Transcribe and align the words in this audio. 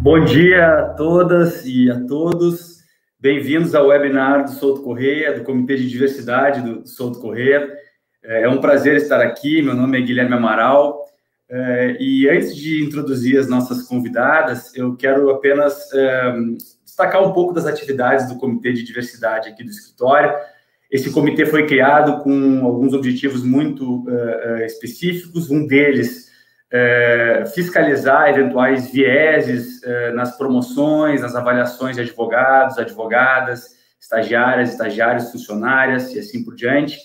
Bom 0.00 0.24
dia 0.24 0.64
a 0.64 0.84
todas 0.90 1.66
e 1.66 1.90
a 1.90 1.98
todos. 2.06 2.78
Bem-vindos 3.18 3.74
ao 3.74 3.88
webinar 3.88 4.44
do 4.44 4.50
Souto 4.50 4.80
Correia, 4.82 5.36
do 5.36 5.42
Comitê 5.42 5.76
de 5.76 5.88
Diversidade 5.88 6.62
do 6.62 6.86
Souto 6.86 7.18
Correia. 7.18 7.68
É, 8.22 8.42
é 8.42 8.48
um 8.48 8.60
prazer 8.60 8.94
estar 8.94 9.20
aqui. 9.20 9.60
Meu 9.60 9.74
nome 9.74 9.98
é 9.98 10.00
Guilherme 10.00 10.34
Amaral. 10.34 11.04
É, 11.50 11.96
e 11.98 12.28
antes 12.28 12.54
de 12.54 12.84
introduzir 12.84 13.40
as 13.40 13.48
nossas 13.48 13.82
convidadas, 13.88 14.72
eu 14.76 14.94
quero 14.94 15.30
apenas 15.30 15.92
é, 15.92 16.32
destacar 16.84 17.26
um 17.26 17.32
pouco 17.32 17.52
das 17.52 17.66
atividades 17.66 18.28
do 18.28 18.38
Comitê 18.38 18.72
de 18.72 18.84
Diversidade 18.84 19.48
aqui 19.48 19.64
do 19.64 19.70
escritório. 19.70 20.32
Esse 20.88 21.10
comitê 21.10 21.44
foi 21.44 21.66
criado 21.66 22.22
com 22.22 22.64
alguns 22.64 22.94
objetivos 22.94 23.42
muito 23.42 24.06
específicos. 24.64 25.50
Um 25.50 25.66
deles 25.66 26.27
é, 26.70 27.44
fiscalizar 27.54 28.28
eventuais 28.28 28.90
vieses 28.90 29.82
é, 29.82 30.12
nas 30.12 30.36
promoções, 30.36 31.22
nas 31.22 31.34
avaliações 31.34 31.96
de 31.96 32.02
advogados, 32.02 32.78
advogadas, 32.78 33.76
estagiárias, 34.00 34.70
estagiários, 34.70 35.32
funcionárias 35.32 36.14
e 36.14 36.18
assim 36.18 36.44
por 36.44 36.54
diante. 36.54 36.98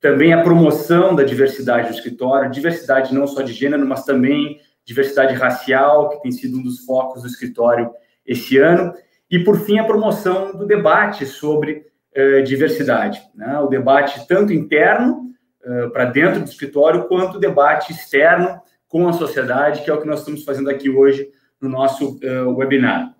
Também 0.00 0.32
a 0.32 0.42
promoção 0.42 1.14
da 1.14 1.24
diversidade 1.24 1.88
do 1.88 1.94
escritório, 1.94 2.50
diversidade 2.50 3.14
não 3.14 3.26
só 3.26 3.42
de 3.42 3.52
gênero, 3.52 3.86
mas 3.86 4.04
também 4.04 4.60
diversidade 4.84 5.34
racial, 5.34 6.10
que 6.10 6.22
tem 6.22 6.30
sido 6.30 6.58
um 6.58 6.62
dos 6.62 6.84
focos 6.84 7.22
do 7.22 7.28
escritório 7.28 7.90
esse 8.24 8.58
ano. 8.58 8.94
E, 9.28 9.38
por 9.40 9.58
fim, 9.58 9.78
a 9.78 9.84
promoção 9.84 10.56
do 10.56 10.66
debate 10.66 11.26
sobre 11.26 11.86
eh, 12.14 12.42
diversidade. 12.42 13.20
Né? 13.34 13.58
O 13.58 13.66
debate 13.66 14.26
tanto 14.28 14.52
interno, 14.52 15.32
eh, 15.64 15.88
para 15.88 16.04
dentro 16.04 16.40
do 16.40 16.48
escritório, 16.48 17.08
quanto 17.08 17.36
o 17.36 17.40
debate 17.40 17.92
externo, 17.92 18.60
com 18.88 19.08
a 19.08 19.12
sociedade, 19.12 19.82
que 19.82 19.90
é 19.90 19.94
o 19.94 20.00
que 20.00 20.06
nós 20.06 20.20
estamos 20.20 20.44
fazendo 20.44 20.70
aqui 20.70 20.88
hoje 20.88 21.28
no 21.60 21.68
nosso 21.68 22.18
uh, 22.22 22.56
webinar. 22.56 23.14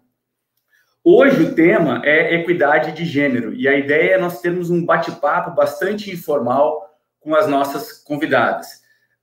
Hoje 1.02 1.40
o 1.40 1.54
tema 1.54 2.02
é 2.04 2.34
equidade 2.34 2.92
de 2.92 3.04
gênero 3.04 3.54
e 3.54 3.68
a 3.68 3.76
ideia 3.76 4.14
é 4.14 4.18
nós 4.18 4.40
termos 4.40 4.70
um 4.70 4.84
bate-papo 4.84 5.54
bastante 5.54 6.10
informal 6.10 6.82
com 7.20 7.34
as 7.34 7.46
nossas 7.46 7.92
convidadas. 7.92 8.66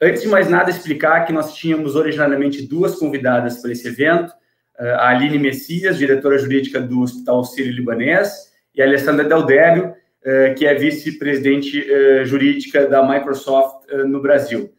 Antes 0.02 0.22
de 0.22 0.30
mais 0.30 0.50
nada, 0.50 0.70
explicar 0.70 1.26
que 1.26 1.34
nós 1.34 1.54
tínhamos 1.54 1.96
originalmente 1.96 2.66
duas 2.66 2.96
convidadas 2.96 3.62
para 3.62 3.72
esse 3.72 3.88
evento, 3.88 4.34
eh, 4.80 4.92
a 4.92 5.10
Aline 5.10 5.38
Messias, 5.38 5.98
diretora 5.98 6.38
jurídica 6.38 6.80
do 6.80 7.02
Hospital 7.02 7.44
Sírio-Libanês, 7.44 8.52
e 8.74 8.82
a 8.82 8.86
Alessandra 8.86 9.26
Del 9.26 9.46
Débio, 9.46 9.94
eh, 10.24 10.54
que 10.54 10.66
é 10.66 10.74
vice-presidente 10.74 11.86
jurídica 12.26 12.88
da 12.88 13.06
Microsoft 13.06 13.88
no 14.06 14.22
Brasil. 14.22 14.74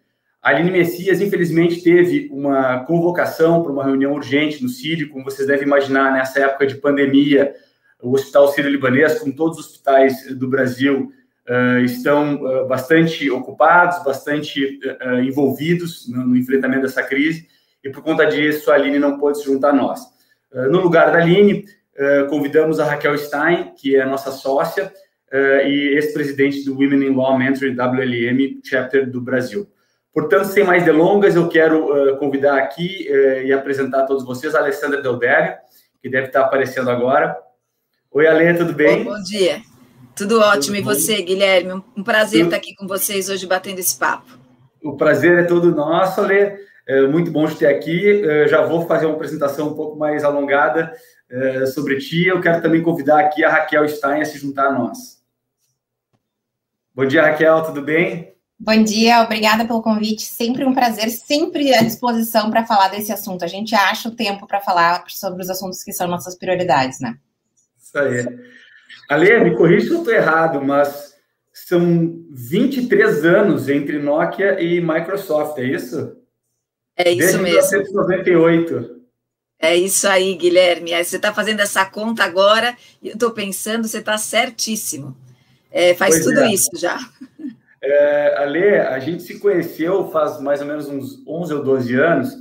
A 0.44 0.50
Aline 0.50 0.70
Messias, 0.70 1.22
infelizmente, 1.22 1.82
teve 1.82 2.28
uma 2.30 2.84
convocação 2.84 3.62
para 3.62 3.72
uma 3.72 3.82
reunião 3.82 4.12
urgente 4.12 4.62
no 4.62 4.68
Sírio, 4.68 5.08
como 5.08 5.24
vocês 5.24 5.48
devem 5.48 5.66
imaginar, 5.66 6.12
nessa 6.12 6.38
época 6.38 6.66
de 6.66 6.74
pandemia, 6.74 7.54
o 8.02 8.12
Hospital 8.12 8.48
Sírio-Libanês, 8.48 9.18
como 9.20 9.34
todos 9.34 9.58
os 9.58 9.70
hospitais 9.70 10.36
do 10.36 10.46
Brasil, 10.46 11.10
uh, 11.48 11.78
estão 11.78 12.34
uh, 12.34 12.68
bastante 12.68 13.30
ocupados, 13.30 14.04
bastante 14.04 14.78
uh, 14.84 15.20
envolvidos 15.20 16.06
no, 16.10 16.36
enfrentamento 16.36 16.82
dessa 16.82 17.02
crise, 17.02 17.48
e 17.82 17.88
por 17.88 18.02
conta 18.02 18.26
disso, 18.26 18.70
a 18.70 18.74
Aline 18.74 18.98
não 18.98 19.18
pôde 19.18 19.38
se 19.38 19.46
juntar 19.46 19.70
a 19.70 19.74
nós. 19.74 20.00
no 20.52 20.80
lugar 20.80 21.10
da 21.10 21.18
Aline, 21.18 21.64
convidamos 22.28 22.80
a 22.80 22.84
Raquel 22.84 23.16
Stein, 23.16 23.72
que 23.76 23.96
é 23.96 24.02
a 24.02 24.06
nossa 24.06 24.30
sócia, 24.30 24.92
e 25.66 25.94
ex-presidente 25.94 26.64
do 26.64 26.74
Women 26.74 27.06
in 27.06 27.14
Law 27.14 27.38
Mentoring 27.38 27.74
WLM 27.74 28.60
Chapter 28.62 29.10
do 29.10 29.20
Brasil. 29.20 29.68
Portanto, 30.14 30.44
sem 30.44 30.62
mais 30.62 30.84
delongas, 30.84 31.34
eu 31.34 31.48
quero 31.48 32.12
uh, 32.12 32.16
convidar 32.18 32.56
aqui 32.56 33.08
uh, 33.10 33.42
e 33.42 33.52
apresentar 33.52 34.02
a 34.02 34.06
todos 34.06 34.24
vocês 34.24 34.54
a 34.54 34.60
Alessandra 34.60 35.02
Delbério, 35.02 35.56
que 36.00 36.08
deve 36.08 36.28
estar 36.28 36.42
aparecendo 36.42 36.88
agora. 36.88 37.36
Oi, 38.12 38.24
Ale, 38.24 38.56
tudo 38.56 38.72
bem? 38.72 39.02
Bom, 39.02 39.12
bom 39.12 39.22
dia. 39.24 39.60
Tudo 40.14 40.38
ótimo. 40.38 40.76
Tudo 40.76 40.76
e 40.76 40.82
você, 40.82 41.20
Guilherme? 41.20 41.82
Um 41.96 42.04
prazer 42.04 42.42
tudo... 42.42 42.54
estar 42.54 42.56
aqui 42.58 42.76
com 42.76 42.86
vocês 42.86 43.28
hoje 43.28 43.44
batendo 43.44 43.80
esse 43.80 43.98
papo. 43.98 44.38
O 44.84 44.96
prazer 44.96 45.40
é 45.40 45.42
todo 45.42 45.74
nosso, 45.74 46.20
Ale. 46.20 46.62
É 46.86 47.06
muito 47.08 47.32
bom 47.32 47.48
te 47.48 47.56
ter 47.56 47.66
aqui. 47.66 48.06
Eu 48.06 48.46
já 48.46 48.64
vou 48.64 48.86
fazer 48.86 49.06
uma 49.06 49.16
apresentação 49.16 49.70
um 49.70 49.74
pouco 49.74 49.98
mais 49.98 50.22
alongada 50.22 50.92
é, 51.28 51.66
sobre 51.66 51.98
ti. 51.98 52.26
Eu 52.26 52.40
quero 52.40 52.62
também 52.62 52.82
convidar 52.82 53.18
aqui 53.18 53.44
a 53.44 53.50
Raquel 53.50 53.88
Stein 53.88 54.20
a 54.20 54.24
se 54.24 54.38
juntar 54.38 54.68
a 54.68 54.72
nós. 54.72 55.20
Bom 56.94 57.04
dia, 57.04 57.22
Raquel, 57.22 57.62
tudo 57.62 57.82
bem? 57.82 58.33
Bom 58.58 58.82
dia, 58.82 59.22
obrigada 59.22 59.66
pelo 59.66 59.82
convite. 59.82 60.22
Sempre 60.22 60.64
um 60.64 60.74
prazer, 60.74 61.10
sempre 61.10 61.74
à 61.74 61.82
disposição 61.82 62.50
para 62.50 62.64
falar 62.64 62.88
desse 62.88 63.12
assunto. 63.12 63.44
A 63.44 63.48
gente 63.48 63.74
acha 63.74 64.08
o 64.08 64.14
tempo 64.14 64.46
para 64.46 64.60
falar 64.60 65.04
sobre 65.08 65.42
os 65.42 65.50
assuntos 65.50 65.82
que 65.82 65.92
são 65.92 66.06
nossas 66.06 66.36
prioridades, 66.36 67.00
né? 67.00 67.18
Isso 67.78 67.98
aí. 67.98 68.26
Ale, 69.08 69.44
me 69.44 69.56
corrija 69.56 69.86
se 69.86 69.92
eu 69.92 69.98
estou 69.98 70.14
errado, 70.14 70.62
mas 70.62 71.14
são 71.52 72.24
23 72.30 73.24
anos 73.24 73.68
entre 73.68 73.98
Nokia 73.98 74.60
e 74.60 74.80
Microsoft, 74.80 75.58
é 75.58 75.64
isso? 75.64 76.16
É 76.96 77.10
isso 77.10 77.18
Desde 77.18 77.38
mesmo. 77.38 77.70
1998. 77.70 79.04
É 79.58 79.76
isso 79.76 80.06
aí, 80.06 80.34
Guilherme. 80.36 80.92
Você 81.02 81.16
está 81.16 81.32
fazendo 81.32 81.60
essa 81.60 81.84
conta 81.84 82.24
agora 82.24 82.76
e 83.02 83.08
eu 83.08 83.14
estou 83.14 83.30
pensando, 83.30 83.88
você 83.88 83.98
está 83.98 84.16
certíssimo. 84.16 85.16
É, 85.70 85.94
faz 85.94 86.14
pois 86.14 86.24
tudo 86.24 86.40
é. 86.40 86.52
isso 86.52 86.70
já. 86.74 86.98
É, 87.86 88.34
Ale, 88.38 88.78
a 88.78 88.98
gente 88.98 89.22
se 89.22 89.38
conheceu 89.38 90.10
faz 90.10 90.40
mais 90.40 90.62
ou 90.62 90.66
menos 90.66 90.88
uns 90.88 91.26
11 91.26 91.54
ou 91.54 91.62
12 91.62 91.94
anos, 91.94 92.34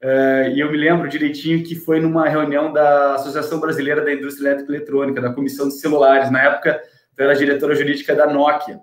é, 0.00 0.52
e 0.54 0.60
eu 0.60 0.70
me 0.70 0.76
lembro 0.76 1.08
direitinho 1.08 1.64
que 1.64 1.74
foi 1.74 1.98
numa 1.98 2.28
reunião 2.28 2.70
da 2.70 3.14
Associação 3.14 3.58
Brasileira 3.58 4.04
da 4.04 4.12
Indústria 4.12 4.48
Elétrica 4.48 4.70
e 4.70 4.76
Eletrônica, 4.76 5.20
da 5.20 5.32
Comissão 5.32 5.66
de 5.66 5.80
Celulares. 5.80 6.30
Na 6.30 6.42
época, 6.42 6.80
tu 7.16 7.22
era 7.22 7.34
diretora 7.34 7.74
jurídica 7.74 8.14
da 8.14 8.26
Nokia. 8.26 8.78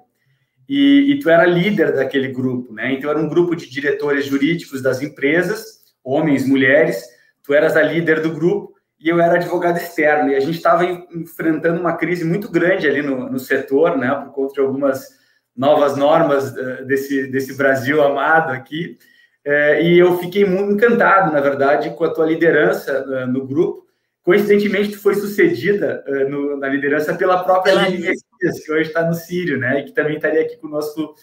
E, 0.68 1.12
e, 1.12 1.20
tu 1.20 1.30
era 1.30 1.46
líder 1.46 1.94
daquele 1.94 2.30
grupo, 2.30 2.74
né? 2.74 2.94
Então, 2.94 3.10
era 3.10 3.20
um 3.20 3.30
grupo 3.30 3.56
de 3.56 3.70
diretores 3.70 4.26
jurídicos 4.26 4.82
das 4.82 5.02
empresas, 5.02 5.82
homens, 6.04 6.48
mulheres. 6.48 7.04
Tu 7.44 7.54
eras 7.54 7.78
a 7.78 7.84
líder 7.84 8.22
do 8.22 8.32
grupo 8.32 8.74
e 9.00 9.08
eu 9.08 9.22
era 9.22 9.36
advogado 9.36 9.78
externo. 9.78 10.32
E 10.32 10.36
a 10.36 10.40
gente 10.40 10.56
estava 10.56 10.86
enfrentando 10.86 11.80
uma 11.80 11.98
crise 11.98 12.26
muito 12.26 12.50
grande 12.50 12.88
ali 12.88 13.04
no, 13.04 13.30
no 13.30 13.38
setor, 13.38 13.96
né? 13.96 14.10
Por 14.10 14.34
conta 14.34 14.54
de 14.56 14.60
algumas 14.62 15.21
novas 15.56 15.98
normas 15.98 16.56
eh, 16.56 16.84
desse, 16.84 17.28
desse 17.28 17.58
Brasil 17.58 18.02
amado 18.04 18.52
aqui. 18.52 18.98
É, 19.44 19.82
e 19.84 19.98
eu 19.98 20.18
fiquei 20.20 20.46
muito 20.46 20.74
encantado, 20.74 21.34
na 21.34 21.42
verdade, 21.42 21.90
com 21.92 22.04
a 22.04 22.14
tua 22.14 22.28
liderança 22.28 23.04
uh, 23.04 23.28
no 23.28 23.46
grupo. 23.46 23.88
Coincidentemente, 24.22 24.92
tu 24.92 25.00
foi 25.00 25.16
sucedida 25.16 26.04
uh, 26.08 26.30
no, 26.30 26.58
na 26.58 26.68
liderança 26.68 27.16
pela 27.16 27.44
própria 27.44 27.74
Lili 27.74 28.04
Messias, 28.04 28.64
que 28.64 28.72
hoje 28.72 28.90
está 28.90 29.04
no 29.04 29.16
Sírio, 29.16 29.58
né? 29.58 29.80
E 29.80 29.86
que 29.86 29.94
também 29.94 30.16
estaria 30.16 30.42
aqui 30.42 30.58
conosco, 30.58 31.16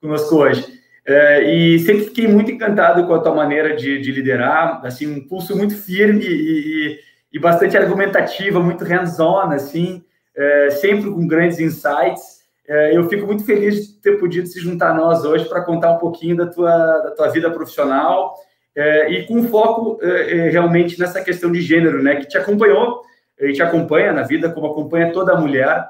conosco 0.00 0.36
hoje. 0.36 0.82
É, 1.04 1.42
e 1.50 1.78
sempre 1.80 2.04
fiquei 2.04 2.28
muito 2.28 2.50
encantado 2.50 3.06
com 3.06 3.14
a 3.14 3.20
tua 3.20 3.34
maneira 3.34 3.74
de, 3.74 4.00
de 4.00 4.12
liderar, 4.12 4.80
assim, 4.84 5.10
um 5.10 5.26
pulso 5.26 5.56
muito 5.56 5.74
firme 5.74 6.24
e, 6.24 6.28
e, 6.30 6.98
e 7.32 7.38
bastante 7.40 7.76
argumentativa, 7.76 8.62
muito 8.62 8.84
hands-on, 8.84 9.50
assim, 9.50 10.04
é, 10.36 10.70
sempre 10.70 11.10
com 11.10 11.26
grandes 11.26 11.58
insights. 11.58 12.41
É, 12.68 12.96
eu 12.96 13.08
fico 13.08 13.26
muito 13.26 13.44
feliz 13.44 13.86
de 13.86 14.00
ter 14.00 14.18
podido 14.18 14.46
se 14.46 14.60
juntar 14.60 14.90
a 14.90 14.94
nós 14.94 15.24
hoje 15.24 15.44
para 15.46 15.62
contar 15.62 15.92
um 15.92 15.98
pouquinho 15.98 16.36
da 16.36 16.46
tua, 16.46 16.70
da 16.70 17.10
tua 17.10 17.28
vida 17.28 17.50
profissional 17.50 18.34
é, 18.74 19.10
e 19.10 19.26
com 19.26 19.42
foco 19.48 19.98
é, 20.00 20.48
realmente 20.48 20.98
nessa 20.98 21.20
questão 21.22 21.50
de 21.50 21.60
gênero, 21.60 22.02
né, 22.02 22.16
que 22.16 22.26
te 22.26 22.38
acompanhou 22.38 23.02
e 23.38 23.52
te 23.52 23.62
acompanha 23.62 24.12
na 24.12 24.22
vida, 24.22 24.48
como 24.50 24.68
acompanha 24.68 25.12
toda 25.12 25.36
mulher 25.36 25.88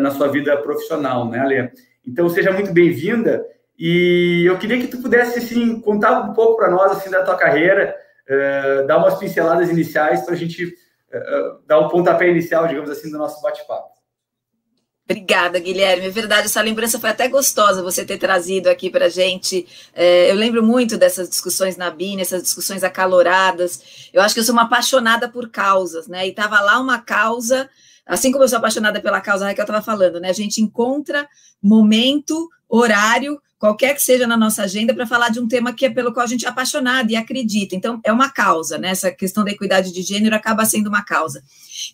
na 0.00 0.10
sua 0.10 0.26
vida 0.28 0.56
profissional, 0.56 1.28
né, 1.28 1.38
Ale? 1.38 1.70
Então, 2.04 2.28
seja 2.30 2.50
muito 2.50 2.72
bem-vinda 2.72 3.44
e 3.78 4.44
eu 4.46 4.58
queria 4.58 4.78
que 4.80 4.86
tu 4.86 5.02
pudesse, 5.02 5.38
assim, 5.38 5.78
contar 5.80 6.22
um 6.22 6.32
pouco 6.32 6.56
para 6.56 6.70
nós, 6.70 6.90
assim, 6.92 7.10
da 7.10 7.22
tua 7.22 7.36
carreira, 7.36 7.94
dar 8.86 8.96
umas 8.96 9.18
pinceladas 9.18 9.68
iniciais 9.68 10.22
para 10.22 10.32
a 10.32 10.36
gente 10.36 10.74
dar 11.66 11.78
um 11.78 11.88
pontapé 11.88 12.28
inicial, 12.28 12.66
digamos 12.66 12.88
assim, 12.88 13.10
do 13.10 13.18
nosso 13.18 13.42
bate-papo. 13.42 13.99
Obrigada, 15.10 15.58
Guilherme. 15.58 16.06
É 16.06 16.10
verdade, 16.10 16.46
essa 16.46 16.62
lembrança 16.62 17.00
foi 17.00 17.10
até 17.10 17.26
gostosa 17.26 17.82
você 17.82 18.04
ter 18.04 18.16
trazido 18.16 18.68
aqui 18.68 18.88
para 18.88 19.08
gente. 19.08 19.66
É, 19.92 20.30
eu 20.30 20.36
lembro 20.36 20.62
muito 20.62 20.96
dessas 20.96 21.28
discussões 21.28 21.76
na 21.76 21.90
BIN, 21.90 22.20
essas 22.20 22.40
discussões 22.40 22.84
acaloradas. 22.84 24.08
Eu 24.12 24.22
acho 24.22 24.34
que 24.34 24.40
eu 24.40 24.44
sou 24.44 24.52
uma 24.52 24.62
apaixonada 24.62 25.28
por 25.28 25.48
causas, 25.48 26.06
né? 26.06 26.28
E 26.28 26.30
estava 26.30 26.60
lá 26.60 26.78
uma 26.78 27.00
causa, 27.00 27.68
assim 28.06 28.32
como 28.32 28.44
eu 28.44 28.48
sou 28.48 28.58
apaixonada 28.58 29.00
pela 29.00 29.20
causa, 29.20 29.44
a 29.44 29.48
Raquel 29.48 29.64
estava 29.64 29.82
falando, 29.82 30.20
né? 30.20 30.30
A 30.30 30.34
gente 30.34 30.60
encontra 30.60 31.28
momento, 31.62 32.48
horário 32.68 33.40
qualquer 33.60 33.94
que 33.94 34.00
seja 34.00 34.26
na 34.26 34.38
nossa 34.38 34.62
agenda, 34.62 34.94
para 34.94 35.06
falar 35.06 35.28
de 35.28 35.38
um 35.38 35.46
tema 35.46 35.74
que 35.74 35.84
é 35.84 35.90
pelo 35.90 36.14
qual 36.14 36.24
a 36.24 36.26
gente 36.26 36.46
é 36.46 36.48
apaixonado 36.48 37.10
e 37.10 37.14
acredita. 37.14 37.76
Então, 37.76 38.00
é 38.02 38.10
uma 38.10 38.30
causa, 38.30 38.78
né? 38.78 38.88
Essa 38.88 39.12
questão 39.12 39.44
da 39.44 39.50
equidade 39.50 39.92
de 39.92 40.00
gênero 40.00 40.34
acaba 40.34 40.64
sendo 40.64 40.86
uma 40.86 41.04
causa. 41.04 41.42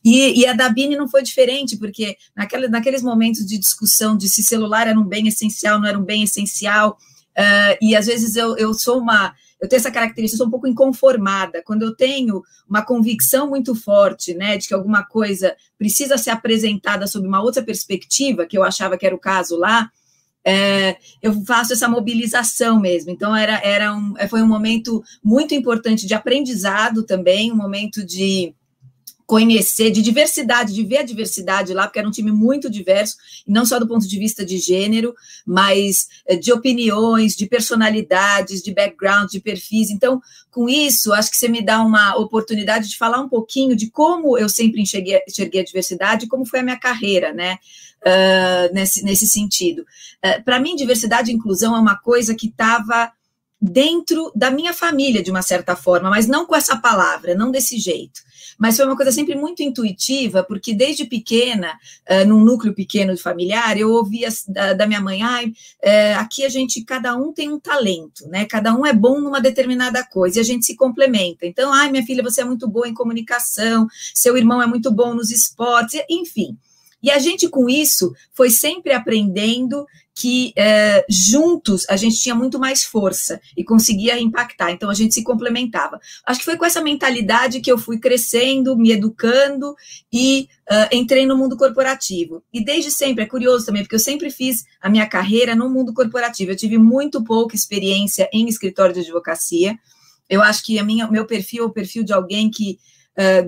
E, 0.05 0.41
e 0.41 0.47
a 0.47 0.53
da 0.53 0.69
Bini 0.69 0.97
não 0.97 1.09
foi 1.09 1.25
diferente, 1.25 1.77
porque 1.77 2.17
naquela, 2.37 2.69
naqueles 2.69 3.03
momentos 3.03 3.45
de 3.45 3.59
discussão 3.59 4.17
de 4.17 4.29
se 4.29 4.45
celular 4.45 4.87
era 4.87 4.99
um 4.99 5.03
bem 5.03 5.27
essencial, 5.27 5.81
não 5.81 5.89
era 5.89 5.99
um 5.99 6.05
bem 6.05 6.23
essencial, 6.23 6.97
uh, 7.37 7.77
e 7.83 7.97
às 7.97 8.07
vezes 8.07 8.37
eu, 8.37 8.57
eu 8.57 8.73
sou 8.73 9.01
uma 9.01 9.35
eu 9.61 9.69
tenho 9.69 9.81
essa 9.81 9.91
característica, 9.91 10.35
eu 10.35 10.39
sou 10.39 10.47
um 10.47 10.51
pouco 10.51 10.67
inconformada. 10.67 11.63
Quando 11.65 11.83
eu 11.83 11.95
tenho 11.95 12.43
uma 12.69 12.83
convicção 12.83 13.49
muito 13.49 13.75
forte, 13.75 14.35
né, 14.35 14.57
de 14.57 14.69
que 14.69 14.75
alguma 14.75 15.05
coisa 15.05 15.57
precisa 15.79 16.19
ser 16.19 16.31
apresentada 16.31 17.07
sob 17.07 17.27
uma 17.27 17.43
outra 17.43 17.63
perspectiva, 17.63 18.47
que 18.47 18.57
eu 18.57 18.63
achava 18.63 18.99
que 18.99 19.07
era 19.07 19.15
o 19.15 19.21
caso 19.21 19.57
lá, 19.57 19.91
é, 20.45 20.97
eu 21.21 21.45
faço 21.45 21.73
essa 21.73 21.89
mobilização 21.89 22.79
mesmo. 22.79 23.11
Então, 23.11 23.35
era, 23.35 23.61
era 23.65 23.93
um, 23.95 24.15
foi 24.29 24.43
um 24.43 24.47
momento 24.47 25.03
muito 25.25 25.55
importante 25.55 26.07
de 26.07 26.15
aprendizado 26.15 27.03
também, 27.03 27.51
um 27.51 27.57
momento 27.57 28.05
de 28.05 28.55
conhecer, 29.27 29.91
de 29.91 30.01
diversidade, 30.01 30.73
de 30.73 30.85
ver 30.85 30.99
a 30.99 31.03
diversidade 31.03 31.75
lá, 31.75 31.87
porque 31.87 31.99
era 31.99 32.07
um 32.07 32.13
time 32.13 32.31
muito 32.31 32.71
diverso, 32.71 33.17
não 33.47 33.67
só 33.67 33.79
do 33.81 33.87
ponto 33.87 34.07
de 34.07 34.19
vista 34.19 34.47
de 34.47 34.57
gênero, 34.57 35.15
mas 35.45 36.07
eh, 36.27 36.37
de 36.37 36.53
opiniões, 36.53 37.35
de 37.35 37.47
personalidades, 37.47 38.63
de 38.63 38.73
background, 38.73 39.29
de 39.29 39.41
perfis. 39.41 39.91
Então, 39.91 40.23
com 40.51 40.69
isso, 40.69 41.13
acho 41.13 41.31
que 41.31 41.37
você 41.37 41.49
me 41.49 41.61
dá 41.61 41.83
uma 41.83 42.17
oportunidade 42.17 42.89
de 42.89 42.97
falar 42.97 43.21
um 43.21 43.29
pouquinho 43.29 43.75
de 43.75 43.91
como 43.91 44.39
eu 44.39 44.49
sempre 44.49 44.81
enxerguei, 44.81 45.21
enxerguei 45.29 45.61
a 45.61 45.65
diversidade, 45.65 46.29
como 46.29 46.47
foi 46.47 46.61
a 46.61 46.63
minha 46.63 46.79
carreira, 46.79 47.33
né? 47.33 47.59
Uh, 48.07 48.73
nesse, 48.73 49.03
nesse 49.03 49.27
sentido. 49.27 49.85
Uh, 50.25 50.45
Para 50.45 50.61
mim, 50.61 50.77
diversidade 50.77 51.33
e 51.33 51.35
inclusão 51.35 51.75
é 51.75 51.81
uma 51.81 51.97
coisa 51.97 52.37
que 52.37 52.47
estava 52.47 53.11
dentro 53.61 54.31
da 54.35 54.51
minha 54.51 54.73
família, 54.73 55.23
de 55.23 55.31
uma 55.31 55.43
certa 55.43 55.75
forma, 55.75 56.09
mas 56.11 56.29
não 56.29 56.47
com 56.47 56.55
essa 56.55 56.77
palavra, 56.77 57.35
não 57.35 57.51
desse 57.51 57.79
jeito. 57.79 58.21
Mas 58.59 58.77
foi 58.77 58.87
uma 58.87 58.97
coisa 58.97 59.13
sempre 59.13 59.35
muito 59.35 59.63
intuitiva, 59.63 60.43
porque 60.43 60.75
desde 60.75 61.05
pequena, 61.05 61.79
uh, 62.09 62.27
num 62.27 62.43
núcleo 62.43 62.75
pequeno 62.75 63.15
de 63.15 63.23
familiar, 63.23 63.77
eu 63.77 63.91
ouvia 63.91 64.29
da, 64.49 64.73
da 64.73 64.87
minha 64.87 65.01
mãe, 65.01 65.23
ah, 65.23 65.43
é, 65.83 66.15
aqui 66.15 66.45
a 66.45 66.49
gente, 66.49 66.83
cada 66.85 67.17
um 67.17 67.33
tem 67.33 67.53
um 67.53 67.61
talento, 67.61 68.27
né? 68.29 68.45
Cada 68.47 68.75
um 68.75 68.87
é 68.87 68.93
bom 68.93 69.21
numa 69.21 69.41
determinada 69.41 70.05
coisa 70.05 70.39
e 70.39 70.41
a 70.41 70.45
gente 70.45 70.65
se 70.65 70.75
complementa. 70.75 71.47
Então, 71.47 71.73
ai, 71.73 71.91
minha 71.91 72.05
filha, 72.05 72.23
você 72.23 72.41
é 72.41 72.45
muito 72.45 72.67
boa 72.69 72.89
em 72.89 72.95
comunicação, 72.95 73.87
seu 74.15 74.37
irmão 74.37 74.63
é 74.63 74.67
muito 74.67 74.91
bom 74.91 75.15
nos 75.15 75.31
esportes, 75.31 76.01
enfim. 76.09 76.57
E 77.07 77.11
a 77.13 77.21
gente, 77.21 77.49
com 77.49 77.69
isso, 77.69 78.13
foi 78.33 78.51
sempre 78.51 78.93
aprendendo 78.93 79.87
que 80.13 80.53
é, 80.57 81.05
juntos 81.09 81.89
a 81.89 81.95
gente 81.95 82.19
tinha 82.19 82.35
muito 82.35 82.59
mais 82.59 82.83
força 82.83 83.41
e 83.57 83.63
conseguia 83.63 84.19
impactar, 84.19 84.73
então 84.73 84.91
a 84.91 84.95
gente 84.95 85.15
se 85.15 85.23
complementava. 85.23 86.01
Acho 86.27 86.41
que 86.41 86.45
foi 86.45 86.57
com 86.57 86.65
essa 86.65 86.83
mentalidade 86.83 87.61
que 87.61 87.71
eu 87.71 87.79
fui 87.79 88.01
crescendo, 88.01 88.77
me 88.77 88.91
educando 88.91 89.77
e 90.13 90.49
uh, 90.69 90.89
entrei 90.93 91.27
no 91.27 91.37
mundo 91.37 91.57
corporativo. 91.57 92.43
E 92.53 92.65
desde 92.65 92.91
sempre, 92.91 93.23
é 93.23 93.29
curioso 93.29 93.67
também, 93.67 93.83
porque 93.83 93.95
eu 93.95 94.01
sempre 94.01 94.29
fiz 94.29 94.65
a 94.81 94.91
minha 94.91 95.07
carreira 95.07 95.55
no 95.55 95.71
mundo 95.71 95.95
corporativo. 95.95 96.51
Eu 96.51 96.57
tive 96.57 96.77
muito 96.77 97.23
pouca 97.23 97.55
experiência 97.55 98.29
em 98.33 98.49
escritório 98.49 98.93
de 98.93 99.03
advocacia. 99.03 99.79
Eu 100.29 100.43
acho 100.43 100.65
que 100.65 100.77
a 100.77 100.83
minha, 100.83 101.09
meu 101.09 101.25
perfil 101.25 101.63
é 101.63 101.67
o 101.69 101.73
perfil 101.73 102.03
de 102.03 102.13
alguém 102.13 102.51
que 102.51 102.81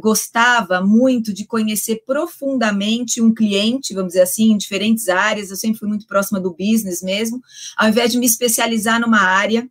gostava 0.00 0.80
muito 0.80 1.32
de 1.32 1.44
conhecer 1.44 2.02
profundamente 2.06 3.20
um 3.20 3.34
cliente, 3.34 3.94
vamos 3.94 4.08
dizer 4.08 4.22
assim, 4.22 4.52
em 4.52 4.56
diferentes 4.56 5.08
áreas. 5.08 5.50
Eu 5.50 5.56
sempre 5.56 5.78
fui 5.78 5.88
muito 5.88 6.06
próxima 6.06 6.40
do 6.40 6.54
business 6.54 7.02
mesmo, 7.02 7.40
ao 7.76 7.88
invés 7.88 8.12
de 8.12 8.18
me 8.18 8.26
especializar 8.26 9.00
numa 9.00 9.20
área 9.20 9.68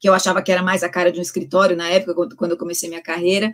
que 0.00 0.08
eu 0.08 0.14
achava 0.14 0.42
que 0.42 0.52
era 0.52 0.62
mais 0.62 0.82
a 0.82 0.88
cara 0.88 1.10
de 1.10 1.18
um 1.18 1.22
escritório 1.22 1.76
na 1.76 1.88
época, 1.88 2.14
quando 2.36 2.52
eu 2.52 2.56
comecei 2.56 2.88
minha 2.88 3.02
carreira. 3.02 3.48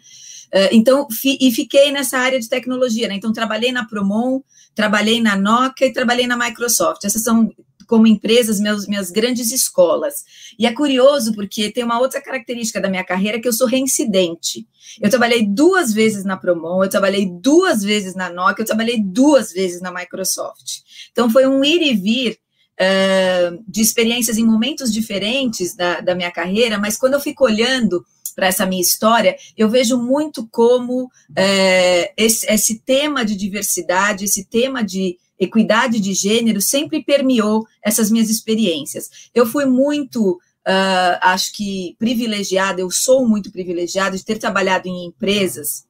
Uh, 0.52 0.68
então, 0.72 1.08
fi, 1.10 1.38
e 1.40 1.50
fiquei 1.50 1.90
nessa 1.90 2.18
área 2.18 2.38
de 2.38 2.48
tecnologia, 2.48 3.08
né? 3.08 3.14
Então, 3.14 3.32
trabalhei 3.32 3.72
na 3.72 3.86
Promon, 3.86 4.40
trabalhei 4.74 5.20
na 5.20 5.36
Nokia 5.36 5.86
e 5.86 5.92
trabalhei 5.92 6.26
na 6.26 6.36
Microsoft. 6.36 7.04
Essas 7.04 7.22
são 7.22 7.50
como 7.86 8.06
empresas, 8.06 8.60
meus, 8.60 8.86
minhas 8.86 9.10
grandes 9.10 9.52
escolas. 9.52 10.24
E 10.58 10.66
é 10.66 10.72
curioso 10.72 11.32
porque 11.34 11.70
tem 11.70 11.84
uma 11.84 12.00
outra 12.00 12.20
característica 12.20 12.80
da 12.80 12.88
minha 12.88 13.04
carreira 13.04 13.40
que 13.40 13.48
eu 13.48 13.52
sou 13.52 13.66
reincidente. 13.66 14.66
Eu 15.00 15.10
trabalhei 15.10 15.46
duas 15.46 15.92
vezes 15.92 16.24
na 16.24 16.36
Promon, 16.36 16.84
eu 16.84 16.90
trabalhei 16.90 17.28
duas 17.28 17.82
vezes 17.82 18.14
na 18.14 18.30
Nokia, 18.30 18.62
eu 18.62 18.66
trabalhei 18.66 19.02
duas 19.02 19.52
vezes 19.52 19.80
na 19.80 19.92
Microsoft. 19.92 20.82
Então 21.10 21.28
foi 21.30 21.46
um 21.46 21.64
ir 21.64 21.82
e 21.82 21.94
vir 21.94 22.38
uh, 22.80 23.64
de 23.66 23.80
experiências 23.80 24.38
em 24.38 24.44
momentos 24.44 24.92
diferentes 24.92 25.74
da, 25.74 26.00
da 26.00 26.14
minha 26.14 26.30
carreira, 26.30 26.78
mas 26.78 26.96
quando 26.96 27.14
eu 27.14 27.20
fico 27.20 27.44
olhando 27.44 28.04
para 28.34 28.48
essa 28.48 28.66
minha 28.66 28.82
história, 28.82 29.36
eu 29.56 29.68
vejo 29.68 29.96
muito 29.96 30.46
como 30.50 31.08
é, 31.36 32.12
esse, 32.16 32.44
esse 32.52 32.80
tema 32.80 33.24
de 33.24 33.36
diversidade, 33.36 34.24
esse 34.24 34.44
tema 34.44 34.82
de 34.82 35.18
equidade 35.38 36.00
de 36.00 36.14
gênero 36.14 36.60
sempre 36.60 37.02
permeou 37.02 37.66
essas 37.82 38.10
minhas 38.10 38.30
experiências. 38.30 39.30
Eu 39.34 39.46
fui 39.46 39.64
muito, 39.64 40.32
uh, 40.32 41.18
acho 41.20 41.52
que 41.52 41.96
privilegiada, 41.98 42.80
eu 42.80 42.90
sou 42.90 43.26
muito 43.28 43.50
privilegiada 43.50 44.16
de 44.16 44.24
ter 44.24 44.38
trabalhado 44.38 44.88
em 44.88 45.06
empresas 45.06 45.86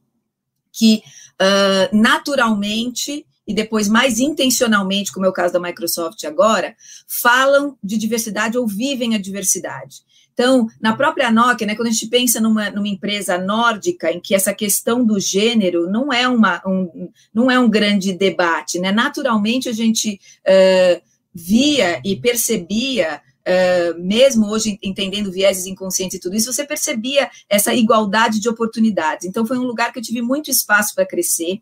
que 0.73 1.03
uh, 1.41 1.97
naturalmente 1.97 3.27
e 3.47 3.55
depois 3.55 3.89
mais 3.89 4.19
intencionalmente, 4.19 5.13
como 5.13 5.27
é 5.27 5.29
o 5.29 5.33
caso 5.33 5.53
da 5.53 5.61
Microsoft 5.61 6.25
agora, 6.25 6.75
falam 7.07 7.77
de 7.83 7.99
diversidade 7.99 8.57
ou 8.57 8.67
vivem 8.67 9.15
a 9.15 9.19
diversidade. 9.19 9.97
Então, 10.35 10.67
na 10.81 10.95
própria 10.97 11.31
Nokia, 11.31 11.67
né, 11.67 11.77
quando 11.77 11.89
a 11.89 11.93
gente 11.93 12.09
pensa 12.09 12.41
numa, 12.41 12.69
numa 12.69 12.89
empresa 12.89 13.39
nórdica 13.39 14.11
em 14.11 14.21
que 14.21 14.35
essa 14.35 14.53
questão 14.53 15.05
do 15.05 15.19
gênero 15.19 15.89
não 15.89 16.13
é, 16.13 16.29
uma, 16.29 16.61
um, 16.67 17.09
não 17.33 17.51
é 17.51 17.59
um 17.59 17.71
grande 17.71 18.13
debate, 18.13 18.81
né? 18.81 18.91
Naturalmente 18.91 19.69
a 19.69 19.73
gente 19.73 20.21
uh, 20.45 21.01
via 21.33 22.01
e 22.05 22.17
percebia 22.17 23.23
Uh, 23.47 24.03
mesmo 24.03 24.47
hoje 24.47 24.79
entendendo 24.83 25.31
vieses 25.31 25.67
inconscientes 25.67 26.17
e 26.17 26.19
tudo 26.19 26.35
isso, 26.35 26.51
você 26.51 26.65
percebia 26.65 27.31
essa 27.47 27.75
igualdade 27.75 28.41
de 28.41 28.49
oportunidades. 28.49 29.27
Então, 29.27 29.45
foi 29.45 29.59
um 29.59 29.65
lugar 29.65 29.93
que 29.93 29.99
eu 29.99 30.03
tive 30.03 30.23
muito 30.23 30.51
espaço 30.51 30.95
para 30.95 31.05
crescer. 31.05 31.61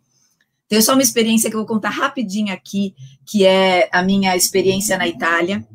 Tenho 0.69 0.82
só 0.82 0.94
uma 0.94 1.03
experiência 1.03 1.50
que 1.50 1.56
eu 1.56 1.61
vou 1.61 1.67
contar 1.67 1.91
rapidinho 1.91 2.53
aqui, 2.53 2.94
que 3.26 3.44
é 3.44 3.88
a 3.93 4.03
minha 4.03 4.35
experiência 4.37 4.97
na 4.97 5.06
Itália, 5.06 5.67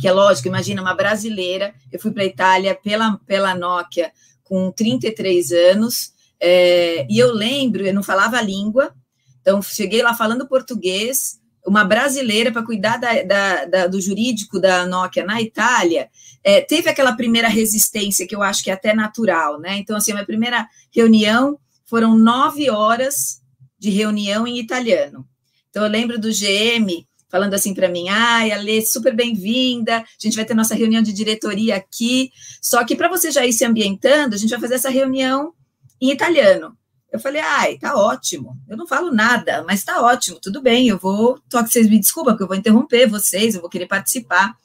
que 0.00 0.08
é 0.08 0.12
lógico, 0.12 0.48
imagina 0.48 0.80
uma 0.80 0.94
brasileira, 0.94 1.74
eu 1.92 2.00
fui 2.00 2.10
para 2.10 2.22
a 2.22 2.26
Itália 2.26 2.74
pela, 2.74 3.18
pela 3.26 3.54
Nokia 3.54 4.12
com 4.42 4.72
33 4.72 5.52
anos, 5.52 6.12
é, 6.40 7.06
e 7.08 7.18
eu 7.18 7.32
lembro, 7.32 7.86
eu 7.86 7.94
não 7.94 8.02
falava 8.02 8.38
a 8.38 8.42
língua, 8.42 8.94
então 9.40 9.60
cheguei 9.60 10.02
lá 10.02 10.14
falando 10.14 10.48
português, 10.48 11.38
uma 11.66 11.84
brasileira 11.84 12.52
para 12.52 12.64
cuidar 12.64 12.98
da, 12.98 13.22
da, 13.22 13.64
da, 13.64 13.86
do 13.86 14.00
jurídico 14.00 14.60
da 14.60 14.86
Nokia 14.86 15.24
na 15.24 15.40
Itália, 15.40 16.10
é, 16.42 16.60
teve 16.60 16.90
aquela 16.90 17.16
primeira 17.16 17.48
resistência 17.48 18.26
que 18.26 18.34
eu 18.34 18.42
acho 18.42 18.62
que 18.62 18.70
é 18.70 18.74
até 18.74 18.94
natural, 18.94 19.58
né? 19.58 19.76
Então, 19.78 19.96
assim, 19.96 20.12
a 20.12 20.14
minha 20.14 20.26
primeira 20.26 20.68
reunião 20.94 21.58
foram 21.86 22.16
nove 22.16 22.68
horas 22.68 23.42
de 23.84 23.90
reunião 23.90 24.46
em 24.46 24.58
italiano. 24.58 25.28
Então, 25.68 25.82
eu 25.84 25.90
lembro 25.90 26.18
do 26.18 26.30
GM 26.30 27.06
falando 27.28 27.52
assim 27.52 27.74
para 27.74 27.86
mim: 27.86 28.08
ai, 28.08 28.50
Alê, 28.50 28.80
super 28.80 29.14
bem-vinda, 29.14 29.98
a 29.98 30.04
gente 30.18 30.36
vai 30.36 30.44
ter 30.46 30.54
nossa 30.54 30.74
reunião 30.74 31.02
de 31.02 31.12
diretoria 31.12 31.76
aqui. 31.76 32.32
Só 32.62 32.82
que 32.82 32.96
para 32.96 33.10
você 33.10 33.30
já 33.30 33.44
ir 33.44 33.52
se 33.52 33.62
ambientando, 33.62 34.34
a 34.34 34.38
gente 34.38 34.48
vai 34.48 34.60
fazer 34.60 34.76
essa 34.76 34.88
reunião 34.88 35.52
em 36.00 36.10
italiano. 36.10 36.74
Eu 37.12 37.20
falei, 37.20 37.42
ai, 37.42 37.76
tá 37.76 37.94
ótimo. 37.94 38.58
Eu 38.66 38.76
não 38.76 38.86
falo 38.86 39.12
nada, 39.12 39.62
mas 39.64 39.84
tá 39.84 40.00
ótimo, 40.00 40.40
tudo 40.40 40.62
bem. 40.62 40.88
Eu 40.88 40.98
vou. 40.98 41.38
Só 41.52 41.62
que 41.62 41.68
vocês 41.68 41.88
me 41.88 42.00
desculpem, 42.00 42.32
porque 42.32 42.44
eu 42.44 42.48
vou 42.48 42.56
interromper 42.56 43.06
vocês, 43.06 43.54
eu 43.54 43.60
vou 43.60 43.68
querer 43.68 43.86
participar. 43.86 44.56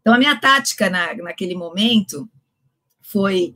Então, 0.00 0.14
a 0.14 0.18
minha 0.18 0.34
tática 0.40 0.88
na, 0.88 1.14
naquele 1.16 1.54
momento 1.54 2.26
foi 3.02 3.54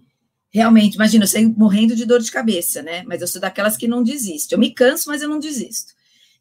realmente, 0.56 0.94
imagina, 0.94 1.24
eu 1.24 1.28
saio 1.28 1.54
morrendo 1.54 1.94
de 1.94 2.06
dor 2.06 2.18
de 2.20 2.30
cabeça, 2.30 2.82
né? 2.82 3.02
Mas 3.06 3.20
eu 3.20 3.28
sou 3.28 3.38
daquelas 3.38 3.76
que 3.76 3.86
não 3.86 4.02
desiste. 4.02 4.52
Eu 4.52 4.58
me 4.58 4.70
canso, 4.72 5.10
mas 5.10 5.20
eu 5.20 5.28
não 5.28 5.38
desisto. 5.38 5.92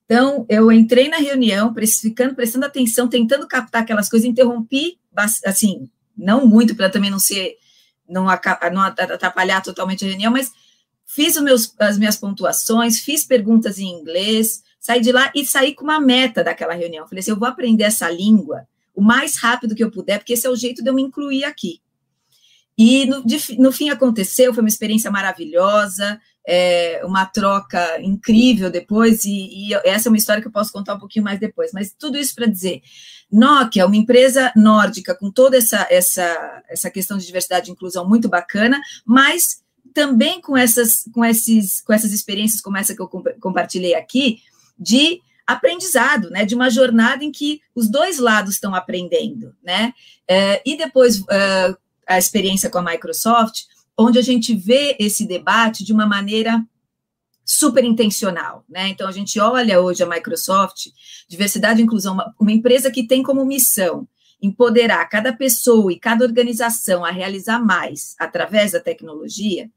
Então, 0.06 0.46
eu 0.48 0.72
entrei 0.72 1.10
na 1.10 1.18
reunião, 1.18 1.74
ficando, 2.02 2.34
prestando 2.34 2.66
atenção, 2.66 3.10
tentando 3.10 3.46
captar 3.46 3.82
aquelas 3.82 4.08
coisas, 4.08 4.26
interrompi, 4.26 4.98
assim, 5.46 5.90
não 6.18 6.48
muito, 6.48 6.76
para 6.76 6.90
também 6.90 7.10
não 7.10 7.20
ser, 7.20 7.58
não, 8.08 8.26
não 8.72 8.82
atrapalhar 8.82 9.62
totalmente 9.62 10.06
a 10.06 10.08
reunião, 10.08 10.32
mas 10.32 10.50
fiz 11.06 11.36
meus, 11.42 11.74
as 11.78 11.98
minhas 11.98 12.16
pontuações, 12.16 13.00
fiz 13.00 13.26
perguntas 13.26 13.80
em 13.80 13.90
inglês, 13.90 14.64
saí 14.80 15.02
de 15.02 15.12
lá 15.12 15.30
e 15.36 15.46
saí 15.46 15.74
com 15.74 15.84
uma 15.84 16.00
meta 16.00 16.42
daquela 16.42 16.74
reunião. 16.74 17.06
Falei 17.06 17.20
assim, 17.20 17.32
eu 17.32 17.40
vou 17.40 17.50
aprender 17.50 17.84
essa 17.84 18.10
língua 18.10 18.66
o 18.94 19.02
mais 19.02 19.36
rápido 19.36 19.76
que 19.76 19.84
eu 19.84 19.92
puder, 19.92 20.20
porque 20.20 20.34
esse 20.34 20.48
é 20.48 20.50
o 20.50 20.56
jeito 20.56 20.82
de 20.82 20.90
eu 20.90 20.94
me 20.94 21.02
incluir 21.02 21.44
aqui. 21.44 21.82
E 22.78 23.06
no, 23.06 23.26
de, 23.26 23.60
no 23.60 23.72
fim 23.72 23.90
aconteceu, 23.90 24.54
foi 24.54 24.62
uma 24.62 24.70
experiência 24.70 25.10
maravilhosa, 25.10 26.20
é, 26.48 27.02
uma 27.04 27.26
troca 27.26 28.00
incrível 28.02 28.70
depois, 28.70 29.26
e, 29.26 29.70
e, 29.70 29.74
essa 29.84 30.08
é 30.08 30.12
uma 30.12 30.18
história 30.18 30.42
que 30.42 30.48
eu 30.48 30.52
posso 30.52 30.72
contar 30.72 30.94
um 30.94 31.00
pouquinho 31.00 31.26
mais 31.26 31.40
depois, 31.40 31.72
mas 31.74 31.96
tudo 31.98 32.18
isso 32.18 32.36
para 32.36 32.46
dizer, 32.46 32.82
Nokia, 33.32 33.86
uma 33.86 33.96
empresa 33.96 34.52
nórdica 34.56 35.16
com 35.16 35.32
toda 35.32 35.58
essa, 35.58 35.88
essa, 35.90 36.64
essa 36.70 36.92
questão 36.92 37.18
de 37.18 37.26
diversidade 37.26 37.70
e 37.70 37.74
inclusão 37.74 38.08
muito 38.08 38.30
bacana, 38.30 38.80
mas 39.06 39.64
também 39.94 40.42
com 40.42 40.56
essas, 40.56 41.06
com 41.14 41.24
esses, 41.24 41.82
com 41.82 41.94
essas 41.94 42.12
experiências 42.12 42.62
como 42.62 42.78
essa 42.78 42.94
que 42.94 43.02
eu 43.02 43.08
compartilhei 43.40 43.96
aqui, 43.96 44.40
de 44.78 45.22
aprendizado, 45.48 46.30
né, 46.30 46.44
de 46.44 46.56
uma 46.56 46.70
jornada 46.70 47.24
em 47.24 47.32
que 47.32 47.62
os 47.74 47.88
dois 47.88 48.20
lados 48.20 48.56
estão 48.56 48.74
aprendendo, 48.74 49.56
né? 49.64 49.94
É, 50.28 50.62
e 50.66 50.76
depois 50.76 51.24
a 52.08 52.18
experiência 52.18 52.70
com 52.70 52.78
a 52.78 52.84
Microsoft, 52.84 53.64
onde 53.98 54.20
a 54.20 54.22
gente 54.22 54.54
vê 54.54 54.96
esse 55.00 55.26
debate 55.26 55.84
de 55.84 55.94
uma 55.94 56.06
maneira 56.06 56.64
super 57.46 57.84
intencional, 57.84 58.66
né? 58.68 58.90
Então 58.90 59.08
a 59.08 59.12
gente 59.12 59.40
olha 59.40 59.80
hoje 59.80 60.04
a 60.04 60.08
Microsoft, 60.08 60.88
diversidade 61.28 61.80
e 61.80 61.84
inclusão, 61.84 62.14
uma, 62.14 62.34
uma 62.40 62.52
empresa 62.52 62.90
que 62.90 63.06
tem 63.06 63.22
como 63.22 63.46
missão 63.46 64.08
empoderar 64.42 65.06
cada 65.06 65.34
pessoa 65.34 65.92
e 65.92 66.00
cada 66.00 66.26
organização 66.26 67.06
a 67.06 67.12
realizar 67.12 67.60
mais 67.60 68.16
através 68.20 68.74
da 68.74 68.80
tecnologia, 68.80 69.70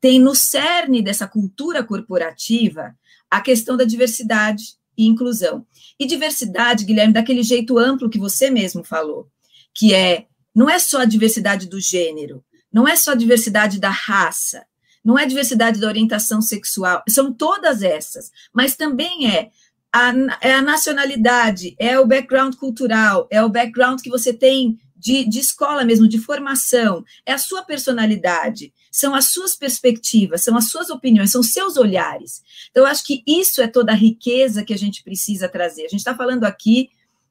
tem 0.00 0.18
no 0.18 0.34
cerne 0.34 1.02
dessa 1.02 1.26
cultura 1.26 1.82
corporativa 1.82 2.94
a 3.30 3.40
questão 3.40 3.76
da 3.76 3.84
diversidade 3.84 4.76
e 4.96 5.06
inclusão. 5.06 5.66
E 5.98 6.06
diversidade, 6.06 6.84
Guilherme, 6.84 7.12
daquele 7.12 7.42
jeito 7.42 7.78
amplo 7.78 8.08
que 8.08 8.18
você 8.18 8.50
mesmo 8.50 8.84
falou, 8.84 9.28
que 9.74 9.92
é 9.92 10.26
não 10.56 10.70
é 10.70 10.78
só 10.78 11.02
a 11.02 11.04
diversidade 11.04 11.68
do 11.68 11.78
gênero, 11.78 12.42
não 12.72 12.88
é 12.88 12.96
só 12.96 13.12
a 13.12 13.14
diversidade 13.14 13.78
da 13.78 13.90
raça, 13.90 14.64
não 15.04 15.18
é 15.18 15.24
a 15.24 15.26
diversidade 15.26 15.78
da 15.78 15.86
orientação 15.86 16.40
sexual, 16.40 17.02
são 17.10 17.30
todas 17.30 17.82
essas, 17.82 18.30
mas 18.54 18.74
também 18.74 19.30
é 19.30 19.50
a, 19.92 20.12
é 20.40 20.54
a 20.54 20.62
nacionalidade, 20.62 21.76
é 21.78 22.00
o 22.00 22.06
background 22.06 22.54
cultural, 22.54 23.28
é 23.30 23.42
o 23.42 23.50
background 23.50 24.00
que 24.00 24.08
você 24.08 24.32
tem 24.32 24.78
de, 24.96 25.28
de 25.28 25.38
escola 25.40 25.84
mesmo, 25.84 26.08
de 26.08 26.18
formação, 26.18 27.04
é 27.26 27.34
a 27.34 27.38
sua 27.38 27.62
personalidade, 27.62 28.72
são 28.90 29.14
as 29.14 29.26
suas 29.26 29.54
perspectivas, 29.54 30.42
são 30.42 30.56
as 30.56 30.70
suas 30.70 30.88
opiniões, 30.88 31.30
são 31.30 31.42
seus 31.42 31.76
olhares. 31.76 32.42
Então, 32.70 32.82
eu 32.82 32.88
acho 32.88 33.04
que 33.04 33.22
isso 33.26 33.60
é 33.60 33.68
toda 33.68 33.92
a 33.92 33.94
riqueza 33.94 34.64
que 34.64 34.72
a 34.72 34.78
gente 34.78 35.04
precisa 35.04 35.50
trazer. 35.50 35.84
A 35.84 35.88
gente 35.88 36.00
está 36.00 36.14
falando 36.14 36.44
aqui 36.44 36.88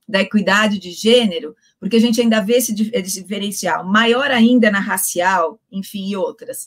da 0.08 0.22
equidade 0.22 0.77
de 0.77 0.91
gênero, 0.91 1.55
porque 1.86 1.98
a 1.98 2.01
gente 2.01 2.20
ainda 2.20 2.42
vê 2.42 2.54
esse, 2.54 2.74
diferencial, 2.74 3.86
maior 3.86 4.32
ainda 4.32 4.72
na 4.72 4.80
racial, 4.80 5.60
enfim, 5.72 6.10
e 6.10 6.15
outras. 6.15 6.63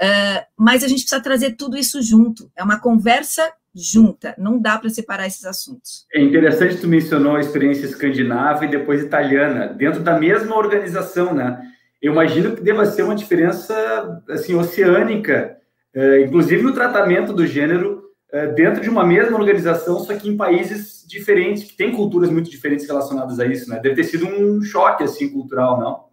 Uh, 0.00 0.46
mas 0.56 0.84
a 0.84 0.86
gente 0.86 1.00
precisa 1.00 1.20
trazer 1.20 1.56
tudo 1.56 1.76
isso 1.76 2.00
junto. 2.00 2.48
É 2.54 2.62
uma 2.62 2.78
conversa 2.78 3.52
junta, 3.74 4.32
não 4.38 4.60
dá 4.60 4.78
para 4.78 4.88
separar 4.88 5.26
esses 5.26 5.44
assuntos. 5.44 6.06
É 6.14 6.22
interessante 6.22 6.76
tu 6.76 6.86
mencionou 6.86 7.34
a 7.34 7.40
experiência 7.40 7.84
escandinava 7.84 8.64
e 8.64 8.68
depois 8.70 9.02
italiana, 9.02 9.66
dentro 9.66 10.04
da 10.04 10.16
mesma 10.16 10.56
organização, 10.56 11.34
né? 11.34 11.60
Eu 12.00 12.12
imagino 12.12 12.54
que 12.54 12.62
deva 12.62 12.86
ser 12.86 13.02
uma 13.02 13.16
diferença 13.16 14.22
assim 14.28 14.54
oceânica, 14.54 15.56
uh, 15.96 16.24
inclusive 16.24 16.62
no 16.62 16.72
tratamento 16.72 17.32
do 17.32 17.44
gênero 17.44 17.99
dentro 18.54 18.80
de 18.80 18.88
uma 18.88 19.04
mesma 19.04 19.36
organização, 19.36 19.98
só 20.00 20.14
que 20.14 20.28
em 20.28 20.36
países 20.36 21.04
diferentes, 21.06 21.64
que 21.64 21.76
têm 21.76 21.92
culturas 21.92 22.30
muito 22.30 22.48
diferentes 22.50 22.86
relacionadas 22.86 23.40
a 23.40 23.46
isso, 23.46 23.68
né? 23.68 23.80
Deve 23.80 23.96
ter 23.96 24.04
sido 24.04 24.26
um 24.26 24.62
choque 24.62 25.02
assim 25.02 25.28
cultural, 25.28 25.80
não? 25.80 26.10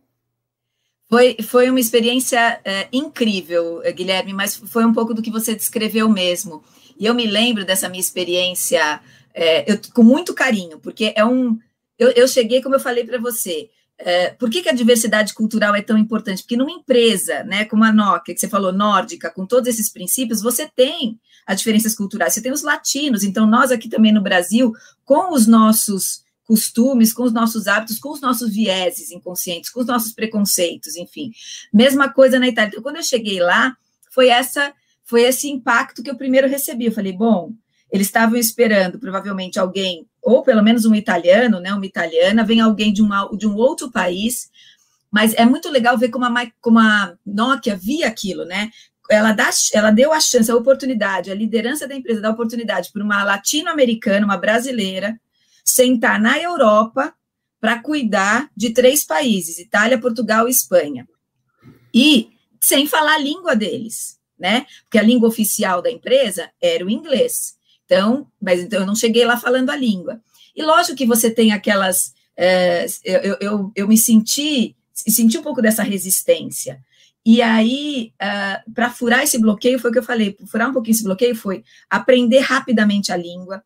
Foi, 1.09 1.37
foi 1.41 1.69
uma 1.69 1.79
experiência 1.79 2.59
é, 2.65 2.87
incrível, 2.91 3.81
Guilherme, 3.93 4.33
mas 4.33 4.55
foi 4.55 4.83
um 4.83 4.93
pouco 4.93 5.13
do 5.13 5.21
que 5.21 5.31
você 5.31 5.55
descreveu 5.55 6.09
mesmo. 6.09 6.63
E 6.99 7.05
eu 7.05 7.13
me 7.13 7.27
lembro 7.27 7.63
dessa 7.63 7.87
minha 7.87 8.01
experiência 8.01 8.99
é, 9.37 9.71
eu, 9.71 9.79
com 9.93 10.01
muito 10.01 10.33
carinho, 10.33 10.79
porque 10.79 11.13
é 11.15 11.23
um. 11.23 11.57
Eu, 11.97 12.09
eu 12.11 12.27
cheguei, 12.27 12.61
como 12.61 12.75
eu 12.75 12.79
falei 12.79 13.05
para 13.05 13.19
você, 13.19 13.69
é, 13.97 14.29
por 14.31 14.49
que, 14.49 14.63
que, 14.63 14.69
a 14.69 14.73
diversidade 14.73 15.33
cultural 15.33 15.75
é 15.75 15.81
tão 15.81 15.97
importante? 15.97 16.41
Porque 16.41 16.57
numa 16.57 16.71
empresa, 16.71 17.43
né, 17.43 17.63
como 17.65 17.83
a 17.83 17.93
Nokia, 17.93 18.33
que 18.33 18.39
você 18.39 18.47
falou, 18.47 18.73
nórdica, 18.73 19.29
com 19.29 19.45
todos 19.45 19.69
esses 19.69 19.89
princípios, 19.89 20.41
você 20.41 20.67
tem 20.67 21.19
as 21.47 21.59
diferenças 21.59 21.95
culturais, 21.95 22.33
você 22.33 22.41
tem 22.41 22.51
os 22.51 22.61
latinos, 22.61 23.23
então 23.23 23.47
nós 23.47 23.71
aqui 23.71 23.87
também 23.87 24.11
no 24.11 24.21
Brasil, 24.21 24.73
com 25.05 25.33
os 25.33 25.47
nossos 25.47 26.21
costumes, 26.43 27.13
com 27.13 27.23
os 27.23 27.33
nossos 27.33 27.67
hábitos, 27.67 27.99
com 27.99 28.11
os 28.11 28.21
nossos 28.21 28.53
vieses 28.53 29.11
inconscientes, 29.11 29.69
com 29.69 29.79
os 29.79 29.85
nossos 29.85 30.13
preconceitos, 30.13 30.95
enfim. 30.95 31.31
Mesma 31.73 32.09
coisa 32.09 32.37
na 32.39 32.47
Itália. 32.47 32.69
Então, 32.69 32.83
quando 32.83 32.97
eu 32.97 33.03
cheguei 33.03 33.39
lá, 33.39 33.75
foi 34.11 34.27
essa 34.29 34.73
foi 35.07 35.21
esse 35.21 35.49
impacto 35.49 36.03
que 36.03 36.09
eu 36.09 36.17
primeiro 36.17 36.49
recebi. 36.49 36.85
Eu 36.85 36.91
falei, 36.91 37.13
bom, 37.13 37.53
eles 37.89 38.07
estavam 38.07 38.37
esperando 38.37 38.99
provavelmente 38.99 39.57
alguém, 39.57 40.05
ou 40.21 40.43
pelo 40.43 40.61
menos 40.61 40.85
um 40.85 40.93
italiano, 40.93 41.61
né, 41.61 41.73
uma 41.73 41.85
italiana, 41.85 42.43
vem 42.43 42.59
alguém 42.59 42.91
de, 42.91 43.01
uma, 43.01 43.29
de 43.37 43.47
um 43.47 43.55
outro 43.55 43.89
país, 43.89 44.49
mas 45.09 45.33
é 45.33 45.45
muito 45.45 45.69
legal 45.69 45.97
ver 45.97 46.09
como 46.09 46.25
a, 46.25 46.51
como 46.59 46.79
a 46.79 47.15
Nokia 47.25 47.77
via 47.77 48.07
aquilo, 48.07 48.43
né? 48.43 48.69
Ela, 49.09 49.31
dá, 49.31 49.49
ela 49.73 49.91
deu 49.91 50.11
a 50.11 50.19
chance, 50.19 50.51
a 50.51 50.55
oportunidade, 50.55 51.31
a 51.31 51.35
liderança 51.35 51.87
da 51.87 51.95
empresa 51.95 52.21
dá 52.21 52.27
a 52.27 52.31
oportunidade 52.31 52.91
para 52.91 53.03
uma 53.03 53.23
latino-americana, 53.23 54.25
uma 54.25 54.37
brasileira, 54.37 55.19
sentar 55.63 56.19
na 56.19 56.37
Europa 56.37 57.13
para 57.59 57.81
cuidar 57.81 58.49
de 58.55 58.71
três 58.71 59.05
países: 59.05 59.59
Itália, 59.59 59.99
Portugal 59.99 60.47
e 60.47 60.51
Espanha. 60.51 61.07
E 61.93 62.29
sem 62.61 62.85
falar 62.85 63.15
a 63.15 63.19
língua 63.19 63.55
deles, 63.55 64.19
né? 64.37 64.65
Porque 64.83 64.97
a 64.97 65.03
língua 65.03 65.29
oficial 65.29 65.81
da 65.81 65.91
empresa 65.91 66.49
era 66.61 66.85
o 66.85 66.89
inglês. 66.89 67.55
Então, 67.85 68.27
mas 68.41 68.59
então 68.59 68.81
eu 68.81 68.85
não 68.85 68.95
cheguei 68.95 69.25
lá 69.25 69.37
falando 69.37 69.69
a 69.69 69.75
língua. 69.75 70.21
E 70.55 70.61
lógico 70.63 70.97
que 70.97 71.05
você 71.05 71.29
tem 71.31 71.51
aquelas. 71.51 72.13
É, 72.35 72.85
eu, 73.03 73.37
eu, 73.39 73.71
eu 73.75 73.87
me 73.87 73.97
senti, 73.97 74.75
senti 74.93 75.37
um 75.37 75.43
pouco 75.43 75.61
dessa 75.61 75.83
resistência. 75.83 76.83
E 77.29 77.41
aí, 77.41 78.13
uh, 78.13 78.23
eh, 78.23 78.63
para 78.73 78.89
furar 78.89 79.21
esse 79.21 79.37
bloqueio, 79.37 79.77
foi 79.79 79.89
o 79.89 79.93
que 79.93 79.99
eu 79.99 80.03
falei: 80.03 80.37
furar 80.49 80.69
um 80.69 80.71
pouquinho 80.71 80.93
esse 80.93 81.03
bloqueio 81.03 81.35
foi 81.35 81.61
aprender 81.89 82.39
rapidamente 82.39 83.11
a 83.11 83.17
língua, 83.17 83.61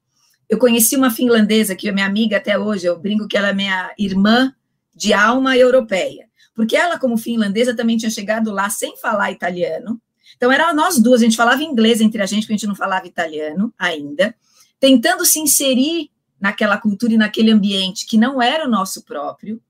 eu 0.50 0.58
conheci 0.58 0.96
uma 0.96 1.12
finlandesa 1.12 1.76
que 1.76 1.88
é 1.88 1.92
minha 1.92 2.08
amiga 2.08 2.38
até 2.38 2.58
hoje, 2.58 2.88
eu 2.88 2.98
brinco 2.98 3.28
que 3.28 3.38
ela 3.38 3.50
é 3.50 3.54
minha 3.54 3.94
irmã 4.00 4.52
de 4.96 5.14
alma 5.14 5.56
europeia, 5.56 6.28
porque 6.56 6.76
ela, 6.76 6.98
como 6.98 7.20
finlandesa, 7.20 7.76
também 7.76 7.98
tinha 7.98 8.10
chegado 8.10 8.50
lá 8.50 8.68
sem 8.68 8.98
falar 8.98 9.32
italiano. 9.32 10.02
Então, 10.36 10.52
era 10.52 10.74
nós 10.74 10.98
duas, 10.98 11.22
a 11.22 11.26
gente 11.26 11.38
falava 11.38 11.62
inglês 11.62 12.02
entre 12.02 12.20
a 12.20 12.26
gente, 12.26 12.42
porque 12.42 12.54
a 12.54 12.58
gente 12.58 12.68
não 12.68 12.76
falava 12.76 13.06
italiano 13.06 13.72
ainda, 13.78 14.34
tentando 14.80 15.24
se 15.24 15.40
inserir 15.40 16.10
naquela 16.40 16.80
cultura 16.80 17.14
e 17.14 17.18
naquele 17.18 17.52
ambiente 17.52 18.08
que 18.08 18.18
não 18.18 18.42
era 18.42 18.66
o 18.66 18.72
nosso 18.72 19.04
próprio. 19.04 19.62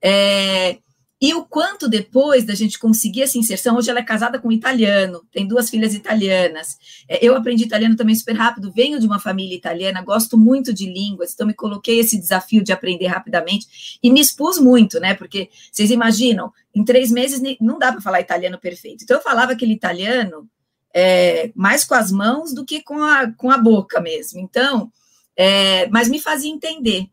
É, 0.00 0.78
e 1.22 1.32
o 1.34 1.44
quanto 1.44 1.88
depois 1.88 2.44
da 2.44 2.52
gente 2.52 2.80
conseguir 2.80 3.22
essa 3.22 3.38
inserção, 3.38 3.76
hoje 3.76 3.88
ela 3.88 4.00
é 4.00 4.02
casada 4.02 4.40
com 4.40 4.48
um 4.48 4.52
italiano, 4.52 5.22
tem 5.30 5.46
duas 5.46 5.70
filhas 5.70 5.94
italianas. 5.94 6.76
É, 7.08 7.24
eu 7.24 7.36
aprendi 7.36 7.62
italiano 7.62 7.94
também 7.94 8.12
super 8.16 8.32
rápido, 8.32 8.72
venho 8.72 8.98
de 8.98 9.06
uma 9.06 9.20
família 9.20 9.54
italiana, 9.54 10.02
gosto 10.02 10.36
muito 10.36 10.74
de 10.74 10.84
línguas, 10.84 11.32
então 11.32 11.46
me 11.46 11.54
coloquei 11.54 12.00
esse 12.00 12.18
desafio 12.18 12.64
de 12.64 12.72
aprender 12.72 13.06
rapidamente 13.06 13.98
e 14.02 14.10
me 14.10 14.20
expus 14.20 14.58
muito, 14.58 14.98
né? 14.98 15.14
Porque 15.14 15.48
vocês 15.70 15.92
imaginam, 15.92 16.52
em 16.74 16.84
três 16.84 17.12
meses 17.12 17.40
não 17.60 17.78
dá 17.78 17.92
para 17.92 18.00
falar 18.00 18.20
italiano 18.20 18.58
perfeito. 18.58 19.04
Então 19.04 19.16
eu 19.16 19.22
falava 19.22 19.52
aquele 19.52 19.74
italiano 19.74 20.50
é, 20.92 21.52
mais 21.54 21.84
com 21.84 21.94
as 21.94 22.10
mãos 22.10 22.52
do 22.52 22.64
que 22.64 22.82
com 22.82 23.00
a, 23.00 23.32
com 23.34 23.48
a 23.48 23.58
boca 23.58 24.00
mesmo. 24.00 24.40
Então, 24.40 24.90
é, 25.36 25.86
mas 25.86 26.08
me 26.08 26.18
fazia 26.18 26.50
entender. 26.50 27.06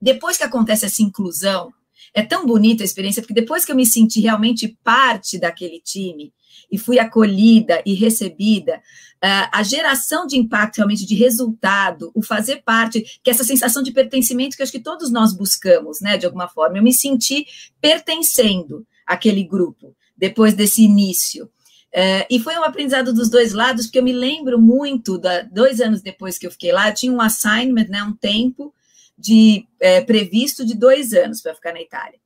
Depois 0.00 0.36
que 0.36 0.44
acontece 0.44 0.86
essa 0.86 1.02
inclusão, 1.02 1.72
é 2.16 2.22
tão 2.22 2.46
bonita 2.46 2.82
a 2.82 2.86
experiência, 2.86 3.20
porque 3.20 3.34
depois 3.34 3.62
que 3.62 3.70
eu 3.70 3.76
me 3.76 3.84
senti 3.84 4.20
realmente 4.20 4.74
parte 4.82 5.38
daquele 5.38 5.78
time 5.84 6.32
e 6.72 6.78
fui 6.78 6.98
acolhida 6.98 7.82
e 7.84 7.92
recebida, 7.92 8.76
uh, 9.22 9.48
a 9.52 9.62
geração 9.62 10.26
de 10.26 10.38
impacto 10.38 10.78
realmente 10.78 11.04
de 11.04 11.14
resultado, 11.14 12.10
o 12.14 12.22
fazer 12.22 12.62
parte, 12.64 13.20
que 13.22 13.28
é 13.28 13.34
essa 13.34 13.44
sensação 13.44 13.82
de 13.82 13.92
pertencimento 13.92 14.56
que 14.56 14.62
acho 14.62 14.72
que 14.72 14.80
todos 14.80 15.12
nós 15.12 15.36
buscamos, 15.36 16.00
né, 16.00 16.16
de 16.16 16.24
alguma 16.24 16.48
forma. 16.48 16.78
Eu 16.78 16.82
me 16.82 16.92
senti 16.94 17.46
pertencendo 17.82 18.86
àquele 19.06 19.44
grupo 19.44 19.94
depois 20.16 20.54
desse 20.54 20.82
início. 20.82 21.44
Uh, 21.44 22.24
e 22.30 22.40
foi 22.40 22.56
um 22.56 22.64
aprendizado 22.64 23.12
dos 23.12 23.28
dois 23.28 23.52
lados, 23.52 23.84
porque 23.84 23.98
eu 23.98 24.02
me 24.02 24.12
lembro 24.12 24.58
muito, 24.58 25.18
da, 25.18 25.42
dois 25.42 25.82
anos 25.82 26.00
depois 26.00 26.38
que 26.38 26.46
eu 26.46 26.50
fiquei 26.50 26.72
lá, 26.72 26.88
eu 26.88 26.94
tinha 26.94 27.12
um 27.12 27.20
assignment, 27.20 27.88
né, 27.90 28.02
um 28.02 28.14
tempo, 28.14 28.72
de 29.18 29.66
é, 29.80 30.00
previsto 30.00 30.64
de 30.64 30.74
dois 30.74 31.12
anos 31.12 31.40
para 31.40 31.54
ficar 31.54 31.72
na 31.72 31.80
Itália. 31.80 32.18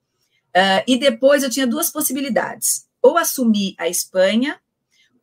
Uh, 0.50 0.82
e 0.86 0.98
depois 0.98 1.42
eu 1.42 1.50
tinha 1.50 1.66
duas 1.66 1.90
possibilidades: 1.90 2.86
ou 3.00 3.16
assumir 3.16 3.74
a 3.78 3.88
Espanha 3.88 4.60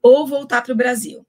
ou 0.02 0.26
voltar 0.26 0.62
para 0.62 0.74
o 0.74 0.78
Brasil. 0.78 1.26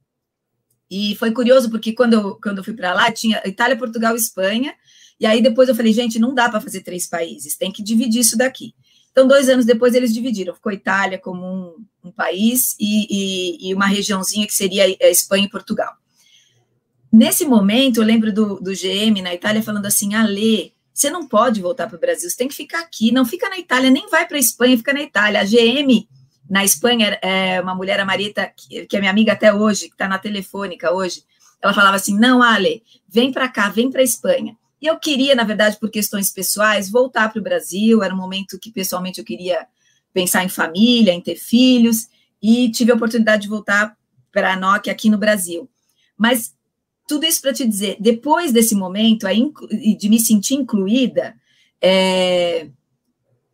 E 0.90 1.16
foi 1.16 1.33
curioso 1.33 1.71
porque 1.71 1.92
quando 1.92 2.14
eu, 2.14 2.38
quando 2.40 2.59
eu 2.59 2.64
fui 2.64 2.75
para 2.75 2.95
lá 2.95 3.11
tinha 3.11 3.42
Itália, 3.45 3.76
Portugal, 3.76 4.14
Espanha. 4.14 4.75
E 5.21 5.26
aí 5.26 5.42
depois 5.42 5.68
eu 5.68 5.75
falei, 5.75 5.92
gente, 5.92 6.18
não 6.18 6.33
dá 6.33 6.49
para 6.49 6.61
fazer 6.61 6.83
três 6.83 7.09
países, 7.09 7.57
tem 7.57 7.73
que 7.73 7.83
dividir 7.83 8.21
isso 8.21 8.38
daqui. 8.38 8.73
Então, 9.18 9.26
dois 9.26 9.49
anos 9.49 9.64
depois, 9.64 9.95
eles 9.95 10.14
dividiram. 10.14 10.54
Ficou 10.54 10.71
Itália 10.71 11.18
como 11.18 11.45
um, 11.45 11.85
um 12.04 12.12
país 12.12 12.76
e, 12.78 13.07
e, 13.11 13.68
e, 13.68 13.75
uma 13.75 13.87
regiãozinha 13.88 14.47
que 14.47 14.54
seria 14.54 14.85
a 14.85 15.11
Espanha 15.11 15.47
e 15.47 15.50
Portugal. 15.50 15.92
Nesse 17.19 17.45
momento, 17.45 17.97
eu 17.97 18.05
lembro 18.05 18.33
do, 18.33 18.61
do 18.61 18.71
GM 18.71 19.21
na 19.21 19.35
Itália 19.35 19.61
falando 19.61 19.87
assim: 19.87 20.15
Ale, 20.15 20.73
você 20.95 21.11
não 21.11 21.27
pode 21.27 21.61
voltar 21.61 21.89
para 21.89 21.97
o 21.97 22.01
Brasil, 22.01 22.31
você 22.31 22.37
tem 22.37 22.47
que 22.47 22.55
ficar 22.55 22.79
aqui, 22.79 23.11
não 23.11 23.25
fica 23.25 23.49
na 23.49 23.59
Itália, 23.59 23.91
nem 23.91 24.09
vai 24.09 24.25
para 24.25 24.37
a 24.37 24.41
Espanha, 24.41 24.77
fica 24.77 24.93
na 24.93 25.03
Itália. 25.03 25.41
A 25.41 25.45
GM 25.45 26.09
na 26.49 26.65
Espanha, 26.65 27.19
é 27.21 27.61
uma 27.61 27.75
mulher, 27.75 27.99
a 27.99 28.05
Marita, 28.05 28.49
que, 28.57 28.87
que 28.87 28.97
é 28.97 29.01
minha 29.01 29.11
amiga 29.11 29.33
até 29.33 29.53
hoje, 29.53 29.89
que 29.89 29.95
está 29.95 30.07
na 30.07 30.17
telefônica 30.17 30.95
hoje, 30.95 31.25
ela 31.61 31.75
falava 31.75 31.97
assim: 31.97 32.17
não, 32.17 32.41
Ale, 32.41 32.85
vem 33.09 33.33
para 33.33 33.49
cá, 33.49 33.69
vem 33.69 33.91
para 33.91 34.01
a 34.01 34.05
Espanha. 34.05 34.57
E 34.81 34.87
eu 34.87 34.97
queria, 34.97 35.35
na 35.35 35.43
verdade, 35.43 35.77
por 35.77 35.91
questões 35.91 36.31
pessoais, 36.31 36.89
voltar 36.89 37.33
para 37.33 37.41
o 37.41 37.43
Brasil. 37.43 38.01
Era 38.01 38.15
um 38.15 38.17
momento 38.17 38.61
que, 38.61 38.71
pessoalmente, 38.71 39.19
eu 39.19 39.25
queria 39.25 39.67
pensar 40.15 40.45
em 40.45 40.49
família, 40.49 41.13
em 41.13 41.21
ter 41.21 41.35
filhos, 41.35 42.07
e 42.41 42.71
tive 42.71 42.93
a 42.93 42.95
oportunidade 42.95 43.43
de 43.43 43.49
voltar 43.49 43.97
para 44.31 44.53
a 44.53 44.57
Nokia 44.57 44.93
aqui 44.93 45.11
no 45.11 45.19
Brasil. 45.19 45.69
Mas 46.17 46.57
tudo 47.09 47.25
isso 47.25 47.41
para 47.41 47.55
te 47.55 47.67
dizer, 47.67 47.97
depois 47.99 48.53
desse 48.53 48.75
momento 48.75 49.27
de 49.27 50.09
me 50.09 50.21
sentir 50.21 50.55
incluída, 50.55 51.35
é, 51.81 52.69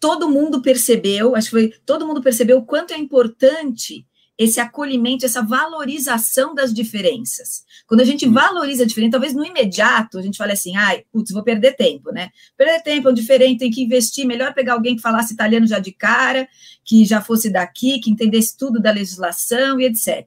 todo 0.00 0.28
mundo 0.28 0.60
percebeu, 0.60 1.36
acho 1.36 1.46
que 1.46 1.50
foi, 1.50 1.72
todo 1.86 2.06
mundo 2.06 2.20
percebeu 2.20 2.58
o 2.58 2.64
quanto 2.64 2.92
é 2.92 2.98
importante 2.98 4.04
esse 4.36 4.58
acolhimento, 4.58 5.24
essa 5.24 5.40
valorização 5.42 6.54
das 6.54 6.74
diferenças. 6.74 7.64
Quando 7.86 8.00
a 8.00 8.04
gente 8.04 8.26
valoriza 8.26 8.82
a 8.82 8.86
diferença, 8.86 9.12
talvez 9.12 9.32
no 9.32 9.46
imediato 9.46 10.18
a 10.18 10.22
gente 10.22 10.36
fale 10.36 10.52
assim, 10.52 10.76
ai, 10.76 11.04
putz, 11.12 11.30
vou 11.30 11.44
perder 11.44 11.76
tempo, 11.76 12.10
né? 12.10 12.30
Perder 12.56 12.82
tempo 12.82 13.08
é 13.08 13.10
um 13.12 13.14
diferente, 13.14 13.60
tem 13.60 13.70
que 13.70 13.82
investir, 13.82 14.26
melhor 14.26 14.52
pegar 14.52 14.72
alguém 14.72 14.96
que 14.96 15.02
falasse 15.02 15.34
italiano 15.34 15.66
já 15.66 15.78
de 15.78 15.92
cara, 15.92 16.48
que 16.84 17.04
já 17.04 17.20
fosse 17.20 17.48
daqui, 17.48 18.00
que 18.00 18.10
entendesse 18.10 18.58
tudo 18.58 18.80
da 18.80 18.90
legislação 18.90 19.80
e 19.80 19.84
etc. 19.84 20.26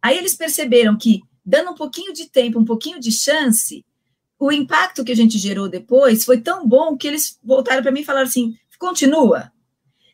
Aí 0.00 0.16
eles 0.16 0.36
perceberam 0.36 0.96
que, 0.96 1.22
dando 1.48 1.70
um 1.70 1.74
pouquinho 1.74 2.12
de 2.12 2.26
tempo, 2.26 2.58
um 2.58 2.64
pouquinho 2.64 3.00
de 3.00 3.10
chance, 3.10 3.84
o 4.38 4.52
impacto 4.52 5.02
que 5.02 5.12
a 5.12 5.16
gente 5.16 5.38
gerou 5.38 5.68
depois 5.68 6.24
foi 6.24 6.40
tão 6.40 6.68
bom 6.68 6.96
que 6.96 7.08
eles 7.08 7.38
voltaram 7.42 7.82
para 7.82 7.90
mim 7.90 8.00
e 8.00 8.04
falaram 8.04 8.26
assim, 8.26 8.54
continua, 8.78 9.50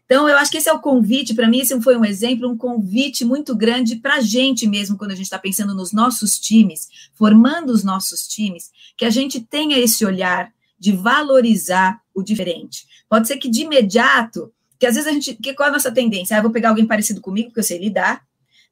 então, 0.07 0.29
eu 0.29 0.37
acho 0.37 0.51
que 0.51 0.59
esse 0.59 0.69
é 0.69 0.73
o 0.73 0.81
convite, 0.81 1.35
para 1.35 1.49
mim, 1.49 1.61
esse 1.61 1.81
foi 1.81 1.97
um 1.97 2.05
exemplo, 2.05 2.49
um 2.49 2.57
convite 2.57 3.25
muito 3.25 3.57
grande 3.57 3.97
para 3.97 4.17
a 4.17 4.21
gente 4.21 4.67
mesmo, 4.67 4.99
quando 4.99 5.13
a 5.13 5.15
gente 5.15 5.25
está 5.25 5.39
pensando 5.39 5.75
nos 5.75 5.93
nossos 5.93 6.39
times, 6.39 6.89
formando 7.15 7.71
os 7.71 7.83
nossos 7.83 8.29
times, 8.29 8.71
que 8.99 9.07
a 9.07 9.11
gente 9.11 9.41
tenha 9.41 9.79
esse 9.79 10.05
olhar 10.05 10.53
de 10.79 10.93
valorizar 10.93 12.03
o 12.15 12.23
diferente. 12.23 12.87
Pode 13.09 13.27
ser 13.27 13.39
que 13.39 13.49
de 13.49 13.63
imediato, 13.63 14.53
que 14.79 14.87
às 14.87 14.95
vezes 14.95 15.09
a 15.09 15.13
gente. 15.13 15.35
Que, 15.37 15.55
qual 15.55 15.69
é 15.69 15.71
a 15.71 15.73
nossa 15.73 15.91
tendência? 15.91 16.37
Ah, 16.37 16.43
vou 16.43 16.51
pegar 16.51 16.69
alguém 16.69 16.87
parecido 16.87 17.23
comigo, 17.23 17.49
porque 17.49 17.61
eu 17.61 17.65
sei 17.65 17.79
lidar. 17.79 18.23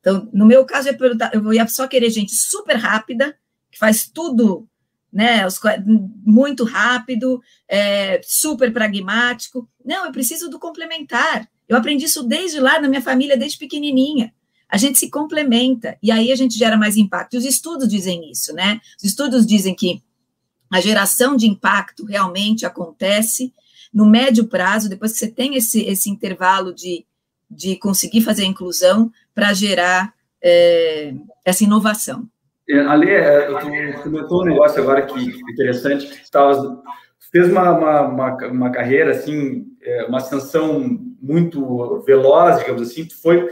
Então, 0.02 0.28
no 0.34 0.44
meu 0.44 0.66
caso, 0.66 0.90
eu 0.90 0.94
ia, 0.94 1.30
eu 1.32 1.52
ia 1.54 1.66
só 1.66 1.88
querer 1.88 2.10
gente 2.10 2.34
super 2.34 2.76
rápida, 2.76 3.34
que 3.70 3.78
faz 3.78 4.06
tudo 4.06 4.68
né? 5.12 5.46
Muito 6.24 6.64
rápido, 6.64 7.42
é, 7.68 8.20
super 8.24 8.72
pragmático. 8.72 9.68
Não, 9.84 10.06
eu 10.06 10.12
preciso 10.12 10.48
do 10.48 10.58
complementar. 10.58 11.46
Eu 11.68 11.76
aprendi 11.76 12.06
isso 12.06 12.22
desde 12.22 12.58
lá 12.58 12.80
na 12.80 12.88
minha 12.88 13.02
família, 13.02 13.36
desde 13.36 13.58
pequenininha. 13.58 14.32
A 14.68 14.78
gente 14.78 14.98
se 14.98 15.10
complementa 15.10 15.98
e 16.02 16.10
aí 16.10 16.32
a 16.32 16.36
gente 16.36 16.56
gera 16.56 16.78
mais 16.78 16.96
impacto. 16.96 17.36
Os 17.36 17.44
estudos 17.44 17.86
dizem 17.86 18.30
isso, 18.30 18.54
né? 18.54 18.80
Os 18.96 19.04
estudos 19.04 19.46
dizem 19.46 19.74
que 19.74 20.02
a 20.70 20.80
geração 20.80 21.36
de 21.36 21.46
impacto 21.46 22.06
realmente 22.06 22.64
acontece 22.64 23.52
no 23.92 24.06
médio 24.06 24.48
prazo, 24.48 24.88
depois 24.88 25.12
que 25.12 25.18
você 25.18 25.28
tem 25.28 25.54
esse, 25.54 25.82
esse 25.82 26.08
intervalo 26.08 26.72
de, 26.74 27.04
de 27.50 27.76
conseguir 27.76 28.22
fazer 28.22 28.44
a 28.44 28.46
inclusão 28.46 29.12
para 29.34 29.52
gerar 29.52 30.12
é, 30.42 31.14
essa 31.44 31.64
inovação. 31.64 32.28
É, 32.68 32.78
Ale, 32.80 33.10
é, 33.10 33.92
tu 33.96 34.02
comentou 34.02 34.42
um 34.42 34.46
negócio 34.46 34.82
agora 34.82 35.02
que, 35.02 35.32
que 35.32 35.52
interessante. 35.52 36.30
Tava, 36.30 36.82
fez 37.30 37.48
uma, 37.50 37.70
uma, 37.70 38.00
uma, 38.02 38.36
uma, 38.48 38.70
carreira, 38.70 39.10
assim, 39.12 39.66
é, 39.82 40.04
uma 40.04 40.18
ascensão 40.18 40.80
muito 41.20 42.02
veloz, 42.02 42.58
digamos 42.58 42.82
assim. 42.82 43.06
Tu 43.06 43.20
foi, 43.20 43.48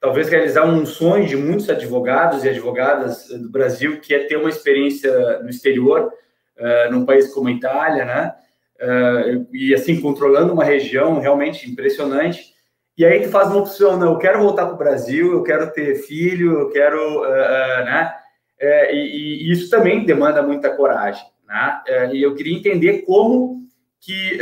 talvez, 0.00 0.28
realizar 0.28 0.64
um 0.64 0.84
sonho 0.84 1.26
de 1.26 1.36
muitos 1.36 1.70
advogados 1.70 2.44
e 2.44 2.48
advogadas 2.48 3.28
do 3.28 3.50
Brasil, 3.50 4.00
que 4.00 4.14
é 4.14 4.20
ter 4.20 4.36
uma 4.36 4.48
experiência 4.48 5.40
no 5.42 5.48
exterior, 5.48 6.12
uh, 6.58 6.92
num 6.92 7.04
país 7.04 7.32
como 7.32 7.48
a 7.48 7.52
Itália, 7.52 8.04
né? 8.04 8.34
Uh, 8.80 9.46
e, 9.52 9.74
assim, 9.74 10.00
controlando 10.00 10.52
uma 10.52 10.64
região 10.64 11.20
realmente 11.20 11.70
impressionante. 11.70 12.54
E 12.96 13.04
aí 13.04 13.22
tu 13.22 13.30
faz 13.30 13.48
uma 13.48 13.60
opção, 13.60 13.98
né? 13.98 14.06
Eu 14.06 14.18
quero 14.18 14.40
voltar 14.40 14.66
para 14.66 14.74
o 14.74 14.78
Brasil, 14.78 15.32
eu 15.32 15.42
quero 15.42 15.72
ter 15.72 15.94
filho, 15.96 16.58
eu 16.58 16.70
quero, 16.70 17.22
uh, 17.22 17.84
né? 17.84 18.14
é, 18.60 18.94
e, 18.94 19.48
e, 19.48 19.52
isso 19.52 19.70
também 19.70 20.04
demanda 20.04 20.42
muita 20.42 20.68
coragem, 20.76 21.24
né? 21.48 21.82
E 22.12 22.22
eu 22.22 22.34
queria 22.34 22.56
entender 22.56 23.02
como 23.02 23.60
que 23.98 24.38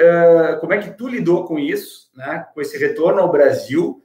como 0.60 0.72
é 0.72 0.78
que 0.78 0.90
tu 0.90 1.08
lidou 1.08 1.44
com 1.44 1.58
isso, 1.58 2.10
né? 2.16 2.46
Com 2.52 2.60
esse 2.60 2.76
retorno 2.76 3.20
ao 3.20 3.30
Brasil, 3.30 4.02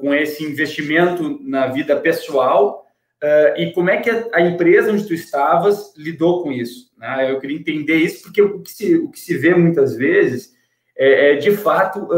com 0.00 0.14
esse 0.14 0.44
investimento 0.44 1.40
na 1.42 1.68
vida 1.68 1.96
pessoal 1.96 2.86
e 3.56 3.72
como 3.72 3.90
é 3.90 3.98
que 3.98 4.10
a, 4.10 4.28
a, 4.34 4.40
empresa 4.40 4.92
onde 4.92 5.06
tu 5.06 5.12
estavas 5.12 5.94
lidou 5.96 6.42
com 6.42 6.52
isso, 6.52 6.92
né? 6.96 7.30
Eu 7.30 7.40
queria 7.40 7.58
entender 7.58 7.96
isso 7.96 8.22
porque 8.22 8.40
o 8.40 8.60
que 8.60 8.70
se, 8.70 8.96
o 8.96 9.10
que 9.10 9.18
se 9.18 9.36
vê 9.36 9.54
muitas 9.54 9.96
vezes 9.96 10.54
é, 10.98 11.32
é 11.32 11.36
de 11.36 11.56
fato 11.56 12.08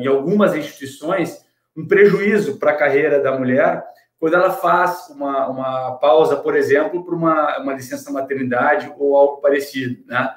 em 0.00 0.06
algumas 0.06 0.54
instituições 0.54 1.44
um 1.76 1.86
prejuízo 1.86 2.58
para 2.58 2.70
a 2.70 2.76
carreira 2.76 3.20
da 3.20 3.36
mulher 3.36 3.84
quando 4.18 4.34
ela 4.34 4.50
faz 4.50 5.08
uma, 5.10 5.48
uma 5.48 5.92
pausa, 5.98 6.36
por 6.36 6.56
exemplo, 6.56 7.04
para 7.04 7.14
uma, 7.14 7.58
uma 7.58 7.74
licença 7.74 8.10
maternidade 8.10 8.92
ou 8.98 9.16
algo 9.16 9.40
parecido, 9.40 10.02
né? 10.06 10.30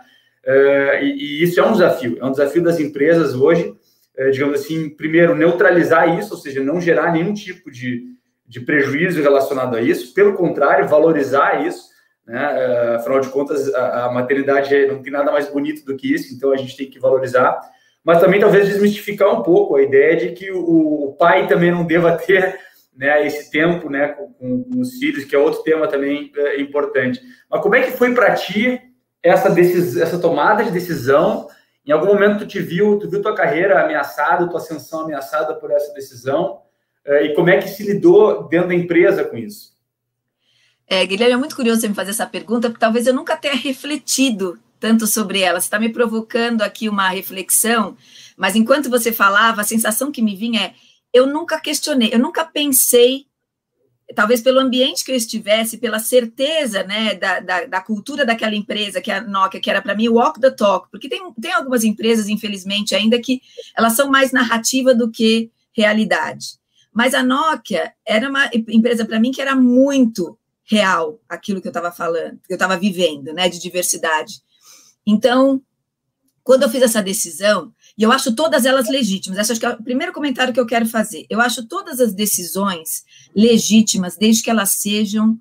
Uh, 0.46 1.04
e, 1.04 1.42
e, 1.42 1.44
isso 1.44 1.60
é 1.60 1.66
um 1.66 1.74
desafio, 1.74 2.18
é 2.20 2.26
um 2.26 2.32
desafio 2.32 2.64
das 2.64 2.80
empresas 2.80 3.36
hoje, 3.36 3.76
uh, 4.18 4.32
digamos 4.32 4.62
assim, 4.62 4.90
primeiro, 4.90 5.36
neutralizar 5.36 6.18
isso, 6.18 6.34
ou 6.34 6.40
seja, 6.40 6.64
não 6.64 6.82
gerar 6.82 7.12
nenhum 7.12 7.34
tipo 7.34 7.70
de, 7.70 8.06
de 8.48 8.60
prejuízo 8.62 9.22
relacionado 9.22 9.76
a 9.76 9.82
isso, 9.82 10.14
pelo 10.14 10.34
contrário, 10.34 10.88
valorizar 10.88 11.66
isso, 11.66 11.90
né? 12.30 12.94
Uh, 12.94 12.96
afinal 12.98 13.20
de 13.20 13.30
contas, 13.30 13.74
a, 13.74 14.12
maternidade 14.12 14.86
não 14.86 15.02
tem 15.02 15.12
nada 15.12 15.32
mais 15.32 15.50
bonito 15.50 15.84
do 15.84 15.98
que 15.98 16.14
isso, 16.14 16.32
então 16.32 16.52
a 16.52 16.58
gente 16.58 16.78
tem 16.78 16.88
que 16.88 17.00
valorizar, 17.00 17.60
mas 18.04 18.20
também 18.20 18.40
talvez 18.40 18.68
desmistificar 18.68 19.34
um 19.34 19.42
pouco 19.42 19.76
a 19.76 19.82
ideia 19.82 20.16
de 20.16 20.32
que 20.34 20.52
o, 20.52 21.16
pai 21.18 21.48
também 21.48 21.72
não 21.72 21.84
deva 21.84 22.16
ter 22.16 22.60
né, 22.96 23.26
esse 23.26 23.50
tempo 23.50 23.90
né, 23.90 24.10
com, 24.10 24.32
com, 24.32 24.80
os 24.80 25.00
filhos, 25.00 25.26
que 25.26 25.36
é 25.36 25.40
outro 25.40 25.64
tema 25.64 25.88
também 25.88 26.32
é, 26.38 26.62
importante. 26.62 27.20
Mas 27.50 27.62
como 27.62 27.74
é 27.74 27.82
que 27.82 27.98
foi 27.98 28.14
para 28.14 28.36
ti 28.36 28.80
essa, 29.24 29.50
decis, 29.50 29.98
essa 29.98 30.20
tomada 30.20 30.64
de 30.64 30.70
decisão? 30.70 31.48
Em 31.84 31.92
algum 31.92 32.06
momento 32.06 32.40
tu 32.40 32.48
te 32.48 32.60
viu, 32.60 33.00
tu 33.00 33.10
viu 33.10 33.24
tua 33.24 33.34
carreira 33.34 33.84
ameaçada, 33.84 34.48
tua 34.48 34.60
ascensão 34.60 35.02
ameaçada 35.02 35.56
por 35.56 35.72
essa 35.72 35.92
decisão? 35.96 36.62
É, 37.04 37.24
e 37.24 37.34
como 37.34 37.50
é 37.50 37.58
que 37.58 37.70
se 37.70 37.82
lidou 37.84 38.48
dentro 38.48 38.68
da 38.68 38.76
empresa 38.76 39.24
com 39.24 39.36
isso? 39.36 39.79
É, 40.92 41.06
Guilherme, 41.06 41.34
é 41.34 41.38
muito 41.38 41.56
curioso 41.56 41.82
você 41.82 41.88
me 41.88 41.94
fazer 41.94 42.10
essa 42.10 42.26
pergunta, 42.26 42.68
porque 42.68 42.80
talvez 42.80 43.06
eu 43.06 43.14
nunca 43.14 43.38
tenha 43.38 43.54
refletido 43.54 44.60
tanto 44.80 45.06
sobre 45.06 45.42
ela. 45.42 45.62
Você 45.62 45.68
está 45.68 45.78
me 45.78 45.90
provocando 45.90 46.64
aqui 46.64 46.90
uma 46.90 47.08
reflexão, 47.10 47.96
mas 48.36 48.56
enquanto 48.56 48.90
você 48.90 49.12
falava, 49.12 49.62
a 49.62 49.66
sensação 49.66 50.12
que 50.12 50.22
me 50.22 50.36
vinha 50.36 50.62
é 50.62 50.74
eu 51.14 51.28
nunca 51.28 51.60
questionei, 51.60 52.10
eu 52.12 52.20
nunca 52.20 52.44
pensei, 52.44 53.26
talvez 54.16 54.42
pelo 54.42 54.60
ambiente 54.60 55.04
que 55.04 55.12
eu 55.12 55.16
estivesse, 55.16 55.78
pela 55.78 56.00
certeza 56.00 56.84
né, 56.84 57.14
da, 57.16 57.40
da, 57.40 57.66
da 57.66 57.82
cultura 57.82 58.26
daquela 58.26 58.56
empresa, 58.56 59.02
que 59.02 59.12
é 59.12 59.18
a 59.18 59.22
Nokia, 59.22 59.60
que 59.60 59.70
era 59.70 59.82
para 59.82 59.96
mim 59.96 60.10
walk 60.10 60.40
the 60.40 60.52
talk, 60.52 60.88
porque 60.92 61.10
tem, 61.10 61.22
tem 61.40 61.52
algumas 61.52 61.84
empresas, 61.84 62.28
infelizmente, 62.28 62.96
ainda 62.96 63.20
que 63.20 63.42
elas 63.78 63.94
são 63.96 64.10
mais 64.10 64.32
narrativa 64.32 64.94
do 64.94 65.10
que 65.10 65.52
realidade. 65.72 66.60
Mas 66.92 67.14
a 67.14 67.24
Nokia 67.24 67.94
era 68.06 68.30
uma 68.30 68.50
empresa 68.54 69.06
para 69.06 69.20
mim 69.20 69.32
que 69.32 69.42
era 69.42 69.56
muito 69.56 70.38
real 70.70 71.20
aquilo 71.28 71.62
que 71.62 71.68
eu 71.68 71.72
estava 71.72 71.92
falando, 71.92 72.40
que 72.46 72.54
eu 72.54 72.56
estava 72.56 72.78
vivendo, 72.78 73.34
né, 73.34 73.50
de 73.50 73.60
diversidade. 73.60 74.42
Então, 75.06 75.62
quando 76.44 76.64
eu 76.64 76.70
fiz 76.70 76.84
essa 76.84 77.02
decisão, 77.02 77.74
e 77.98 78.04
eu 78.04 78.12
acho 78.12 78.34
todas 78.34 78.66
elas 78.66 78.88
legítimas. 78.88 79.38
Acho 79.38 79.60
que 79.60 79.66
é 79.66 79.70
o 79.70 79.84
primeiro 79.84 80.14
comentário 80.14 80.54
que 80.54 80.60
eu 80.60 80.66
quero 80.66 80.86
fazer. 80.86 81.26
Eu 81.30 81.42
acho 81.42 81.68
todas 81.68 82.00
as 82.00 82.14
decisões 82.14 83.04
legítimas, 83.36 84.16
desde 84.16 84.44
que 84.44 84.50
elas 84.50 84.72
sejam 84.72 85.38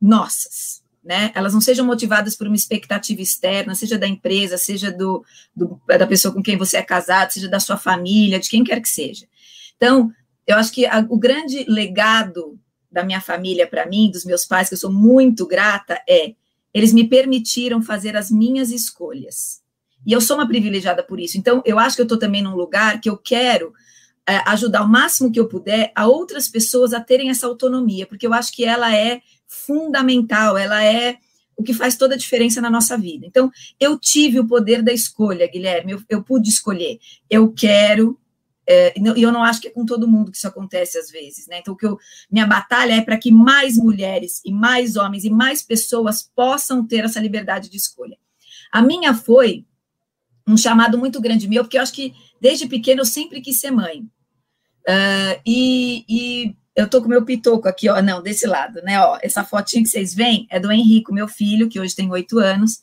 nossas. 0.00 0.82
Né? 1.02 1.32
Elas 1.34 1.52
não 1.52 1.60
sejam 1.60 1.84
motivadas 1.84 2.36
por 2.36 2.46
uma 2.46 2.56
expectativa 2.56 3.20
externa, 3.20 3.74
seja 3.74 3.98
da 3.98 4.06
empresa, 4.06 4.56
seja 4.56 4.90
do, 4.90 5.24
do, 5.54 5.80
da 5.86 6.06
pessoa 6.06 6.32
com 6.32 6.42
quem 6.42 6.56
você 6.56 6.76
é 6.76 6.82
casado, 6.82 7.32
seja 7.32 7.48
da 7.48 7.60
sua 7.60 7.76
família, 7.76 8.38
de 8.38 8.48
quem 8.48 8.62
quer 8.62 8.80
que 8.80 8.88
seja. 8.88 9.26
Então, 9.76 10.10
eu 10.46 10.56
acho 10.56 10.72
que 10.72 10.86
a, 10.86 11.04
o 11.08 11.18
grande 11.18 11.64
legado 11.68 12.58
da 12.96 13.04
minha 13.04 13.20
família 13.20 13.66
para 13.66 13.84
mim, 13.84 14.10
dos 14.10 14.24
meus 14.24 14.46
pais, 14.46 14.68
que 14.68 14.74
eu 14.74 14.78
sou 14.78 14.90
muito 14.90 15.46
grata, 15.46 16.00
é 16.08 16.34
eles 16.72 16.94
me 16.94 17.06
permitiram 17.06 17.82
fazer 17.82 18.16
as 18.16 18.30
minhas 18.30 18.70
escolhas. 18.70 19.60
E 20.06 20.12
eu 20.12 20.20
sou 20.20 20.36
uma 20.36 20.48
privilegiada 20.48 21.02
por 21.02 21.20
isso. 21.20 21.36
Então, 21.36 21.62
eu 21.66 21.78
acho 21.78 21.94
que 21.94 22.00
eu 22.00 22.06
estou 22.06 22.18
também 22.18 22.42
num 22.42 22.56
lugar 22.56 22.98
que 22.98 23.10
eu 23.10 23.18
quero 23.18 23.74
é, 24.26 24.38
ajudar 24.46 24.82
o 24.82 24.88
máximo 24.88 25.30
que 25.30 25.38
eu 25.38 25.46
puder 25.46 25.92
a 25.94 26.06
outras 26.06 26.48
pessoas 26.48 26.94
a 26.94 27.00
terem 27.00 27.28
essa 27.28 27.46
autonomia, 27.46 28.06
porque 28.06 28.26
eu 28.26 28.32
acho 28.32 28.50
que 28.50 28.64
ela 28.64 28.94
é 28.96 29.20
fundamental, 29.46 30.56
ela 30.56 30.82
é 30.82 31.18
o 31.54 31.62
que 31.62 31.74
faz 31.74 31.96
toda 31.96 32.14
a 32.14 32.18
diferença 32.18 32.62
na 32.62 32.70
nossa 32.70 32.96
vida. 32.96 33.26
Então, 33.26 33.50
eu 33.78 33.98
tive 33.98 34.40
o 34.40 34.46
poder 34.46 34.82
da 34.82 34.92
escolha, 34.92 35.46
Guilherme, 35.46 35.92
eu, 35.92 36.02
eu 36.08 36.22
pude 36.22 36.48
escolher. 36.48 36.98
Eu 37.28 37.52
quero 37.52 38.18
é, 38.68 38.92
e 38.98 39.22
eu 39.22 39.30
não 39.30 39.44
acho 39.44 39.60
que 39.60 39.68
é 39.68 39.70
com 39.70 39.86
todo 39.86 40.08
mundo 40.08 40.30
que 40.30 40.36
isso 40.36 40.48
acontece 40.48 40.98
às 40.98 41.08
vezes, 41.08 41.46
né? 41.46 41.58
Então, 41.60 41.74
o 41.74 41.76
que 41.76 41.86
eu, 41.86 41.98
minha 42.30 42.46
batalha 42.46 42.94
é 42.94 43.00
para 43.00 43.16
que 43.16 43.30
mais 43.30 43.76
mulheres 43.76 44.40
e 44.44 44.52
mais 44.52 44.96
homens 44.96 45.24
e 45.24 45.30
mais 45.30 45.62
pessoas 45.62 46.28
possam 46.34 46.84
ter 46.84 47.04
essa 47.04 47.20
liberdade 47.20 47.70
de 47.70 47.76
escolha. 47.76 48.18
A 48.72 48.82
minha 48.82 49.14
foi 49.14 49.64
um 50.46 50.56
chamado 50.56 50.98
muito 50.98 51.20
grande 51.20 51.48
meu, 51.48 51.62
porque 51.62 51.78
eu 51.78 51.82
acho 51.82 51.92
que 51.92 52.12
desde 52.40 52.66
pequeno 52.66 53.02
eu 53.02 53.06
sempre 53.06 53.40
quis 53.40 53.60
ser 53.60 53.70
mãe. 53.70 54.00
Uh, 54.88 55.40
e, 55.44 56.04
e, 56.08 56.56
eu 56.74 56.88
tô 56.88 57.00
com 57.00 57.08
meu 57.08 57.24
pitoco 57.24 57.66
aqui, 57.66 57.88
ó, 57.88 58.02
não, 58.02 58.22
desse 58.22 58.46
lado, 58.46 58.82
né? 58.82 59.00
Ó, 59.00 59.18
essa 59.22 59.42
fotinha 59.42 59.82
que 59.82 59.88
vocês 59.88 60.12
veem 60.14 60.46
é 60.50 60.60
do 60.60 60.70
Henrico, 60.70 61.14
meu 61.14 61.26
filho, 61.26 61.68
que 61.68 61.80
hoje 61.80 61.96
tem 61.96 62.10
oito 62.10 62.38
anos, 62.38 62.82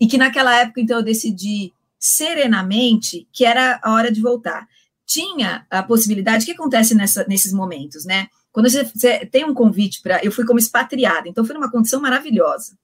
e 0.00 0.06
que 0.06 0.16
naquela 0.16 0.54
época, 0.56 0.80
então, 0.80 0.98
eu 0.98 1.02
decidi 1.02 1.72
serenamente 1.98 3.28
que 3.32 3.44
era 3.44 3.78
a 3.82 3.92
hora 3.92 4.10
de 4.10 4.20
voltar 4.20 4.66
tinha 5.08 5.66
a 5.70 5.82
possibilidade, 5.82 6.42
o 6.42 6.46
que 6.46 6.52
acontece 6.52 6.94
nessa, 6.94 7.24
nesses 7.26 7.50
momentos, 7.50 8.04
né? 8.04 8.28
Quando 8.52 8.68
você, 8.68 8.84
você 8.84 9.24
tem 9.24 9.44
um 9.44 9.54
convite 9.54 10.02
para. 10.02 10.22
Eu 10.22 10.30
fui 10.30 10.44
como 10.44 10.58
expatriada, 10.58 11.26
então 11.28 11.46
foi 11.46 11.54
numa 11.54 11.70
condição 11.70 11.98
maravilhosa. 11.98 12.76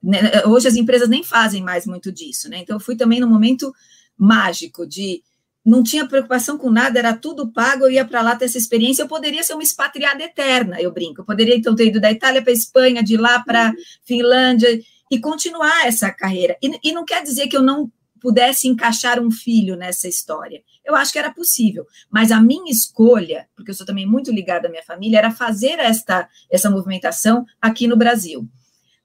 Né? 0.00 0.20
Hoje 0.46 0.68
as 0.68 0.76
empresas 0.76 1.08
nem 1.08 1.24
fazem 1.24 1.60
mais 1.60 1.84
muito 1.84 2.12
disso, 2.12 2.48
né? 2.48 2.58
Então 2.58 2.76
eu 2.76 2.80
fui 2.80 2.94
também 2.94 3.18
num 3.18 3.28
momento 3.28 3.72
mágico 4.16 4.86
de 4.86 5.22
não 5.64 5.82
tinha 5.82 6.06
preocupação 6.06 6.56
com 6.56 6.70
nada, 6.70 6.98
era 6.98 7.16
tudo 7.16 7.52
pago, 7.52 7.84
eu 7.84 7.90
ia 7.90 8.04
para 8.04 8.20
lá 8.20 8.36
ter 8.36 8.44
essa 8.46 8.58
experiência, 8.58 9.02
eu 9.02 9.08
poderia 9.08 9.42
ser 9.42 9.54
uma 9.54 9.62
expatriada 9.62 10.22
eterna, 10.22 10.80
eu 10.80 10.92
brinco. 10.92 11.20
Eu 11.20 11.24
poderia 11.24 11.56
então 11.56 11.74
ter 11.74 11.86
ido 11.86 12.00
da 12.00 12.12
Itália 12.12 12.42
para 12.42 12.52
Espanha, 12.52 13.02
de 13.02 13.16
lá 13.16 13.40
para 13.40 13.72
Finlândia 14.04 14.80
e 15.10 15.18
continuar 15.18 15.86
essa 15.86 16.10
carreira. 16.12 16.56
E, 16.62 16.78
e 16.84 16.92
não 16.92 17.04
quer 17.04 17.22
dizer 17.22 17.48
que 17.48 17.56
eu 17.56 17.62
não 17.62 17.90
pudesse 18.20 18.68
encaixar 18.68 19.20
um 19.20 19.32
filho 19.32 19.76
nessa 19.76 20.08
história. 20.08 20.62
Eu 20.94 21.00
acho 21.00 21.12
que 21.12 21.18
era 21.18 21.32
possível, 21.32 21.86
mas 22.10 22.30
a 22.30 22.40
minha 22.40 22.70
escolha, 22.70 23.48
porque 23.56 23.70
eu 23.70 23.74
sou 23.74 23.86
também 23.86 24.06
muito 24.06 24.30
ligada 24.30 24.68
à 24.68 24.70
minha 24.70 24.82
família, 24.82 25.18
era 25.18 25.30
fazer 25.30 25.78
esta 25.78 26.28
essa 26.50 26.70
movimentação 26.70 27.44
aqui 27.60 27.86
no 27.86 27.96
Brasil. 27.96 28.40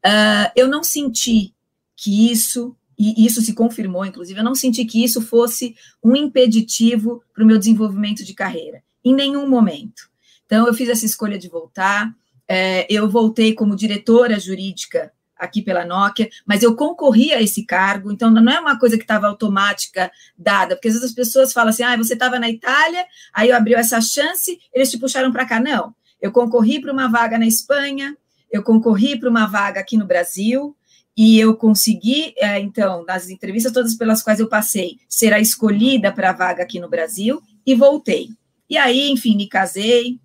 Uh, 0.06 0.52
eu 0.56 0.68
não 0.68 0.84
senti 0.84 1.54
que 1.96 2.32
isso 2.32 2.76
e 2.98 3.26
isso 3.26 3.42
se 3.42 3.54
confirmou, 3.54 4.04
inclusive, 4.04 4.40
eu 4.40 4.44
não 4.44 4.56
senti 4.56 4.84
que 4.84 5.04
isso 5.04 5.22
fosse 5.22 5.76
um 6.04 6.16
impeditivo 6.16 7.22
para 7.32 7.44
o 7.44 7.48
meu 7.48 7.60
desenvolvimento 7.60 8.26
de 8.26 8.34
carreira, 8.34 8.82
em 9.06 9.14
nenhum 9.14 9.48
momento. 9.48 10.10
Então, 10.46 10.66
eu 10.66 10.74
fiz 10.74 10.90
essa 10.90 11.06
escolha 11.06 11.38
de 11.38 11.48
voltar, 11.48 12.12
é, 12.48 12.92
eu 12.92 13.08
voltei 13.08 13.54
como 13.54 13.76
diretora 13.76 14.40
jurídica 14.40 15.12
aqui 15.40 15.62
pela 15.62 15.86
Nokia, 15.86 16.30
mas 16.46 16.64
eu 16.64 16.76
concorri 16.76 17.34
a 17.34 17.42
esse 17.42 17.66
cargo, 17.66 18.12
então 18.12 18.30
não 18.30 18.52
é 18.52 18.60
uma 18.60 18.80
coisa 18.80 18.98
que 18.98 19.04
estava 19.04 19.28
automática 19.28 20.12
dada, 20.38 20.76
porque 20.76 20.88
às 20.88 20.96
vezes 20.96 21.10
as 21.10 21.16
pessoas 21.16 21.54
falam 21.54 21.70
assim, 21.70 21.84
ah, 21.84 21.96
você 21.98 22.14
estava 22.14 22.40
na 22.40 22.50
Itália, 22.50 23.06
aí 23.34 23.52
abriu 23.52 23.78
essa 23.78 24.02
chance, 24.02 24.60
eles 24.74 24.90
te 24.90 24.98
puxaram 24.98 25.32
para 25.32 25.46
cá. 25.46 25.60
Não, 25.60 25.94
eu 26.22 26.32
concorri 26.32 26.82
para 26.82 26.92
uma 26.92 27.08
vaga 27.08 27.38
na 27.38 27.46
Espanha, 27.46 28.18
eu 28.52 28.64
concorri 28.64 29.20
para 29.20 29.30
uma 29.30 29.46
vaga 29.46 29.80
aqui 29.80 29.98
no 29.98 30.06
Brasil, 30.06 30.76
e 31.18 31.40
eu 31.40 31.56
consegui, 31.56 32.36
é, 32.38 32.60
então, 32.60 33.04
nas 33.04 33.28
entrevistas 33.28 33.72
todas 33.72 33.96
pelas 33.96 34.22
quais 34.22 34.40
eu 34.40 34.48
passei, 34.48 34.98
ser 35.10 35.34
a 35.34 35.40
escolhida 35.40 36.12
para 36.12 36.30
a 36.30 36.34
vaga 36.34 36.62
aqui 36.62 36.80
no 36.80 36.88
Brasil, 36.88 37.42
e 37.66 37.74
voltei. 37.74 38.30
E 38.70 38.78
aí, 38.78 39.10
enfim, 39.10 39.36
me 39.36 39.48
casei, 39.48 40.20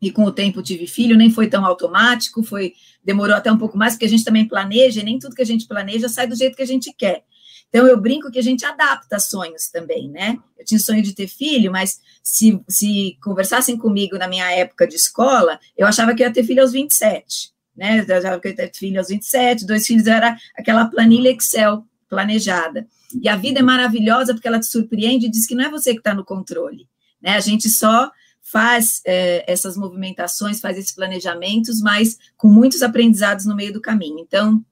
e 0.00 0.10
com 0.10 0.24
o 0.24 0.32
tempo 0.32 0.62
tive 0.62 0.86
filho, 0.86 1.16
nem 1.16 1.30
foi 1.30 1.48
tão 1.48 1.64
automático, 1.64 2.42
foi 2.42 2.74
demorou 3.04 3.34
até 3.34 3.50
um 3.50 3.58
pouco 3.58 3.76
mais, 3.78 3.94
porque 3.94 4.06
a 4.06 4.08
gente 4.08 4.24
também 4.24 4.46
planeja, 4.46 5.00
e 5.00 5.04
nem 5.04 5.18
tudo 5.18 5.34
que 5.34 5.42
a 5.42 5.46
gente 5.46 5.66
planeja 5.66 6.08
sai 6.08 6.26
do 6.26 6.36
jeito 6.36 6.56
que 6.56 6.62
a 6.62 6.66
gente 6.66 6.92
quer. 6.92 7.24
Então, 7.70 7.86
eu 7.86 8.00
brinco 8.00 8.30
que 8.30 8.38
a 8.38 8.42
gente 8.42 8.64
adapta 8.64 9.18
sonhos 9.20 9.68
também, 9.68 10.08
né? 10.08 10.36
Eu 10.58 10.64
tinha 10.64 10.80
sonho 10.80 11.02
de 11.02 11.14
ter 11.14 11.28
filho, 11.28 11.70
mas 11.70 12.00
se, 12.22 12.60
se 12.68 13.16
conversassem 13.22 13.78
comigo 13.78 14.18
na 14.18 14.26
minha 14.26 14.50
época 14.50 14.88
de 14.88 14.96
escola, 14.96 15.58
eu 15.78 15.86
achava 15.86 16.12
que 16.14 16.22
eu 16.22 16.26
ia 16.26 16.32
ter 16.32 16.42
filho 16.42 16.62
aos 16.62 16.72
27, 16.72 17.52
né? 17.76 18.04
Eu 18.06 18.16
achava 18.16 18.40
que 18.40 18.48
eu 18.48 18.50
ia 18.50 18.56
ter 18.56 18.72
filho 18.74 18.98
aos 18.98 19.08
27, 19.08 19.64
dois 19.64 19.86
filhos 19.86 20.08
era 20.08 20.36
aquela 20.56 20.86
planilha 20.86 21.30
Excel 21.30 21.86
planejada. 22.08 22.88
E 23.22 23.28
a 23.28 23.36
vida 23.36 23.60
é 23.60 23.62
maravilhosa 23.62 24.34
porque 24.34 24.48
ela 24.48 24.58
te 24.58 24.66
surpreende 24.66 25.26
e 25.26 25.30
diz 25.30 25.46
que 25.46 25.54
não 25.54 25.64
é 25.64 25.70
você 25.70 25.92
que 25.92 26.00
está 26.00 26.12
no 26.12 26.24
controle, 26.24 26.88
né? 27.22 27.36
A 27.36 27.40
gente 27.40 27.70
só 27.70 28.10
faz 28.42 29.00
é, 29.06 29.44
essas 29.50 29.76
movimentações, 29.76 30.60
faz 30.60 30.76
esses 30.76 30.92
planejamentos, 30.92 31.80
mas 31.80 32.18
com 32.36 32.48
muitos 32.48 32.82
aprendizados 32.82 33.46
no 33.46 33.54
meio 33.54 33.72
do 33.72 33.80
caminho. 33.80 34.18
Então, 34.18 34.64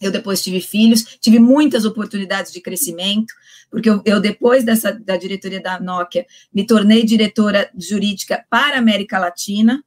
eu 0.00 0.10
depois 0.10 0.42
tive 0.42 0.60
filhos, 0.60 1.04
tive 1.20 1.38
muitas 1.38 1.84
oportunidades 1.84 2.52
de 2.52 2.60
crescimento, 2.60 3.32
porque 3.70 3.88
eu, 3.88 4.02
eu, 4.04 4.20
depois 4.20 4.64
dessa 4.64 4.92
da 4.92 5.16
diretoria 5.16 5.60
da 5.60 5.80
Nokia 5.80 6.26
me 6.52 6.66
tornei 6.66 7.04
diretora 7.04 7.70
jurídica 7.76 8.44
para 8.50 8.76
a 8.76 8.78
América 8.78 9.18
Latina. 9.18 9.82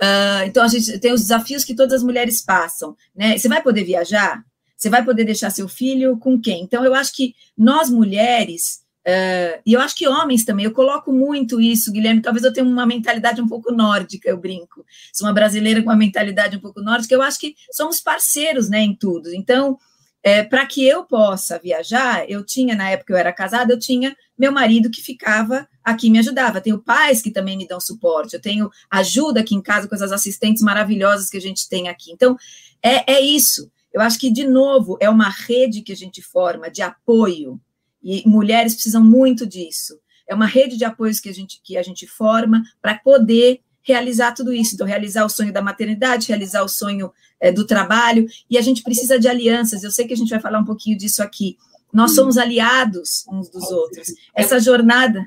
Uh, 0.00 0.46
então 0.46 0.62
a 0.62 0.68
gente 0.68 0.98
tem 0.98 1.12
os 1.12 1.22
desafios 1.22 1.64
que 1.64 1.74
todas 1.74 1.94
as 1.94 2.02
mulheres 2.02 2.40
passam, 2.40 2.96
né? 3.14 3.38
Você 3.38 3.48
vai 3.48 3.62
poder 3.62 3.84
viajar? 3.84 4.44
Você 4.76 4.90
vai 4.90 5.04
poder 5.04 5.24
deixar 5.24 5.50
seu 5.50 5.68
filho 5.68 6.18
com 6.18 6.40
quem? 6.40 6.64
Então 6.64 6.84
eu 6.84 6.94
acho 6.94 7.14
que 7.14 7.34
nós 7.56 7.88
mulheres 7.88 8.81
Uh, 9.06 9.58
e 9.66 9.72
eu 9.72 9.80
acho 9.80 9.96
que 9.96 10.06
homens 10.06 10.44
também, 10.44 10.64
eu 10.64 10.72
coloco 10.72 11.12
muito 11.12 11.60
isso, 11.60 11.90
Guilherme. 11.90 12.22
Talvez 12.22 12.44
eu 12.44 12.52
tenha 12.52 12.66
uma 12.66 12.86
mentalidade 12.86 13.40
um 13.40 13.48
pouco 13.48 13.72
nórdica, 13.72 14.28
eu 14.28 14.38
brinco. 14.38 14.84
Sou 15.12 15.26
uma 15.26 15.34
brasileira 15.34 15.82
com 15.82 15.88
uma 15.88 15.96
mentalidade 15.96 16.56
um 16.56 16.60
pouco 16.60 16.80
nórdica. 16.80 17.14
Eu 17.14 17.22
acho 17.22 17.38
que 17.38 17.54
somos 17.72 18.00
parceiros 18.00 18.68
né, 18.68 18.80
em 18.80 18.94
tudo. 18.94 19.34
Então, 19.34 19.76
é, 20.22 20.44
para 20.44 20.64
que 20.66 20.86
eu 20.86 21.04
possa 21.04 21.58
viajar, 21.58 22.30
eu 22.30 22.44
tinha, 22.44 22.76
na 22.76 22.90
época 22.90 23.12
eu 23.12 23.16
era 23.16 23.32
casada, 23.32 23.72
eu 23.72 23.78
tinha 23.78 24.16
meu 24.38 24.52
marido 24.52 24.90
que 24.90 25.02
ficava 25.02 25.68
aqui 25.82 26.08
me 26.08 26.20
ajudava. 26.20 26.60
Tenho 26.60 26.78
pais 26.78 27.20
que 27.20 27.30
também 27.30 27.56
me 27.56 27.66
dão 27.66 27.80
suporte. 27.80 28.34
Eu 28.34 28.40
tenho 28.40 28.70
ajuda 28.88 29.40
aqui 29.40 29.54
em 29.54 29.62
casa 29.62 29.88
com 29.88 29.94
essas 29.96 30.12
assistentes 30.12 30.62
maravilhosas 30.62 31.28
que 31.28 31.36
a 31.36 31.40
gente 31.40 31.68
tem 31.68 31.88
aqui. 31.88 32.12
Então, 32.12 32.36
é, 32.80 33.14
é 33.14 33.20
isso. 33.20 33.70
Eu 33.92 34.00
acho 34.00 34.18
que, 34.18 34.30
de 34.30 34.46
novo, 34.46 34.96
é 35.00 35.10
uma 35.10 35.28
rede 35.28 35.82
que 35.82 35.92
a 35.92 35.96
gente 35.96 36.22
forma 36.22 36.70
de 36.70 36.82
apoio 36.82 37.60
e 38.02 38.22
mulheres 38.26 38.74
precisam 38.74 39.02
muito 39.02 39.46
disso. 39.46 39.98
É 40.28 40.34
uma 40.34 40.46
rede 40.46 40.76
de 40.76 40.84
apoios 40.84 41.20
que 41.20 41.28
a 41.28 41.34
gente, 41.34 41.60
que 41.62 41.76
a 41.76 41.82
gente 41.82 42.06
forma 42.06 42.62
para 42.80 42.98
poder 42.98 43.60
realizar 43.82 44.32
tudo 44.32 44.52
isso. 44.52 44.74
Então, 44.74 44.86
realizar 44.86 45.24
o 45.24 45.28
sonho 45.28 45.52
da 45.52 45.60
maternidade, 45.60 46.28
realizar 46.28 46.62
o 46.62 46.68
sonho 46.68 47.12
é, 47.40 47.50
do 47.50 47.66
trabalho, 47.66 48.26
e 48.48 48.56
a 48.56 48.62
gente 48.62 48.82
precisa 48.82 49.18
de 49.18 49.28
alianças. 49.28 49.82
Eu 49.82 49.90
sei 49.90 50.06
que 50.06 50.14
a 50.14 50.16
gente 50.16 50.30
vai 50.30 50.40
falar 50.40 50.58
um 50.58 50.64
pouquinho 50.64 50.96
disso 50.96 51.22
aqui. 51.22 51.56
Nós 51.92 52.14
somos 52.14 52.38
aliados 52.38 53.24
uns 53.30 53.50
dos 53.50 53.70
outros. 53.70 54.08
Essa 54.34 54.58
jornada. 54.58 55.24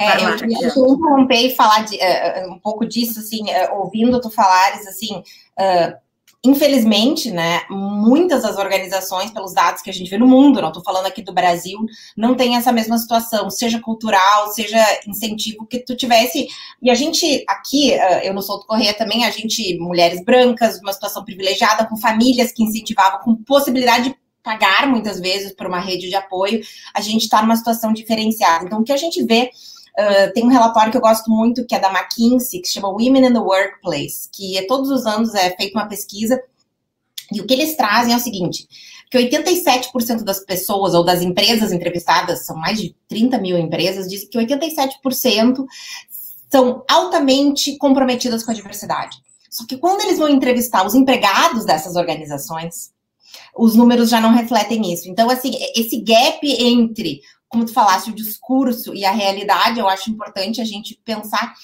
É, 0.00 0.24
eu 0.24 0.36
queria 0.36 0.68
interromper 0.68 1.46
e 1.46 1.54
falar 1.56 1.84
de, 1.84 1.96
uh, 1.96 2.52
um 2.52 2.58
pouco 2.60 2.86
disso, 2.86 3.18
assim, 3.18 3.42
uh, 3.42 3.74
ouvindo 3.80 4.20
tu 4.20 4.30
falares, 4.30 4.86
assim, 4.86 5.18
uh, 5.18 5.96
Infelizmente, 6.44 7.32
né, 7.32 7.62
muitas 7.68 8.42
das 8.42 8.56
organizações, 8.58 9.32
pelos 9.32 9.52
dados 9.52 9.82
que 9.82 9.90
a 9.90 9.92
gente 9.92 10.08
vê 10.08 10.16
no 10.16 10.26
mundo, 10.26 10.62
não 10.62 10.68
estou 10.68 10.84
falando 10.84 11.06
aqui 11.06 11.20
do 11.20 11.32
Brasil, 11.32 11.78
não 12.16 12.36
tem 12.36 12.54
essa 12.54 12.70
mesma 12.70 12.96
situação, 12.96 13.50
seja 13.50 13.80
cultural, 13.80 14.52
seja 14.52 14.78
incentivo 15.04 15.66
que 15.66 15.80
tu 15.80 15.96
tivesse. 15.96 16.46
E 16.80 16.90
a 16.90 16.94
gente 16.94 17.44
aqui, 17.48 17.92
eh, 17.92 18.28
eu 18.28 18.32
no 18.32 18.40
Solto 18.40 18.68
Correia 18.68 18.94
também, 18.94 19.24
a 19.24 19.30
gente, 19.30 19.76
mulheres 19.80 20.24
brancas, 20.24 20.78
uma 20.78 20.92
situação 20.92 21.24
privilegiada, 21.24 21.84
com 21.86 21.96
famílias 21.96 22.52
que 22.52 22.62
incentivavam, 22.62 23.18
com 23.20 23.34
possibilidade 23.34 24.10
de 24.10 24.16
pagar 24.40 24.86
muitas 24.86 25.18
vezes 25.18 25.52
por 25.52 25.66
uma 25.66 25.80
rede 25.80 26.08
de 26.08 26.14
apoio, 26.14 26.60
a 26.94 27.00
gente 27.00 27.24
está 27.24 27.42
numa 27.42 27.56
situação 27.56 27.92
diferenciada. 27.92 28.64
Então, 28.64 28.80
o 28.80 28.84
que 28.84 28.92
a 28.92 28.96
gente 28.96 29.22
vê 29.24 29.50
Uh, 29.96 30.32
tem 30.32 30.44
um 30.44 30.48
relatório 30.48 30.90
que 30.90 30.96
eu 30.96 31.02
gosto 31.02 31.30
muito, 31.30 31.66
que 31.66 31.74
é 31.74 31.80
da 31.80 31.90
McKinsey, 31.90 32.60
que 32.60 32.68
chama 32.68 32.88
Women 32.88 33.26
in 33.26 33.32
the 33.32 33.38
Workplace, 33.38 34.28
que 34.32 34.56
é, 34.56 34.66
todos 34.66 34.90
os 34.90 35.06
anos 35.06 35.34
é 35.34 35.54
feita 35.56 35.78
uma 35.78 35.88
pesquisa, 35.88 36.40
e 37.32 37.40
o 37.40 37.46
que 37.46 37.54
eles 37.54 37.76
trazem 37.76 38.14
é 38.14 38.16
o 38.16 38.20
seguinte, 38.20 38.66
que 39.10 39.18
87% 39.18 40.22
das 40.22 40.40
pessoas, 40.40 40.94
ou 40.94 41.04
das 41.04 41.20
empresas 41.20 41.72
entrevistadas, 41.72 42.46
são 42.46 42.56
mais 42.56 42.80
de 42.80 42.94
30 43.08 43.38
mil 43.38 43.58
empresas, 43.58 44.08
dizem 44.08 44.28
que 44.28 44.38
87% 44.38 45.66
são 46.50 46.84
altamente 46.88 47.76
comprometidas 47.76 48.42
com 48.42 48.50
a 48.50 48.54
diversidade. 48.54 49.16
Só 49.50 49.66
que 49.66 49.76
quando 49.76 50.02
eles 50.02 50.18
vão 50.18 50.28
entrevistar 50.28 50.86
os 50.86 50.94
empregados 50.94 51.64
dessas 51.64 51.96
organizações, 51.96 52.92
os 53.56 53.74
números 53.74 54.08
já 54.08 54.20
não 54.20 54.32
refletem 54.32 54.92
isso. 54.92 55.08
Então, 55.08 55.28
assim, 55.28 55.52
esse 55.74 56.00
gap 56.00 56.40
entre 56.42 57.20
como 57.48 57.64
tu 57.64 57.72
falaste, 57.72 58.10
o 58.10 58.14
discurso 58.14 58.94
e 58.94 59.04
a 59.04 59.10
realidade, 59.10 59.80
eu 59.80 59.88
acho 59.88 60.10
importante 60.10 60.60
a 60.60 60.64
gente 60.64 61.00
pensar 61.04 61.54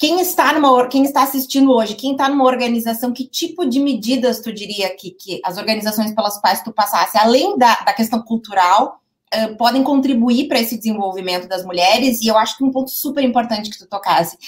quem 0.00 0.18
está 0.20 0.52
numa 0.54 0.86
quem 0.86 1.04
está 1.04 1.22
assistindo 1.22 1.70
hoje, 1.72 1.94
quem 1.94 2.12
está 2.12 2.26
numa 2.26 2.44
organização, 2.44 3.12
que 3.12 3.26
tipo 3.26 3.66
de 3.66 3.78
medidas 3.78 4.40
tu 4.40 4.50
diria 4.50 4.88
que, 4.96 5.10
que 5.10 5.40
as 5.44 5.58
organizações 5.58 6.14
pelas 6.14 6.40
quais 6.40 6.62
tu 6.62 6.72
passasse, 6.72 7.18
além 7.18 7.58
da, 7.58 7.74
da 7.80 7.92
questão 7.92 8.22
cultural, 8.22 8.98
uh, 9.34 9.54
podem 9.56 9.82
contribuir 9.82 10.48
para 10.48 10.58
esse 10.58 10.78
desenvolvimento 10.78 11.46
das 11.46 11.66
mulheres, 11.66 12.22
e 12.22 12.28
eu 12.28 12.38
acho 12.38 12.56
que 12.56 12.64
um 12.64 12.70
ponto 12.70 12.90
super 12.90 13.22
importante 13.22 13.68
que 13.68 13.78
tu 13.78 13.86
tocasse. 13.86 14.38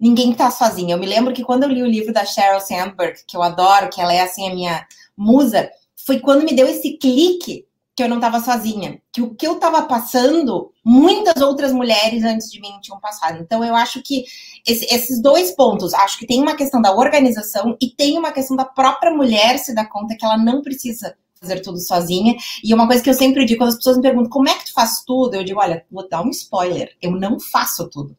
Ninguém 0.00 0.32
está 0.32 0.50
sozinha. 0.50 0.96
Eu 0.96 0.98
me 0.98 1.06
lembro 1.06 1.32
que 1.32 1.44
quando 1.44 1.62
eu 1.62 1.68
li 1.68 1.80
o 1.80 1.86
livro 1.86 2.12
da 2.12 2.24
Sheryl 2.24 2.60
Sandberg, 2.60 3.20
que 3.24 3.36
eu 3.36 3.42
adoro, 3.42 3.88
que 3.88 4.00
ela 4.00 4.12
é 4.12 4.20
assim 4.20 4.48
a 4.48 4.52
minha 4.52 4.84
musa, 5.16 5.70
foi 5.94 6.18
quando 6.18 6.42
me 6.42 6.56
deu 6.56 6.66
esse 6.66 6.98
clique 6.98 7.64
que 7.94 8.02
eu 8.02 8.08
não 8.08 8.16
estava 8.16 8.40
sozinha, 8.40 9.00
que 9.12 9.20
o 9.20 9.34
que 9.34 9.46
eu 9.46 9.54
estava 9.54 9.82
passando, 9.82 10.72
muitas 10.84 11.42
outras 11.42 11.72
mulheres 11.72 12.24
antes 12.24 12.50
de 12.50 12.60
mim 12.60 12.78
tinham 12.80 12.98
passado. 12.98 13.38
Então, 13.42 13.62
eu 13.62 13.74
acho 13.76 14.02
que 14.02 14.24
esse, 14.66 14.86
esses 14.86 15.20
dois 15.20 15.50
pontos, 15.50 15.92
acho 15.92 16.18
que 16.18 16.26
tem 16.26 16.40
uma 16.40 16.56
questão 16.56 16.80
da 16.80 16.94
organização 16.94 17.76
e 17.80 17.90
tem 17.90 18.18
uma 18.18 18.32
questão 18.32 18.56
da 18.56 18.64
própria 18.64 19.12
mulher 19.12 19.58
se 19.58 19.74
dar 19.74 19.88
conta 19.88 20.16
que 20.16 20.24
ela 20.24 20.38
não 20.38 20.62
precisa 20.62 21.14
fazer 21.38 21.60
tudo 21.60 21.78
sozinha. 21.78 22.34
E 22.64 22.72
uma 22.72 22.86
coisa 22.86 23.02
que 23.02 23.10
eu 23.10 23.14
sempre 23.14 23.44
digo, 23.44 23.60
quando 23.60 23.70
as 23.70 23.76
pessoas 23.76 23.96
me 23.96 24.02
perguntam 24.02 24.30
como 24.30 24.48
é 24.48 24.54
que 24.54 24.66
tu 24.66 24.72
faz 24.72 25.02
tudo, 25.04 25.34
eu 25.34 25.44
digo, 25.44 25.60
olha, 25.60 25.84
vou 25.90 26.08
dar 26.08 26.22
um 26.22 26.30
spoiler, 26.30 26.96
eu 27.02 27.10
não 27.10 27.38
faço 27.38 27.90
tudo. 27.90 28.16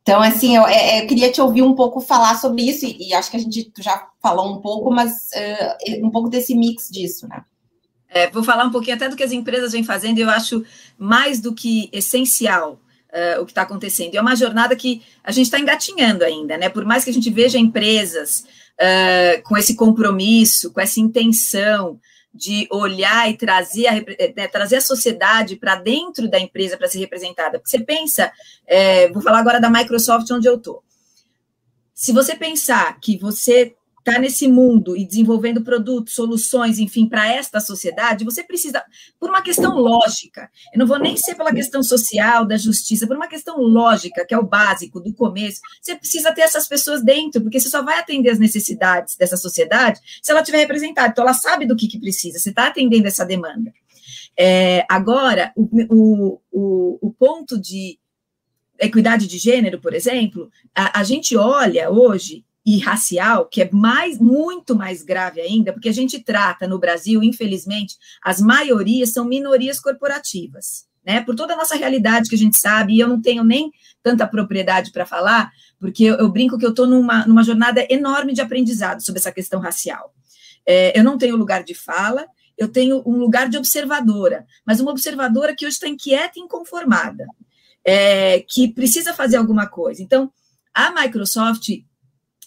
Então, 0.00 0.20
assim, 0.20 0.56
eu, 0.56 0.66
é, 0.66 1.02
eu, 1.02 1.06
queria 1.06 1.32
te 1.32 1.40
ouvir 1.40 1.62
um 1.62 1.74
pouco 1.74 2.00
falar 2.00 2.38
sobre 2.38 2.62
isso, 2.62 2.84
e, 2.86 3.08
e 3.08 3.14
acho 3.14 3.30
que 3.30 3.36
a 3.36 3.40
gente 3.40 3.72
já 3.78 4.08
falou 4.22 4.50
um 4.50 4.60
pouco, 4.60 4.90
mas 4.90 5.12
uh, 5.12 6.06
um 6.06 6.10
pouco 6.10 6.28
desse 6.28 6.54
mix 6.54 6.88
disso, 6.90 7.26
né? 7.26 7.42
É, 8.14 8.30
vou 8.30 8.44
falar 8.44 8.64
um 8.64 8.70
pouquinho 8.70 8.94
até 8.94 9.08
do 9.08 9.16
que 9.16 9.24
as 9.24 9.32
empresas 9.32 9.72
vêm 9.72 9.82
fazendo, 9.82 10.18
eu 10.18 10.30
acho 10.30 10.64
mais 10.96 11.40
do 11.40 11.52
que 11.52 11.90
essencial 11.92 12.80
uh, 13.10 13.42
o 13.42 13.44
que 13.44 13.50
está 13.50 13.62
acontecendo. 13.62 14.14
E 14.14 14.16
é 14.16 14.20
uma 14.20 14.36
jornada 14.36 14.76
que 14.76 15.02
a 15.24 15.32
gente 15.32 15.46
está 15.46 15.58
engatinhando 15.58 16.22
ainda, 16.22 16.56
né? 16.56 16.68
Por 16.68 16.84
mais 16.84 17.02
que 17.02 17.10
a 17.10 17.12
gente 17.12 17.28
veja 17.28 17.58
empresas 17.58 18.46
uh, 18.78 19.42
com 19.42 19.56
esse 19.56 19.74
compromisso, 19.74 20.72
com 20.72 20.80
essa 20.80 21.00
intenção 21.00 21.98
de 22.32 22.68
olhar 22.70 23.28
e 23.28 23.36
trazer 23.36 23.88
a, 23.88 23.94
né, 23.94 24.46
trazer 24.46 24.76
a 24.76 24.80
sociedade 24.80 25.56
para 25.56 25.74
dentro 25.74 26.28
da 26.28 26.38
empresa 26.38 26.76
para 26.76 26.88
ser 26.88 27.00
representada. 27.00 27.58
Porque 27.58 27.70
você 27.70 27.80
pensa, 27.80 28.32
é, 28.64 29.08
vou 29.10 29.22
falar 29.22 29.38
agora 29.38 29.60
da 29.60 29.70
Microsoft, 29.70 30.30
onde 30.30 30.48
eu 30.48 30.56
estou. 30.56 30.82
Se 31.92 32.12
você 32.12 32.34
pensar 32.34 32.98
que 33.00 33.16
você 33.18 33.74
está 34.06 34.18
nesse 34.18 34.46
mundo 34.46 34.94
e 34.94 35.06
desenvolvendo 35.06 35.62
produtos, 35.62 36.14
soluções, 36.14 36.78
enfim, 36.78 37.08
para 37.08 37.32
esta 37.32 37.58
sociedade, 37.58 38.24
você 38.24 38.44
precisa, 38.44 38.84
por 39.18 39.30
uma 39.30 39.40
questão 39.40 39.76
lógica, 39.78 40.50
eu 40.72 40.78
não 40.78 40.86
vou 40.86 40.98
nem 40.98 41.16
ser 41.16 41.34
pela 41.34 41.54
questão 41.54 41.82
social, 41.82 42.44
da 42.44 42.58
justiça, 42.58 43.06
por 43.06 43.16
uma 43.16 43.26
questão 43.26 43.56
lógica, 43.56 44.26
que 44.26 44.34
é 44.34 44.38
o 44.38 44.46
básico 44.46 45.00
do 45.00 45.14
começo, 45.14 45.60
você 45.80 45.96
precisa 45.96 46.32
ter 46.32 46.42
essas 46.42 46.68
pessoas 46.68 47.02
dentro, 47.02 47.40
porque 47.40 47.58
você 47.58 47.70
só 47.70 47.82
vai 47.82 47.98
atender 47.98 48.28
as 48.28 48.38
necessidades 48.38 49.16
dessa 49.16 49.38
sociedade 49.38 50.00
se 50.22 50.30
ela 50.30 50.40
estiver 50.40 50.58
representada. 50.58 51.08
Então, 51.08 51.24
ela 51.24 51.34
sabe 51.34 51.66
do 51.66 51.74
que, 51.74 51.88
que 51.88 51.98
precisa, 51.98 52.38
você 52.38 52.50
está 52.50 52.66
atendendo 52.66 53.08
essa 53.08 53.24
demanda. 53.24 53.72
É, 54.38 54.84
agora, 54.86 55.50
o, 55.56 55.62
o, 55.88 56.40
o, 56.52 57.08
o 57.08 57.12
ponto 57.12 57.58
de 57.58 57.98
equidade 58.78 59.26
de 59.26 59.38
gênero, 59.38 59.80
por 59.80 59.94
exemplo, 59.94 60.50
a, 60.74 61.00
a 61.00 61.04
gente 61.04 61.36
olha 61.36 61.90
hoje 61.90 62.44
e 62.66 62.78
racial, 62.78 63.46
que 63.46 63.62
é 63.62 63.70
mais 63.70 64.18
muito 64.18 64.74
mais 64.74 65.02
grave 65.02 65.40
ainda, 65.40 65.72
porque 65.72 65.88
a 65.88 65.92
gente 65.92 66.18
trata 66.18 66.66
no 66.66 66.78
Brasil, 66.78 67.22
infelizmente, 67.22 67.96
as 68.22 68.40
maiorias 68.40 69.12
são 69.12 69.26
minorias 69.26 69.78
corporativas, 69.78 70.86
né? 71.04 71.20
Por 71.20 71.34
toda 71.34 71.52
a 71.52 71.56
nossa 71.56 71.76
realidade 71.76 72.28
que 72.28 72.34
a 72.34 72.38
gente 72.38 72.56
sabe, 72.56 72.94
e 72.94 73.00
eu 73.00 73.08
não 73.08 73.20
tenho 73.20 73.44
nem 73.44 73.70
tanta 74.02 74.26
propriedade 74.26 74.92
para 74.92 75.04
falar, 75.04 75.50
porque 75.78 76.04
eu, 76.04 76.14
eu, 76.14 76.30
brinco 76.30 76.56
que 76.56 76.64
eu 76.64 76.70
estou 76.70 76.86
numa, 76.86 77.26
numa 77.26 77.42
jornada 77.42 77.86
enorme 77.90 78.32
de 78.32 78.40
aprendizado 78.40 79.04
sobre 79.04 79.20
essa 79.20 79.32
questão 79.32 79.60
racial. 79.60 80.14
É, 80.66 80.98
eu 80.98 81.04
não 81.04 81.18
tenho 81.18 81.36
lugar 81.36 81.62
de 81.62 81.74
fala, 81.74 82.26
eu 82.56 82.68
tenho 82.68 83.02
um 83.04 83.18
lugar 83.18 83.50
de 83.50 83.58
observadora, 83.58 84.46
mas 84.64 84.80
uma 84.80 84.90
observadora 84.90 85.54
que 85.54 85.66
hoje 85.66 85.74
está 85.74 85.88
inquieta 85.88 86.38
e 86.38 86.42
inconformada, 86.42 87.26
é, 87.84 88.40
que 88.48 88.68
precisa 88.68 89.12
fazer 89.12 89.36
alguma 89.36 89.66
coisa. 89.66 90.02
Então, 90.02 90.32
a 90.72 90.90
Microsoft 90.90 91.68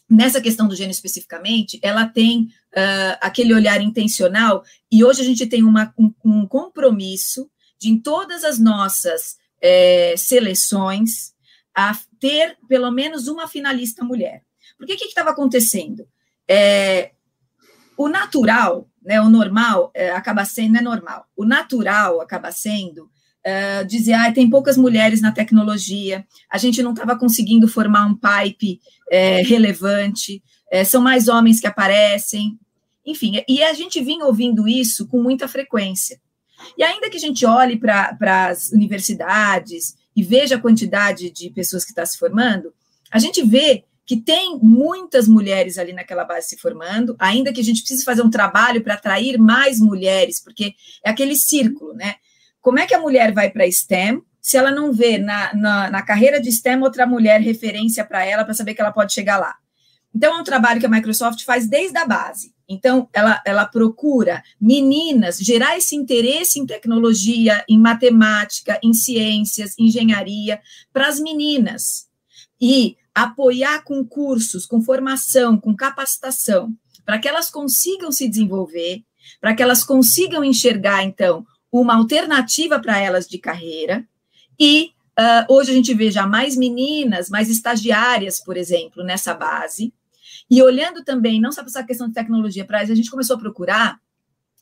nessa 0.09 0.41
questão 0.41 0.67
do 0.67 0.75
gênero 0.75 0.93
especificamente, 0.93 1.79
ela 1.81 2.05
tem 2.07 2.43
uh, 2.43 3.17
aquele 3.21 3.53
olhar 3.53 3.81
intencional, 3.81 4.63
e 4.91 5.03
hoje 5.03 5.21
a 5.21 5.25
gente 5.25 5.45
tem 5.45 5.63
uma, 5.63 5.93
um, 5.97 6.13
um, 6.23 6.47
compromisso 6.47 7.49
de, 7.79 7.89
em 7.89 7.99
todas 7.99 8.43
as 8.43 8.57
nossas 8.57 9.37
é, 9.61 10.15
seleções, 10.17 11.33
a 11.75 11.97
ter 12.19 12.57
pelo 12.67 12.89
menos 12.89 13.27
uma 13.27 13.47
finalista 13.47 14.03
mulher. 14.03 14.43
Porque 14.77 14.93
o 14.93 14.97
que 14.97 15.05
estava 15.05 15.31
acontecendo? 15.31 16.07
É, 16.47 17.11
o 17.97 18.07
natural, 18.07 18.89
né, 19.03 19.19
o 19.21 19.29
normal, 19.29 19.91
é, 19.93 20.11
acaba 20.11 20.45
sendo, 20.45 20.73
não 20.73 20.79
é 20.79 20.83
normal, 20.83 21.27
o 21.35 21.45
natural 21.45 22.21
acaba 22.21 22.51
sendo 22.51 23.09
uh, 23.47 24.15
ah, 24.15 24.31
tem 24.31 24.49
poucas 24.49 24.77
mulheres 24.77 25.21
na 25.21 25.31
tecnologia, 25.31 26.25
a 26.51 26.57
gente 26.57 26.83
não 26.83 26.91
estava 26.91 27.17
conseguindo 27.17 27.67
formar 27.67 28.05
um 28.05 28.15
pipe 28.15 28.81
é, 29.09 29.41
relevante, 29.41 30.43
é, 30.69 30.83
são 30.83 31.01
mais 31.01 31.27
homens 31.27 31.59
que 31.59 31.67
aparecem, 31.67 32.59
enfim, 33.05 33.41
e 33.47 33.63
a 33.63 33.73
gente 33.73 34.01
vinha 34.01 34.25
ouvindo 34.25 34.67
isso 34.67 35.07
com 35.07 35.21
muita 35.21 35.47
frequência. 35.47 36.19
E 36.77 36.83
ainda 36.83 37.09
que 37.09 37.17
a 37.17 37.19
gente 37.19 37.45
olhe 37.45 37.77
para 37.77 38.47
as 38.49 38.71
universidades 38.71 39.95
e 40.15 40.23
veja 40.23 40.55
a 40.55 40.59
quantidade 40.59 41.31
de 41.31 41.49
pessoas 41.51 41.85
que 41.85 41.91
está 41.91 42.05
se 42.05 42.17
formando, 42.17 42.73
a 43.11 43.19
gente 43.19 43.41
vê 43.43 43.85
que 44.05 44.17
tem 44.17 44.57
muitas 44.61 45.27
mulheres 45.27 45.77
ali 45.77 45.93
naquela 45.93 46.23
base 46.23 46.49
se 46.49 46.57
formando, 46.57 47.15
ainda 47.19 47.53
que 47.53 47.61
a 47.61 47.63
gente 47.63 47.81
precise 47.81 48.03
fazer 48.03 48.21
um 48.21 48.29
trabalho 48.29 48.81
para 48.81 48.95
atrair 48.95 49.37
mais 49.37 49.79
mulheres, 49.79 50.41
porque 50.41 50.73
é 51.03 51.09
aquele 51.09 51.35
círculo, 51.35 51.93
né? 51.93 52.15
Como 52.61 52.79
é 52.79 52.85
que 52.85 52.93
a 52.93 52.99
mulher 52.99 53.31
vai 53.33 53.49
para 53.49 53.69
STEM 53.69 54.21
se 54.41 54.57
ela 54.57 54.71
não 54.71 54.93
vê 54.93 55.17
na, 55.17 55.53
na, 55.53 55.89
na 55.89 56.01
carreira 56.01 56.39
de 56.39 56.51
STEM 56.51 56.81
outra 56.81 57.05
mulher 57.05 57.41
referência 57.41 58.05
para 58.05 58.25
ela 58.25 58.43
para 58.43 58.53
saber 58.53 58.73
que 58.73 58.81
ela 58.81 58.91
pode 58.91 59.13
chegar 59.13 59.37
lá? 59.37 59.55
Então, 60.13 60.35
é 60.35 60.41
um 60.41 60.43
trabalho 60.43 60.79
que 60.79 60.85
a 60.85 60.89
Microsoft 60.89 61.43
faz 61.43 61.67
desde 61.67 61.97
a 61.97 62.05
base. 62.05 62.51
Então, 62.67 63.07
ela, 63.13 63.41
ela 63.45 63.65
procura 63.65 64.43
meninas 64.59 65.37
gerar 65.37 65.77
esse 65.77 65.95
interesse 65.95 66.59
em 66.59 66.65
tecnologia, 66.65 67.63
em 67.69 67.77
matemática, 67.79 68.79
em 68.83 68.93
ciências, 68.93 69.75
engenharia, 69.77 70.59
para 70.91 71.07
as 71.07 71.19
meninas. 71.19 72.07
E 72.59 72.97
apoiar 73.13 73.83
com 73.83 74.03
cursos, 74.03 74.65
com 74.65 74.81
formação, 74.81 75.57
com 75.57 75.75
capacitação, 75.75 76.73
para 77.05 77.19
que 77.19 77.27
elas 77.27 77.49
consigam 77.49 78.11
se 78.11 78.27
desenvolver, 78.27 79.03
para 79.39 79.55
que 79.55 79.63
elas 79.63 79.83
consigam 79.83 80.43
enxergar, 80.43 81.03
então, 81.03 81.45
uma 81.71 81.95
alternativa 81.95 82.79
para 82.79 82.99
elas 82.99 83.27
de 83.27 83.37
carreira 83.37 84.07
e 84.59 84.91
uh, 85.19 85.53
hoje 85.53 85.71
a 85.71 85.73
gente 85.73 85.93
vê 85.93 86.09
já 86.11 86.25
mais 86.25 86.55
meninas, 86.55 87.29
mais 87.29 87.49
estagiárias, 87.49 88.39
por 88.39 88.57
exemplo, 88.57 89.03
nessa 89.03 89.33
base. 89.33 89.93
E 90.49 90.61
olhando 90.61 91.03
também, 91.03 91.41
não 91.41 91.51
só 91.51 91.61
para 91.61 91.69
essa 91.69 91.83
questão 91.83 92.07
de 92.07 92.13
tecnologia, 92.13 92.65
para 92.65 92.79
a 92.79 92.85
gente 92.85 93.11
começou 93.11 93.35
a 93.35 93.39
procurar 93.39 93.99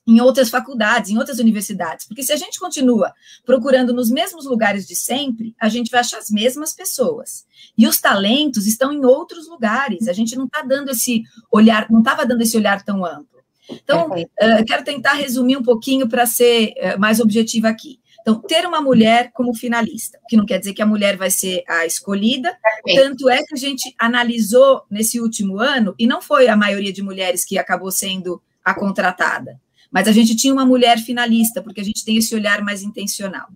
em 0.08 0.22
outras 0.22 0.50
faculdades, 0.50 1.10
em 1.10 1.18
outras 1.18 1.40
universidades, 1.40 2.06
porque 2.06 2.22
se 2.22 2.32
a 2.32 2.36
gente 2.36 2.60
continua 2.60 3.12
procurando 3.44 3.92
nos 3.92 4.10
mesmos 4.12 4.46
lugares 4.46 4.86
de 4.86 4.96
sempre, 4.96 5.56
a 5.60 5.68
gente 5.68 5.90
vai 5.90 6.02
achar 6.02 6.20
as 6.20 6.30
mesmas 6.30 6.74
pessoas. 6.74 7.44
E 7.76 7.88
os 7.88 8.00
talentos 8.00 8.68
estão 8.68 8.94
em 8.94 9.04
outros 9.04 9.48
lugares. 9.48 10.08
A 10.08 10.14
gente 10.14 10.36
não 10.36 10.46
está 10.46 10.62
dando 10.62 10.92
esse 10.92 11.24
olhar, 11.52 11.90
não 11.90 12.00
estava 12.00 12.26
dando 12.26 12.42
esse 12.42 12.56
olhar 12.56 12.84
tão 12.84 13.04
amplo. 13.04 13.35
Então, 13.70 14.10
uh, 14.10 14.66
quero 14.66 14.84
tentar 14.84 15.14
resumir 15.14 15.58
um 15.58 15.64
pouquinho 15.64 16.08
para 16.08 16.26
ser 16.26 16.74
uh, 16.78 17.00
mais 17.00 17.20
objetiva 17.20 17.70
aqui. 17.70 18.00
Então, 18.22 18.42
ter 18.42 18.66
uma 18.66 18.82
mulher 18.82 19.32
como 19.34 19.54
finalista, 19.54 20.20
que 20.28 20.36
não 20.36 20.48
quer 20.48 20.58
dizer 20.58 20.74
que 20.74 20.82
a 20.82 20.86
mulher 20.86 21.16
vai 21.16 21.30
ser 21.30 21.64
a 21.68 21.86
escolhida, 21.86 22.58
tanto 22.96 23.30
é 23.30 23.38
que 23.38 23.54
a 23.54 23.58
gente 23.58 23.94
analisou 24.00 24.82
nesse 24.90 25.22
último 25.22 25.60
ano, 25.60 25.94
e 26.00 26.08
não 26.08 26.20
foi 26.24 26.48
a 26.48 26.58
maioria 26.58 26.92
de 26.92 27.04
mulheres 27.04 27.46
que 27.46 27.56
acabou 27.56 27.92
sendo 27.92 28.42
a 28.64 28.74
contratada, 28.74 29.62
mas 29.92 30.08
a 30.08 30.12
gente 30.12 30.36
tinha 30.36 30.52
uma 30.52 30.66
mulher 30.66 30.98
finalista, 30.98 31.62
porque 31.62 31.82
a 31.82 31.84
gente 31.84 32.04
tem 32.04 32.18
esse 32.18 32.34
olhar 32.34 32.64
mais 32.64 32.82
intencional. 32.82 33.48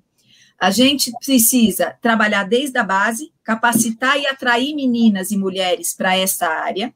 A 0.60 0.69
gente 0.69 1.12
precisa 1.26 1.98
trabalhar 2.00 2.43
desde 2.43 2.78
a 2.78 2.84
base, 2.84 3.32
capacitar 3.43 4.19
e 4.19 4.28
atrair 4.28 4.76
meninas 4.76 5.32
e 5.32 5.38
mulheres 5.38 5.95
para 5.95 6.15
essa 6.15 6.48
área, 6.48 6.93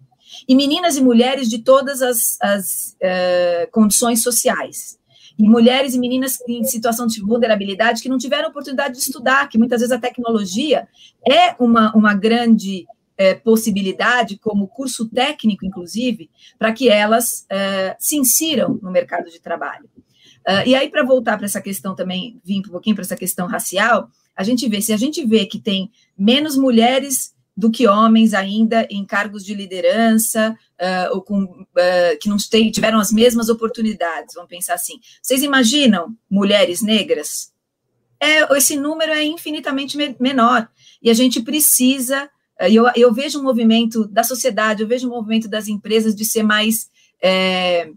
e 0.47 0.55
meninas 0.55 0.97
e 0.97 1.01
mulheres 1.01 1.49
de 1.49 1.59
todas 1.59 2.01
as, 2.01 2.37
as 2.41 2.95
uh, 3.01 3.71
condições 3.71 4.21
sociais. 4.21 4.99
E 5.37 5.43
mulheres 5.43 5.95
e 5.95 5.99
meninas 5.99 6.37
em 6.47 6.63
situação 6.63 7.07
de 7.07 7.19
vulnerabilidade 7.19 8.01
que 8.01 8.09
não 8.09 8.17
tiveram 8.17 8.49
oportunidade 8.49 8.93
de 8.93 8.99
estudar, 8.99 9.49
que 9.49 9.57
muitas 9.57 9.81
vezes 9.81 9.91
a 9.91 9.99
tecnologia 9.99 10.87
é 11.27 11.55
uma, 11.59 11.91
uma 11.95 12.13
grande 12.13 12.85
é, 13.17 13.33
possibilidade, 13.33 14.37
como 14.37 14.67
curso 14.67 15.09
técnico, 15.09 15.65
inclusive, 15.65 16.29
para 16.59 16.71
que 16.71 16.87
elas 16.87 17.47
é, 17.49 17.95
se 17.99 18.15
insiram 18.15 18.79
no 18.81 18.91
mercado 18.91 19.29
de 19.29 19.39
trabalho. 19.39 19.89
E 20.65 20.75
aí, 20.75 20.89
para 20.89 21.05
voltar 21.05 21.37
para 21.37 21.45
essa 21.45 21.61
questão 21.61 21.95
também, 21.95 22.37
vim 22.43 22.59
um 22.59 22.63
pouquinho 22.63 22.97
para 22.97 23.05
essa 23.05 23.15
questão 23.15 23.47
racial, 23.47 24.09
a 24.35 24.43
gente 24.43 24.67
vê, 24.67 24.81
se 24.81 24.91
a 24.91 24.97
gente 24.97 25.25
vê 25.25 25.45
que 25.45 25.59
tem 25.59 25.91
menos 26.17 26.57
mulheres 26.57 27.32
do 27.55 27.69
que 27.69 27.87
homens 27.87 28.33
ainda 28.33 28.87
em 28.89 29.05
cargos 29.05 29.45
de 29.45 29.53
liderança, 29.53 30.57
uh, 30.79 31.13
ou 31.15 31.21
com, 31.21 31.43
uh, 31.43 32.19
que 32.19 32.27
não 32.27 32.37
tem, 32.49 32.71
tiveram 32.71 32.99
as 32.99 33.11
mesmas 33.11 33.47
oportunidades, 33.47 34.33
vamos 34.33 34.49
pensar 34.49 34.73
assim. 34.73 34.99
Vocês 35.21 35.43
imaginam 35.43 36.15
mulheres 36.29 36.81
negras? 36.81 37.53
É, 38.19 38.57
esse 38.57 38.75
número 38.75 39.11
é 39.11 39.23
infinitamente 39.23 39.97
me 39.97 40.15
menor, 40.19 40.67
e 41.01 41.09
a 41.09 41.13
gente 41.13 41.41
precisa, 41.41 42.25
uh, 42.59 42.65
eu, 42.65 42.85
eu 42.95 43.13
vejo 43.13 43.39
um 43.39 43.43
movimento 43.43 44.07
da 44.07 44.23
sociedade, 44.23 44.81
eu 44.81 44.87
vejo 44.87 45.07
um 45.07 45.11
movimento 45.11 45.47
das 45.47 45.67
empresas 45.67 46.15
de 46.15 46.25
ser 46.25 46.43
mais 46.43 46.89
é, 47.21 47.89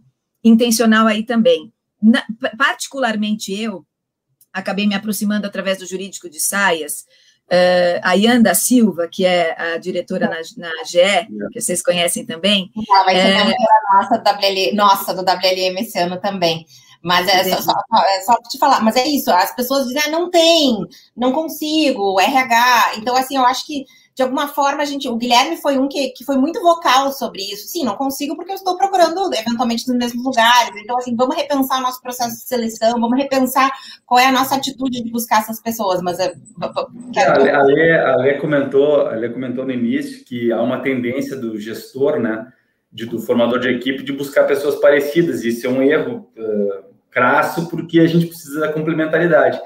intencional 0.45 1.07
aí 1.07 1.25
também. 1.25 1.73
na, 2.03 2.23
particularmente 2.59 3.53
eu, 3.59 3.87
acabei 4.53 4.87
me 4.87 4.95
aproximando 4.95 5.47
através 5.47 5.79
do 5.79 5.87
jurídico 5.87 6.31
de 6.31 6.40
saias, 6.40 7.05
uh, 7.46 8.00
a 8.02 8.12
Yanda 8.14 8.54
Silva, 8.54 9.09
que 9.09 9.24
é 9.24 9.54
a 9.59 9.78
diretora 9.78 10.28
na, 10.28 10.37
na 10.56 10.85
GE, 10.85 11.26
que 11.52 11.61
vocês 11.61 11.82
conhecem 11.82 12.24
também. 12.24 12.70
Ah, 12.92 13.04
vai 13.04 13.14
ser 13.14 13.28
é... 13.28 13.54
nossa, 13.94 14.18
do 14.18 14.30
WL, 14.30 14.74
nossa, 14.74 15.14
do 15.14 15.22
WLM 15.22 15.80
esse 15.80 15.98
ano 15.98 16.20
também. 16.20 16.66
Mas 17.02 17.28
é 17.28 17.44
só, 17.44 17.61
só, 17.61 18.04
é 18.04 18.20
só 18.22 18.35
te 18.48 18.59
falar, 18.59 18.80
mas 18.82 18.96
é 18.96 19.06
isso, 19.06 19.30
as 19.30 19.54
pessoas 19.54 19.87
dizem, 19.87 20.02
ah, 20.06 20.11
não 20.11 20.28
tem, 20.28 20.76
não 21.16 21.32
consigo, 21.32 22.18
RH. 22.18 22.94
Então, 22.96 23.14
assim, 23.14 23.37
eu 23.37 23.46
acho 23.46 23.64
que 23.64 23.85
de 24.16 24.22
alguma 24.22 24.48
forma, 24.48 24.81
a 24.83 24.87
gente, 24.87 25.07
o 25.11 25.16
Guilherme 25.16 25.59
foi 25.59 25.76
um 25.76 25.87
que, 25.87 26.09
que 26.09 26.24
foi 26.24 26.38
muito 26.38 26.59
vocal 26.62 27.12
sobre 27.12 27.42
isso. 27.42 27.68
Sim, 27.68 27.85
não 27.85 27.96
consigo 27.96 28.35
porque 28.35 28.50
eu 28.50 28.57
estou 28.57 28.74
procurando 28.79 29.31
eventualmente 29.35 29.87
nos 29.87 29.98
mesmos 29.98 30.24
lugares. 30.24 30.74
Então, 30.83 30.96
assim, 30.96 31.14
vamos 31.14 31.37
repensar 31.37 31.81
o 31.81 31.83
nosso 31.83 32.00
processo 32.00 32.35
de 32.35 32.48
seleção, 32.48 32.98
vamos 32.98 33.18
repensar 33.18 33.70
qual 34.07 34.18
é 34.18 34.24
a 34.24 34.33
nossa 34.33 34.55
atitude 34.55 35.05
de 35.05 35.11
buscar 35.11 35.40
essas 35.40 35.61
pessoas. 35.61 36.00
Mas 36.00 36.18
é, 36.18 36.33
quero... 37.12 37.42
a, 37.42 37.62
Lê, 37.62 37.94
a, 37.94 38.16
Lê, 38.16 38.38
comentou, 38.38 39.02
a 39.02 39.11
Lê 39.11 39.29
comentou 39.29 39.66
no 39.66 39.72
início 39.72 40.24
que 40.24 40.50
há 40.50 40.62
uma 40.62 40.81
tendência 40.81 41.37
do 41.37 41.61
gestor, 41.61 42.18
né, 42.18 42.50
de, 42.90 43.05
do 43.05 43.18
formador 43.18 43.59
de 43.59 43.68
equipe, 43.68 44.02
de 44.02 44.14
buscar 44.14 44.44
pessoas 44.44 44.76
parecidas. 44.76 45.44
Isso 45.44 45.66
é 45.66 45.68
um 45.70 45.83
erro 45.83 46.26
uh, 46.38 46.85
crasso 47.11 47.68
porque 47.68 48.00
a 48.00 48.07
gente 48.07 48.29
precisa 48.29 48.61
da 48.61 48.72
complementaridade. 48.72 49.61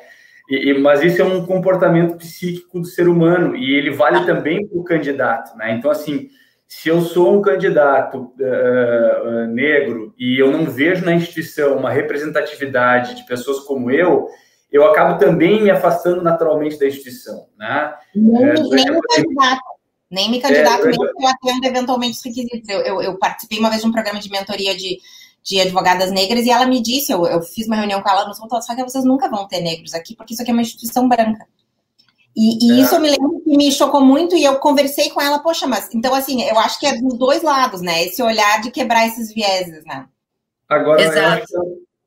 E, 0.51 0.75
mas 0.75 1.01
isso 1.01 1.23
é 1.23 1.25
um 1.25 1.47
comportamento 1.47 2.17
psíquico 2.17 2.81
do 2.81 2.87
ser 2.87 3.09
humano 3.09 3.55
e 3.55 3.73
ele 3.73 3.93
vale 3.93 4.27
também 4.27 4.67
para 4.67 4.79
o 4.79 4.83
candidato, 4.83 5.57
né? 5.57 5.77
Então, 5.77 5.89
assim, 5.89 6.29
se 6.67 6.89
eu 6.89 7.01
sou 7.03 7.37
um 7.37 7.41
candidato 7.41 8.33
uh, 8.41 9.47
negro 9.49 10.13
e 10.19 10.41
eu 10.41 10.51
não 10.51 10.65
vejo 10.65 11.05
na 11.05 11.15
instituição 11.15 11.77
uma 11.77 11.91
representatividade 11.91 13.15
de 13.15 13.25
pessoas 13.27 13.61
como 13.61 13.93
eu, 13.93 14.27
eu 14.73 14.85
acabo 14.85 15.19
também 15.19 15.63
me 15.63 15.71
afastando 15.71 16.21
naturalmente 16.21 16.79
da 16.79 16.87
instituição, 16.87 17.47
né? 17.57 17.95
Nem, 18.15 18.45
é, 18.45 18.55
nem 18.55 18.91
o 18.91 19.01
candidato, 19.03 19.63
nem 20.11 20.31
me 20.33 20.41
candidato, 20.41 20.83
é, 20.83 20.87
mesmo 20.87 21.05
eu 21.05 21.29
atendo 21.29 21.67
eventualmente 21.67 22.19
os 22.19 22.25
requisitos. 22.25 22.69
Eu, 22.69 22.81
eu, 22.81 23.03
eu 23.03 23.19
participei 23.19 23.59
uma 23.61 23.71
vez 23.71 23.83
de 23.83 23.89
um 23.89 23.93
programa 23.93 24.19
de 24.19 24.31
mentoria 24.31 24.77
de 24.77 24.99
de 25.43 25.61
advogadas 25.61 26.11
negras, 26.11 26.45
e 26.45 26.51
ela 26.51 26.67
me 26.67 26.83
disse, 26.83 27.13
eu, 27.13 27.27
eu 27.27 27.43
fiz 27.43 27.67
uma 27.67 27.77
reunião 27.77 28.03
com 28.03 28.09
ela 28.09 28.27
no 28.27 28.35
Sul, 28.35 28.49
só 28.61 28.75
que 28.75 28.83
vocês 28.83 29.05
nunca 29.05 29.29
vão 29.29 29.47
ter 29.49 29.61
negros 29.61 29.95
aqui, 29.95 30.15
porque 30.15 30.35
isso 30.35 30.43
aqui 30.43 30.51
é 30.51 30.55
uma 30.55 30.63
instituição 30.63 31.09
branca. 31.09 31.47
E, 32.37 32.67
e 32.67 32.79
é. 32.79 32.83
isso 32.83 32.95
eu 32.95 33.01
me 33.01 33.11
lembro 33.11 33.41
que 33.41 33.57
me 33.57 33.73
chocou 33.73 34.01
muito, 34.01 34.37
e 34.37 34.45
eu 34.45 34.57
conversei 34.57 35.11
com 35.11 35.21
ela, 35.21 35.39
poxa, 35.39 35.67
mas 35.67 35.89
então 35.95 36.15
assim, 36.15 36.43
eu 36.43 36.59
acho 36.59 36.79
que 36.79 36.87
é 36.87 36.97
dos 36.97 37.19
dois 37.19 37.43
lados, 37.43 37.81
né? 37.81 38.05
Esse 38.05 38.23
olhar 38.23 38.61
de 38.61 38.71
quebrar 38.71 39.07
esses 39.07 39.33
vieses, 39.33 39.85
né? 39.85 40.07
Agora, 40.69 41.03
eu 41.03 41.27
acho, 41.27 41.47
que, 41.47 41.57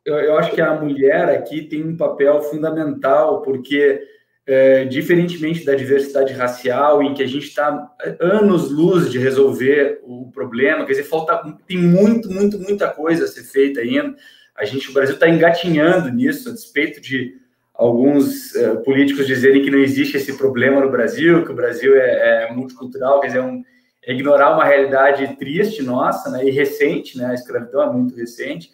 eu, 0.05 0.15
eu 0.19 0.37
acho 0.37 0.51
que 0.51 0.61
a 0.61 0.79
mulher 0.79 1.29
aqui 1.29 1.63
tem 1.63 1.83
um 1.83 1.97
papel 1.97 2.41
fundamental, 2.43 3.41
porque 3.41 4.01
é, 4.45 4.83
diferentemente 4.85 5.63
da 5.63 5.73
diversidade 5.73 6.33
racial, 6.33 7.01
em 7.01 7.13
que 7.13 7.23
a 7.23 7.27
gente 7.27 7.47
está 7.47 7.89
anos-luz 8.19 9.09
de 9.09 9.17
resolver 9.17 9.99
o 10.03 10.29
problema, 10.31 10.85
quer 10.85 10.91
dizer, 10.91 11.03
falta, 11.03 11.41
tem 11.67 11.77
muito, 11.77 12.29
muito, 12.29 12.59
muita 12.59 12.89
coisa 12.89 13.23
a 13.23 13.27
ser 13.27 13.43
feita 13.43 13.79
ainda. 13.79 14.15
A 14.55 14.65
gente, 14.65 14.89
o 14.89 14.93
Brasil 14.93 15.15
está 15.15 15.29
engatinhando 15.29 16.11
nisso, 16.11 16.49
a 16.49 16.53
despeito 16.53 16.99
de 16.99 17.41
alguns 17.73 18.55
é, 18.55 18.75
políticos 18.75 19.25
dizerem 19.25 19.63
que 19.63 19.71
não 19.71 19.79
existe 19.79 20.17
esse 20.17 20.37
problema 20.37 20.81
no 20.81 20.91
Brasil, 20.91 21.43
que 21.43 21.51
o 21.51 21.55
Brasil 21.55 21.95
é, 21.95 22.45
é 22.45 22.53
multicultural, 22.53 23.19
quer 23.19 23.27
dizer, 23.27 23.39
é 23.39 23.43
um, 23.43 23.63
é 24.05 24.13
ignorar 24.13 24.53
uma 24.53 24.65
realidade 24.65 25.35
triste 25.37 25.81
nossa, 25.81 26.29
né, 26.29 26.45
e 26.45 26.51
recente, 26.51 27.17
né, 27.17 27.27
a 27.27 27.33
escravidão 27.33 27.81
é 27.81 27.91
muito 27.91 28.15
recente, 28.15 28.69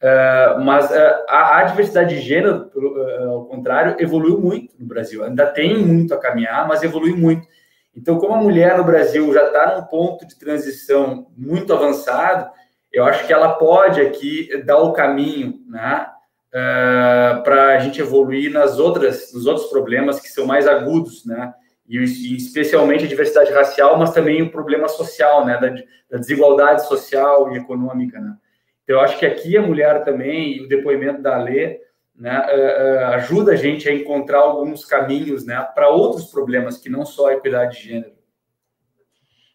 Uh, 0.00 0.58
mas 0.64 0.90
uh, 0.90 1.24
a, 1.28 1.58
a, 1.58 1.64
diversidade 1.64 2.14
de 2.14 2.22
gênero, 2.22 2.70
uh, 2.74 3.30
ao 3.32 3.44
contrário, 3.44 3.96
evoluiu 3.98 4.40
muito 4.40 4.74
no 4.78 4.86
Brasil. 4.86 5.22
Ainda 5.22 5.46
tem 5.46 5.76
muito 5.76 6.14
a 6.14 6.18
caminhar, 6.18 6.66
mas 6.66 6.82
evoluiu 6.82 7.18
muito. 7.18 7.46
Então, 7.94 8.18
como 8.18 8.32
a 8.32 8.40
mulher 8.40 8.78
no 8.78 8.84
Brasil 8.84 9.30
já 9.34 9.44
está 9.44 9.76
num 9.76 9.82
ponto 9.82 10.26
de 10.26 10.38
transição 10.38 11.26
muito 11.36 11.74
avançado, 11.74 12.50
eu 12.90 13.04
acho 13.04 13.26
que 13.26 13.32
ela 13.32 13.52
pode 13.52 14.00
aqui 14.00 14.48
dar 14.64 14.78
o 14.78 14.92
caminho, 14.92 15.60
né, 15.68 16.06
para 17.44 17.76
a 17.76 17.78
gente 17.80 18.00
evoluir 18.00 18.50
nas 18.50 18.78
outras, 18.78 19.32
nos 19.32 19.46
outros 19.46 19.66
problemas 19.68 20.18
que 20.18 20.28
são 20.28 20.46
mais 20.46 20.66
agudos, 20.66 21.24
né, 21.26 21.52
e, 21.88 21.98
e 21.98 22.36
especialmente 22.36 23.04
a 23.04 23.08
diversidade 23.08 23.52
racial, 23.52 23.98
mas 23.98 24.12
também 24.12 24.40
o 24.42 24.50
problema 24.50 24.88
social, 24.88 25.44
né, 25.44 25.58
da, 25.58 25.68
da 26.10 26.18
desigualdade 26.18 26.86
social 26.86 27.52
e 27.52 27.58
econômica, 27.58 28.18
né. 28.18 28.34
Então, 28.90 28.98
eu 28.98 29.04
acho 29.04 29.20
que 29.20 29.26
aqui 29.26 29.56
a 29.56 29.62
mulher 29.62 30.02
também, 30.02 30.56
e 30.56 30.60
o 30.62 30.68
depoimento 30.68 31.22
da 31.22 31.38
Lê, 31.40 31.78
né, 32.12 32.40
uh, 32.40 33.12
uh, 33.12 33.14
ajuda 33.14 33.52
a 33.52 33.56
gente 33.56 33.88
a 33.88 33.94
encontrar 33.94 34.40
alguns 34.40 34.84
caminhos 34.84 35.46
né, 35.46 35.64
para 35.76 35.88
outros 35.88 36.24
problemas 36.24 36.76
que 36.76 36.88
não 36.88 37.06
só 37.06 37.28
a 37.28 37.34
equidade 37.34 37.76
de 37.76 37.84
gênero. 37.84 38.12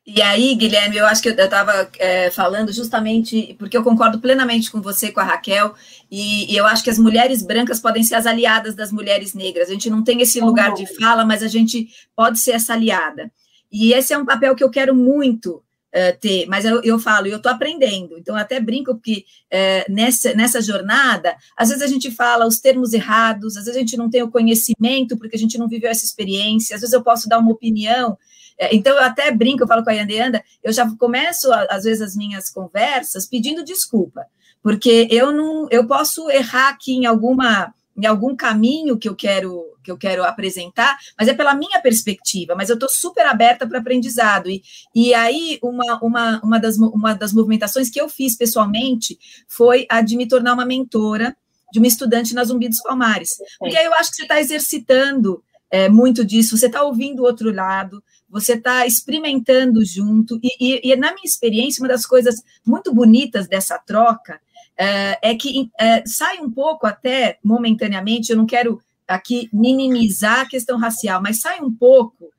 E 0.08 0.22
aí, 0.22 0.56
Guilherme, 0.56 0.96
eu 0.96 1.06
acho 1.06 1.22
que 1.22 1.28
eu 1.28 1.34
estava 1.34 1.90
é, 2.00 2.32
falando 2.32 2.72
justamente 2.72 3.58
porque 3.60 3.76
eu 3.76 3.84
concordo 3.84 4.22
plenamente 4.22 4.72
com 4.72 4.82
você, 4.82 5.12
com 5.12 5.20
a 5.20 5.24
Raquel, 5.24 5.74
e, 6.10 6.54
e, 6.54 6.56
eu 6.56 6.66
acho 6.66 6.82
que 6.82 6.90
as 6.90 6.98
mulheres 6.98 7.44
brancas 7.44 7.82
podem 7.82 8.04
ser 8.04 8.16
as 8.16 8.26
aliadas 8.26 8.74
das 8.74 8.90
mulheres 8.90 9.34
negras. 9.34 9.68
A 9.68 9.74
gente 9.74 9.90
não 9.90 10.02
tem 10.02 10.22
esse 10.22 10.40
lugar 10.40 10.74
de 10.74 10.86
fala, 10.96 11.26
mas 11.26 11.44
a 11.44 11.50
gente 11.50 11.90
pode 12.16 12.40
ser 12.40 12.52
essa 12.52 12.72
aliada. 12.72 13.30
E 13.70 13.92
esse 13.92 14.14
é 14.14 14.18
um 14.18 14.26
papel 14.26 14.56
que 14.56 14.64
eu 14.64 14.70
quero 14.70 14.96
muito 14.96 15.62
uh, 15.96 16.20
ter, 16.20 16.46
mas 16.48 16.66
eu, 16.66 16.82
eu 16.84 17.00
falo, 17.00 17.28
eu 17.28 17.38
estou 17.38 17.52
aprendendo, 17.52 18.18
então 18.18 18.36
eu 18.36 18.42
até 18.42 18.60
brinco 18.60 18.94
porque 18.94 19.26
uh, 19.52 19.92
nessa, 19.92 20.34
nessa 20.34 20.62
jornada, 20.62 21.36
às 21.56 21.70
vezes 21.70 21.82
a 21.82 21.88
gente 21.88 22.12
fala 22.12 22.46
os 22.46 22.60
termos 22.60 22.94
errados, 22.94 23.56
às 23.56 23.66
vezes 23.66 23.78
a 23.78 23.80
gente 23.80 23.98
não 23.98 24.10
tem 24.10 24.22
o 24.22 24.32
conhecimento 24.32 25.18
porque 25.18 25.36
a 25.36 25.40
gente 25.40 25.58
não 25.58 25.68
viveu 25.68 25.90
essa 25.90 26.04
experiência, 26.04 26.76
às 26.76 26.82
vezes 26.82 26.94
eu 26.94 27.04
posso 27.04 27.30
dar 27.30 27.40
uma 27.40 27.52
opinião, 27.52 28.18
eh, 28.60 28.76
então 28.76 28.94
eu 28.96 29.04
até 29.04 29.32
brinco, 29.32 29.64
eu 29.64 29.68
falo 29.68 29.84
com 29.84 29.90
a 29.90 29.94
Yanda, 29.94 30.44
eu 30.64 30.74
já 30.74 30.90
começo, 30.98 31.52
às 31.70 31.84
vezes, 31.84 32.02
as 32.02 32.16
minhas 32.16 32.50
conversas 32.50 33.26
pedindo 33.26 33.64
desculpa, 33.64 34.26
porque 34.62 35.08
eu 35.10 35.32
não, 35.32 35.68
eu 35.72 35.88
posso 35.88 36.30
errar 36.30 36.70
aqui 36.70 36.94
em 36.94 37.06
alguma 37.06 37.74
em 37.98 38.06
algum 38.06 38.36
caminho 38.36 38.98
que 38.98 39.08
eu 39.08 39.16
quero 39.16 39.75
que 39.86 39.92
eu 39.92 39.98
quero 39.98 40.24
apresentar, 40.24 40.98
mas 41.18 41.28
é 41.28 41.34
pela 41.34 41.54
minha 41.54 41.80
perspectiva, 41.80 42.56
mas 42.56 42.70
eu 42.70 42.74
estou 42.74 42.90
super 42.90 43.26
aberta 43.28 43.68
para 43.68 43.80
aprendizado. 43.80 44.50
E, 44.50 44.64
e 44.94 45.14
aí, 45.14 45.60
uma, 45.62 46.00
uma, 46.02 46.42
uma, 46.44 46.60
das, 46.60 46.78
uma 46.78 47.14
das 47.14 47.32
movimentações 47.32 47.90
que 47.90 48.02
eu 48.02 48.10
fiz 48.10 48.36
pessoalmente 48.36 49.18
foi 49.48 49.86
a 49.90 50.02
de 50.02 50.18
me 50.18 50.28
tornar 50.28 50.54
uma 50.54 50.66
mentora 50.66 51.38
de 51.72 51.80
uma 51.80 51.88
estudante 51.88 52.34
na 52.34 52.44
Zumbi 52.44 52.68
dos 52.68 52.82
Palmares. 52.82 53.30
Porque 53.60 53.78
aí 53.78 53.86
eu 53.86 53.94
acho 53.94 54.10
que 54.10 54.18
você 54.18 54.24
está 54.24 54.40
exercitando 54.40 55.44
é, 55.70 55.90
muito 55.90 56.24
disso, 56.24 56.58
você 56.58 56.68
está 56.68 56.84
ouvindo 56.84 57.22
o 57.22 57.26
outro 57.26 57.54
lado, 57.54 58.04
você 58.30 58.54
está 58.54 58.86
experimentando 58.86 59.84
junto, 59.86 60.40
e, 60.42 60.50
e, 60.60 60.92
e, 60.92 60.96
na 60.96 61.14
minha 61.14 61.26
experiência, 61.26 61.82
uma 61.82 61.88
das 61.88 62.06
coisas 62.06 62.42
muito 62.66 62.94
bonitas 62.94 63.48
dessa 63.48 63.78
troca 63.78 64.40
é, 64.78 65.32
é 65.32 65.36
que 65.36 65.70
é, 65.80 66.04
sai 66.06 66.40
um 66.40 66.52
pouco 66.52 66.86
até 66.86 67.40
momentaneamente, 67.44 68.32
eu 68.32 68.38
não 68.38 68.46
quero 68.46 68.82
aqui 69.08 69.50
minimizar 69.52 70.42
a 70.42 70.50
questão 70.50 70.78
racial, 70.78 71.22
mas 71.22 71.40
sai 71.40 71.62
um 71.62 71.74
pouco 71.74 72.30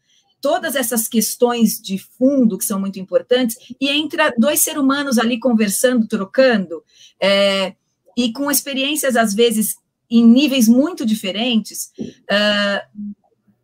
todas 0.40 0.76
essas 0.76 1.09
questões 1.09 1.81
de 1.81 1.98
fundo 1.98 2.59
que 2.59 2.64
são 2.64 2.79
muito 2.79 2.98
importantes 2.98 3.57
e 3.81 3.88
entra 3.88 4.33
dois 4.38 4.61
seres 4.61 4.81
humanos 4.81 5.18
ali 5.18 5.38
conversando, 5.38 6.07
trocando, 6.07 6.83
é, 7.20 7.74
e 8.16 8.33
com 8.33 8.50
experiências 8.50 9.16
às 9.16 9.35
vezes 9.35 9.76
em 10.11 10.24
níveis 10.24 10.68
muito 10.68 11.05
diferentes, 11.05 11.90
uh, 11.98 13.05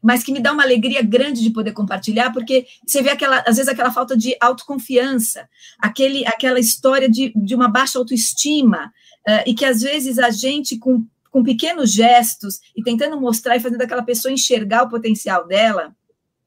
mas 0.02 0.24
que 0.24 0.32
me 0.32 0.40
dá 0.40 0.52
uma 0.52 0.64
alegria 0.64 1.02
grande 1.02 1.40
de 1.40 1.50
poder 1.50 1.72
compartilhar, 1.72 2.32
porque 2.32 2.66
você 2.84 3.00
vê 3.00 3.10
aquela, 3.10 3.38
às 3.46 3.56
vezes 3.56 3.68
aquela 3.68 3.92
falta 3.92 4.16
de 4.16 4.36
autoconfiança, 4.40 5.48
aquele, 5.78 6.26
aquela 6.26 6.58
história 6.58 7.08
de, 7.08 7.32
de 7.36 7.54
uma 7.54 7.68
baixa 7.68 7.98
autoestima, 7.98 8.92
uh, 9.28 9.42
e 9.46 9.54
que 9.54 9.64
às 9.64 9.80
vezes 9.80 10.18
a 10.18 10.30
gente, 10.30 10.76
com 10.76 11.06
com 11.32 11.42
pequenos 11.42 11.90
gestos 11.90 12.60
e 12.76 12.82
tentando 12.82 13.18
mostrar 13.18 13.56
e 13.56 13.60
fazendo 13.60 13.80
aquela 13.80 14.02
pessoa 14.02 14.30
enxergar 14.30 14.82
o 14.82 14.90
potencial 14.90 15.46
dela, 15.46 15.96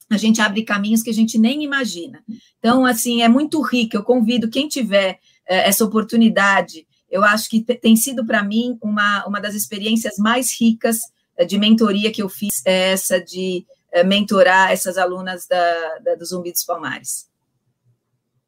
a 0.10 0.15
gente 0.15 0.39
abre 0.39 0.63
caminhos 0.63 1.02
que 1.02 1.10
a 1.10 1.13
gente 1.13 1.39
nem 1.39 1.63
imagina. 1.63 2.24
Então, 2.60 2.86
assim, 2.86 3.24
é 3.24 3.28
muito 3.28 3.60
rico. 3.62 3.98
Eu 3.98 4.04
convido 4.04 4.48
quem 4.48 4.67
tiver 4.67 5.19
eh, 5.48 5.67
essa 5.67 5.84
oportunidade. 5.84 6.88
Eu 7.10 7.24
acho 7.24 7.50
que 7.50 7.62
tem 7.62 7.95
sido 7.95 8.24
para 8.24 8.43
mim 8.43 8.78
uma, 8.80 9.26
uma 9.26 9.41
das 9.41 9.55
experiências 9.55 10.18
mais 10.20 10.55
ricas 10.57 10.99
eh, 11.36 11.45
de 11.45 11.57
mentoria 11.57 12.12
que 12.12 12.22
eu 12.22 12.30
fiz, 12.30 12.62
é 12.64 12.91
essa 12.91 13.20
de 13.20 13.66
eh, 13.91 14.03
mentorar 14.03 14.72
essas 14.72 14.99
alunas 14.99 15.47
da, 15.47 15.97
da, 16.03 16.16
do 16.16 16.24
Zumbi 16.24 16.51
dos 16.51 16.64
Palmares. 16.64 17.28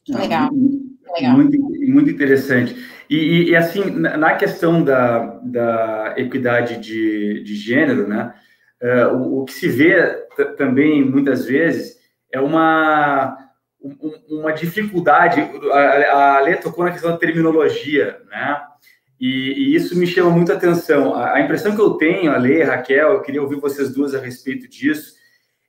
Legal. 0.07 0.51
Muito, 1.21 1.59
muito 1.59 2.09
interessante. 2.09 2.75
E, 3.09 3.15
e, 3.15 3.49
e, 3.51 3.55
assim, 3.55 3.89
na 3.89 4.35
questão 4.35 4.83
da, 4.83 5.39
da 5.43 6.13
equidade 6.17 6.77
de, 6.77 7.41
de 7.43 7.55
gênero, 7.55 8.07
né, 8.07 8.33
uh, 8.81 9.15
o, 9.15 9.41
o, 9.41 9.45
que 9.45 9.53
se 9.53 9.67
vê 9.67 10.25
também, 10.57 11.03
muitas 11.03 11.45
vezes, 11.45 11.97
é 12.31 12.39
uma, 12.39 13.37
um, 13.81 13.95
uma 14.29 14.51
dificuldade, 14.51 15.41
a, 15.71 16.35
a 16.35 16.39
Lê 16.41 16.55
tocou 16.55 16.83
na 16.83 16.91
questão 16.91 17.11
da 17.11 17.17
terminologia, 17.17 18.19
né, 18.29 18.61
E, 19.19 19.53
e, 19.53 19.75
isso 19.75 19.97
me 19.97 20.05
chama 20.05 20.29
muita 20.29 20.53
atenção. 20.53 21.15
A, 21.15 21.35
a, 21.35 21.41
impressão 21.41 21.73
que 21.73 21.81
eu 21.81 21.91
tenho, 21.91 22.31
Ale, 22.31 22.61
Raquel, 22.63 23.13
eu 23.13 23.21
queria 23.21 23.41
ouvir 23.41 23.59
vocês 23.59 23.93
duas 23.93 24.13
a 24.13 24.19
respeito 24.19 24.67
disso, 24.67 25.16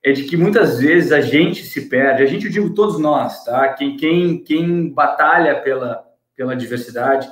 é 0.05 0.13
de 0.13 0.25
que 0.25 0.37
muitas 0.37 0.79
vezes 0.79 1.13
a 1.13 1.21
gente 1.21 1.65
se 1.65 1.89
perde, 1.89 2.23
a 2.23 2.27
gente, 2.27 2.47
eu 2.47 2.53
digo 2.53 2.75
todos 2.75 2.99
nós, 2.99 3.45
tá? 3.45 3.69
Quem, 3.75 3.97
quem, 3.97 4.43
quem 4.43 4.89
batalha 4.91 5.61
pela, 5.61 6.05
pela 6.37 6.55
diversidade, 6.55 7.29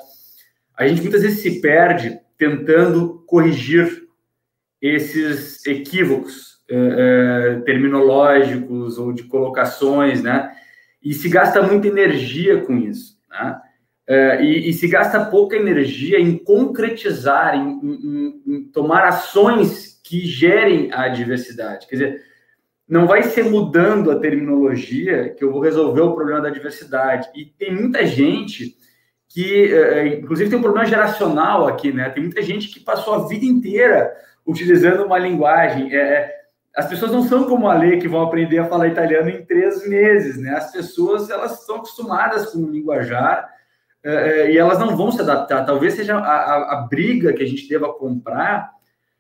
a 0.76 0.86
gente 0.86 1.02
muitas 1.02 1.22
vezes 1.22 1.40
se 1.40 1.60
perde 1.60 2.18
tentando 2.36 3.24
corrigir 3.26 4.06
esses 4.82 5.64
equívocos 5.66 6.60
eh, 6.68 6.74
eh, 6.76 7.60
terminológicos 7.64 8.98
ou 8.98 9.12
de 9.12 9.22
colocações, 9.24 10.22
né? 10.22 10.52
E 11.02 11.14
se 11.14 11.28
gasta 11.28 11.62
muita 11.62 11.88
energia 11.88 12.60
com 12.60 12.76
isso, 12.76 13.16
né? 13.30 13.60
Uh, 14.08 14.40
e, 14.40 14.68
e, 14.68 14.72
se 14.72 14.86
gasta 14.86 15.24
pouca 15.24 15.56
energia 15.56 16.20
em 16.20 16.38
concretizar, 16.38 17.56
em, 17.56 17.80
em, 17.82 18.42
em, 18.46 18.64
tomar 18.68 19.04
ações 19.04 20.00
que 20.04 20.20
gerem 20.20 20.92
a 20.92 21.08
diversidade. 21.08 21.88
Quer 21.88 21.96
dizer, 21.96 22.22
não 22.89 23.07
vai 23.07 23.22
ser 23.24 23.45
mudando 23.45 24.11
a 24.11 24.20
terminologia 24.20 25.30
que 25.30 25.43
eu 25.43 25.51
vou 25.51 25.61
resolver 25.61 26.03
o 26.03 26.14
problema 26.14 26.41
da 26.41 26.51
diversidade. 26.51 27.28
E 27.34 27.45
tem 27.45 27.74
muita 27.74 28.07
gente 28.07 28.76
que, 29.28 29.72
uh, 29.72 30.07
inclusive, 30.18 30.49
tem 30.49 30.59
um 30.59 30.62
problema 30.62 30.87
geracional 30.87 31.66
aqui, 31.66 31.93
né? 31.93 32.09
Tem 32.11 32.22
muita 32.22 32.43
gente 32.43 32.68
que 32.68 32.80
passou 32.80 33.14
a 33.14 33.26
vida 33.26 33.45
inteira 33.45 34.14
utilizando 34.47 35.05
uma 35.05 35.18
linguagem. 35.18 35.95
É, 35.95 36.32
as 36.76 36.87
pessoas 36.87 37.11
não 37.11 37.22
são 37.22 37.45
como 37.45 37.68
a 37.68 37.74
lei 37.74 37.99
que 37.99 38.07
vão 38.07 38.22
aprender 38.22 38.59
a 38.59 38.66
falar 38.66 38.87
italiano 38.87 39.30
em 39.30 39.45
três 39.45 39.89
meses, 39.89 40.37
né? 40.37 40.51
As 40.51 40.70
pessoas 40.70 41.28
elas 41.28 41.61
estão 41.61 41.76
acostumadas 41.76 42.53
com 42.53 42.59
o 42.59 42.70
linguajar 42.70 43.49
é, 44.05 44.14
é, 44.14 44.53
e 44.53 44.59
elas 44.59 44.78
não 44.78 44.97
vão 44.97 45.11
se 45.11 45.20
adaptar. 45.20 45.64
Talvez 45.64 45.95
seja 45.95 46.16
a, 46.16 46.20
a, 46.20 46.78
a, 46.78 46.87
briga 46.89 47.32
que 47.32 47.43
a 47.43 47.47
gente 47.47 47.68
deva 47.68 47.93
comprar 47.93 48.75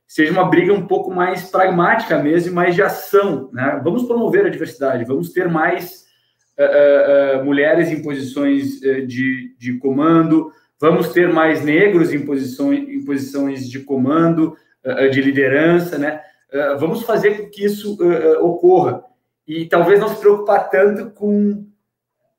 seja 0.06 0.32
uma 0.32 0.44
briga 0.44 0.72
um 0.72 0.86
pouco 0.86 1.12
mais 1.12 1.50
pragmática 1.50 2.18
mesmo, 2.18 2.54
mais 2.54 2.74
de 2.74 2.82
ação. 2.82 3.50
Né? 3.52 3.80
Vamos 3.82 4.04
promover 4.04 4.46
a 4.46 4.50
diversidade, 4.50 5.04
vamos 5.04 5.32
ter 5.32 5.48
mais 5.48 6.04
uh, 6.58 7.40
uh, 7.40 7.44
mulheres 7.44 7.90
em 7.90 8.02
posições 8.02 8.80
de, 8.80 9.54
de 9.58 9.78
comando, 9.78 10.50
vamos 10.80 11.08
ter 11.08 11.32
mais 11.32 11.64
negros 11.64 12.12
em 12.12 12.24
posições, 12.24 12.88
em 12.88 13.04
posições 13.04 13.68
de 13.68 13.80
comando, 13.80 14.56
de 15.10 15.20
liderança, 15.20 15.98
né? 15.98 16.20
vamos 16.78 17.02
fazer 17.02 17.38
com 17.38 17.50
que 17.50 17.64
isso 17.64 17.98
ocorra. 18.40 19.02
E 19.48 19.66
talvez 19.66 19.98
não 19.98 20.08
se 20.08 20.20
preocupar 20.20 20.70
tanto 20.70 21.10
com 21.10 21.66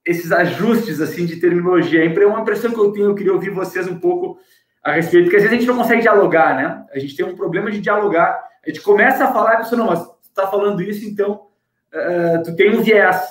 esses 0.07 0.31
ajustes 0.31 1.01
assim 1.01 1.25
de 1.25 1.35
terminologia. 1.35 2.03
É 2.03 2.25
uma 2.25 2.39
impressão 2.39 2.71
que 2.71 2.79
eu 2.79 2.91
tenho, 2.93 3.07
eu 3.07 3.15
queria 3.15 3.33
ouvir 3.33 3.49
vocês 3.49 3.87
um 3.87 3.99
pouco 3.99 4.39
a 4.87 4.93
respeito, 4.93 5.25
porque 5.25 5.35
às 5.35 5.43
vezes 5.43 5.57
a 5.57 5.59
gente 5.59 5.67
não 5.67 5.77
consegue 5.77 6.01
dialogar, 6.01 6.55
né? 6.55 6.85
A 6.93 6.97
gente 6.97 7.13
tem 7.13 7.25
um 7.25 7.35
problema 7.35 7.69
de 7.69 7.81
dialogar. 7.81 8.41
A 8.65 8.69
gente 8.69 8.81
começa 8.81 9.25
a 9.25 9.33
falar 9.33 9.51
e 9.51 9.55
a 9.55 9.57
pessoa, 9.57 9.79
não, 9.79 9.87
mas 9.87 10.01
tu 10.01 10.29
está 10.29 10.47
falando 10.47 10.81
isso, 10.81 11.05
então 11.05 11.41
uh, 11.93 12.41
tu 12.41 12.55
tem 12.55 12.73
um 12.73 12.81
viés. 12.81 13.21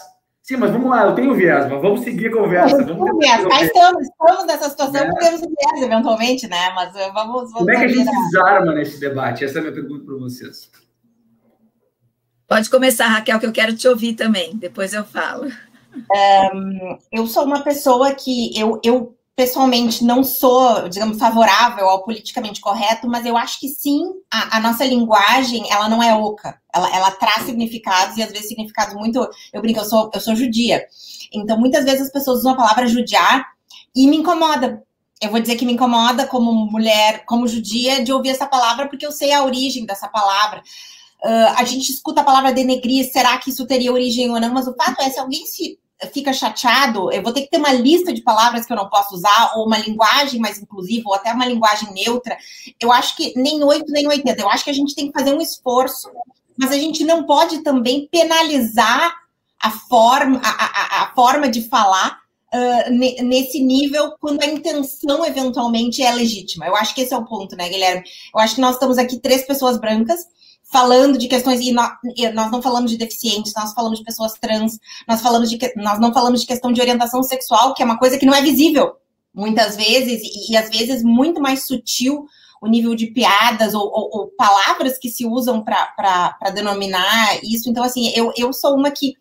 Sim, 0.43 0.59
mas 0.59 0.71
vamos 0.71 0.91
lá, 0.91 1.05
eu 1.05 1.15
tenho 1.15 1.35
viés, 1.35 1.67
mas 1.67 1.81
vamos 1.81 2.03
seguir 2.03 2.27
a 2.27 2.33
conversa. 2.33 2.85
Vamos 2.85 3.19
viés. 3.19 3.43
Cá 3.47 3.63
estamos, 3.63 4.03
estamos 4.07 4.47
nessa 4.47 4.69
situação 4.69 5.01
é. 5.01 5.15
temos 5.15 5.41
um 5.41 5.47
viés, 5.47 5.83
eventualmente, 5.83 6.47
né? 6.47 6.73
Mas 6.75 6.93
vamos. 6.93 7.15
vamos 7.15 7.53
Como 7.53 7.71
é 7.71 7.77
que 7.77 7.85
a 7.85 7.89
gente 7.89 8.05
se 8.05 8.25
desarma 8.27 8.75
nesse 8.75 9.01
debate? 9.01 9.45
Essa 9.47 9.57
é 9.57 9.59
a 9.61 9.63
minha 9.63 9.75
pergunta 9.75 10.05
para 10.05 10.15
vocês. 10.17 10.71
Pode 12.47 12.69
começar, 12.69 13.07
Raquel, 13.07 13.41
que 13.41 13.47
eu 13.47 13.53
quero 13.53 13.75
te 13.75 13.89
ouvir 13.89 14.13
também. 14.13 14.55
Depois 14.57 14.93
eu 14.93 15.05
falo. 15.05 15.51
Um, 16.55 16.99
eu 17.11 17.27
sou 17.27 17.45
uma 17.45 17.63
pessoa 17.63 18.15
que 18.15 18.57
eu, 18.61 18.79
eu 18.85 19.16
pessoalmente 19.37 20.03
não 20.03 20.25
sou, 20.25 20.89
digamos, 20.89 21.19
favorável 21.19 21.87
ao 21.87 22.03
politicamente 22.03 22.59
correto, 22.59 23.07
mas 23.07 23.27
eu 23.27 23.37
acho 23.37 23.61
que 23.61 23.69
sim, 23.69 24.01
a, 24.33 24.57
a, 24.57 24.61
nossa 24.61 24.83
linguagem, 24.83 25.71
ela 25.71 25.91
não 25.91 26.03
é 26.03 26.15
oca. 26.15 26.59
Ela, 26.75 26.97
ela 26.97 27.11
traz 27.11 27.45
significados, 27.45 28.17
e 28.17 28.23
às 28.23 28.33
vezes 28.33 28.49
significados 28.49 28.95
muito. 28.95 29.29
Eu 29.53 29.61
brinco, 29.61 29.81
eu 29.81 29.85
sou, 29.85 30.11
eu 30.13 30.21
sou 30.21 30.35
judia. 30.35 30.87
Então, 31.31 31.59
muitas 31.59 31.85
vezes 31.85 32.07
as 32.07 32.13
pessoas 32.13 32.39
usam 32.39 32.53
a 32.53 32.57
palavra 32.57 32.87
judiar 32.87 33.47
e 33.95 34.09
me 34.09 34.17
incomoda. 34.17 34.83
Eu 35.21 35.31
vou 35.31 35.41
dizer 35.41 35.57
que 35.57 35.67
me 35.67 35.75
incomoda 35.75 36.27
como 36.27 36.53
mulher, 36.71 37.25
como 37.27 37.47
judia, 37.47 38.03
de 38.03 38.13
ouvir 38.13 38.31
essa 38.31 38.47
palavra, 38.47 38.89
porque 38.89 39.05
eu 39.05 39.13
sei 39.13 39.33
a 39.33 39.45
origem 39.45 39.85
dessa 39.85 40.09
palavra. 40.09 40.63
Uh, 41.23 41.53
a 41.57 41.65
gente 41.65 41.91
escuta 41.91 42.23
a 42.23 42.25
palavra 42.25 42.53
denegrir, 42.53 43.11
será 43.11 43.37
que 43.39 43.51
isso 43.51 43.67
teria 43.67 43.93
origem 43.93 44.31
ou 44.31 44.41
não? 44.41 44.53
Mas 44.53 44.67
o 44.67 44.75
fato 44.75 45.03
é, 45.03 45.11
se 45.11 45.19
alguém 45.19 45.45
se 45.45 45.79
fica 46.13 46.33
chateado, 46.33 47.11
eu 47.11 47.23
vou 47.23 47.33
ter 47.33 47.43
que 47.43 47.51
ter 47.51 47.57
uma 47.57 47.73
lista 47.73 48.13
de 48.13 48.23
palavras 48.23 48.67
que 48.67 48.73
eu 48.73 48.77
não 48.77 48.89
posso 48.89 49.15
usar, 49.15 49.53
ou 49.57 49.67
uma 49.67 49.79
linguagem 49.79 50.39
mais 50.39 50.59
inclusiva, 50.59 51.09
ou 51.09 51.15
até 51.15 51.33
uma 51.33 51.47
linguagem 51.47 51.93
neutra. 51.93 52.37
Eu 52.81 52.93
acho 52.93 53.17
que 53.17 53.33
nem 53.37 53.63
8, 53.63 53.91
nem 53.91 54.07
80. 54.07 54.41
Eu 54.41 54.51
acho 54.51 54.65
que 54.65 54.71
a 54.71 54.75
gente 54.75 54.95
tem 54.95 55.07
que 55.11 55.19
fazer 55.19 55.35
um 55.35 55.41
esforço, 55.41 56.11
mas 56.57 56.71
a 56.71 56.77
gente 56.77 57.05
não 57.05 57.25
pode 57.25 57.63
também 57.63 58.09
penalizar 58.11 59.15
a 59.59 59.71
forma, 59.71 60.41
a, 60.45 60.51
a, 60.51 61.03
a 61.05 61.15
forma 61.15 61.49
de 61.49 61.63
falar 61.63 62.19
uh, 62.53 62.91
nesse 63.25 63.59
nível 63.61 64.13
quando 64.21 64.43
a 64.43 64.47
intenção 64.47 65.25
eventualmente 65.25 66.03
é 66.03 66.13
legítima. 66.13 66.67
Eu 66.67 66.77
acho 66.77 66.95
que 66.95 67.01
esse 67.01 67.15
é 67.15 67.17
o 67.17 67.25
ponto, 67.25 67.57
né, 67.57 67.69
Guilherme? 67.69 68.05
Eu 68.35 68.41
acho 68.41 68.55
que 68.55 68.61
nós 68.61 68.75
estamos 68.75 68.99
aqui 68.99 69.19
três 69.19 69.47
pessoas 69.47 69.79
brancas 69.79 70.21
falando 70.71 71.17
de 71.17 71.29
questões, 71.29 71.61
e 71.61 71.73
nós, 71.73 71.91
nós, 72.35 72.51
não 72.51 72.61
falamos 72.61 72.91
de 72.91 72.97
deficientes, 72.97 73.53
nós 73.55 73.73
falamos 73.73 73.99
de 73.99 74.05
pessoas 74.05 74.33
trans, 74.35 74.79
nós, 75.07 75.21
falamos 75.21 75.49
de, 75.49 75.59
nós 75.77 76.01
não 76.01 76.13
falamos 76.13 76.41
de 76.41 76.47
questão 76.47 76.73
de 76.73 76.81
orientação 76.81 77.23
sexual, 77.23 77.73
que 77.73 77.83
é 77.83 77.87
uma 77.87 77.99
coisa 77.99 78.19
que 78.19 78.27
não 78.27 78.35
é 78.35 78.43
visível, 78.43 78.97
muitas 79.33 79.77
vezes, 79.77 80.23
e, 80.23 80.53
e 80.53 80.57
às 80.57 80.69
vezes 80.69 81.03
muito 81.03 81.41
mais 81.41 81.67
sutil 81.67 82.27
o 82.61 82.67
nível 82.67 82.95
de 82.95 83.09
piadas 83.09 83.75
ou, 83.75 83.85
ou, 83.85 84.11
ou 84.13 84.27
palavras 84.29 84.99
que 84.99 85.09
se 85.09 85.27
usam 85.27 85.63
para 85.63 86.51
denominar 86.55 87.39
isso. 87.45 87.69
Então, 87.69 87.85
assim, 87.85 88.13
eu, 88.15 88.33
eu 88.37 88.53
sou 88.53 88.75
uma 88.75 88.91
que 88.91 89.15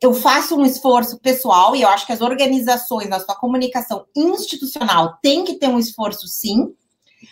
eu 0.00 0.12
faço 0.12 0.56
um 0.56 0.64
esforço 0.64 1.18
pessoal, 1.18 1.76
e 1.76 1.82
eu 1.82 1.88
acho 1.88 2.06
que 2.06 2.12
as 2.12 2.20
organizações, 2.20 3.08
na 3.08 3.20
sua 3.20 3.34
comunicação 3.34 4.06
institucional, 4.16 5.18
tem 5.22 5.44
que 5.44 5.54
ter 5.54 5.68
um 5.68 5.78
esforço, 5.78 6.26
sim, 6.26 6.74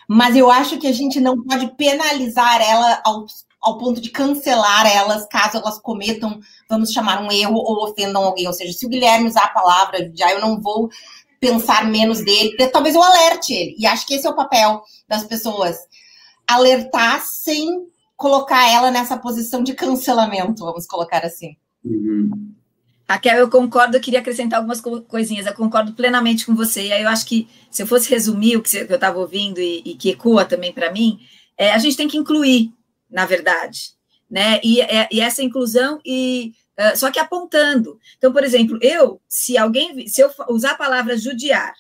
mas 0.07 0.37
eu 0.37 0.51
acho 0.51 0.79
que 0.79 0.87
a 0.87 0.93
gente 0.93 1.19
não 1.19 1.43
pode 1.43 1.75
penalizar 1.77 2.61
ela 2.61 3.01
aos 3.05 3.48
ao 3.61 3.79
ponto 3.79 4.01
de 4.01 4.11
cancelar 4.11 4.87
elas 4.87 5.27
caso 5.27 5.59
elas 5.59 5.79
cometam, 5.79 6.41
vamos 6.69 6.93
chamar 6.93 7.23
um 7.23 7.31
erro 7.31 7.57
ou 7.57 7.85
ofendam 7.85 8.25
alguém. 8.25 8.47
Ou 8.47 8.53
seja, 8.53 8.73
se 8.73 8.87
o 8.87 8.89
Guilherme 8.89 9.29
usar 9.29 9.45
a 9.45 9.53
palavra, 9.53 10.11
já 10.15 10.31
eu 10.33 10.41
não 10.41 10.61
vou 10.61 10.89
pensar 11.41 11.89
menos 11.89 12.25
dele, 12.25 12.57
talvez 12.69 12.95
eu 12.95 13.03
alerte 13.03 13.53
ele. 13.53 13.77
E 13.79 13.87
acho 13.87 14.07
que 14.07 14.15
esse 14.15 14.27
é 14.27 14.31
o 14.31 14.37
papel 14.37 14.83
das 15.09 15.25
pessoas. 15.25 15.77
Alertar 16.47 17.21
sem 17.25 17.87
colocar 18.17 18.69
ela 18.69 18.91
nessa 18.91 19.17
posição 19.17 19.63
de 19.63 19.75
cancelamento, 19.75 20.65
vamos 20.65 20.87
colocar 20.87 21.25
assim. 21.25 21.57
Uhum. 21.85 22.53
Raquel, 23.09 23.39
eu 23.39 23.49
concordo, 23.49 23.97
eu 23.97 24.01
queria 24.01 24.21
acrescentar 24.21 24.59
algumas 24.59 24.81
coisinhas, 24.81 25.47
eu 25.47 25.55
concordo 25.55 25.93
plenamente 25.95 26.45
com 26.45 26.55
você, 26.55 26.89
e 26.89 26.93
aí 26.93 27.03
eu 27.03 27.09
acho 27.09 27.25
que, 27.25 27.49
se 27.71 27.83
eu 27.83 27.87
fosse 27.87 28.11
resumir 28.11 28.57
o 28.57 28.63
que 28.63 28.77
eu 28.77 28.95
estava 28.97 29.19
ouvindo 29.19 29.61
e, 29.61 29.83
e, 29.83 29.95
que 29.95 30.11
ecoa 30.11 30.45
também 30.45 30.73
para 30.73 30.93
mim, 30.93 31.19
é, 31.57 31.73
a 31.73 31.79
gente 31.79 31.97
tem 31.97 32.07
que 32.07 32.19
incluir 32.19 32.71
na 33.11 33.27
verdade, 33.27 33.93
né? 34.31 34.61
E, 34.63 34.81
é, 34.81 35.09
e 35.11 35.21
essa 35.21 35.43
inclusão 35.43 36.01
e 36.05 36.53
uh, 36.79 36.97
só 36.97 37.11
que 37.11 37.19
apontando. 37.19 37.99
Então, 38.17 38.33
por 38.33 38.45
exemplo, 38.45 38.79
eu, 38.83 39.21
se 39.29 39.57
alguém, 39.57 40.07
se 40.07 40.21
eu 40.21 40.31
usar 40.49 40.73
a 40.73 40.77
palavra 40.77 41.17
judiar 41.17 41.75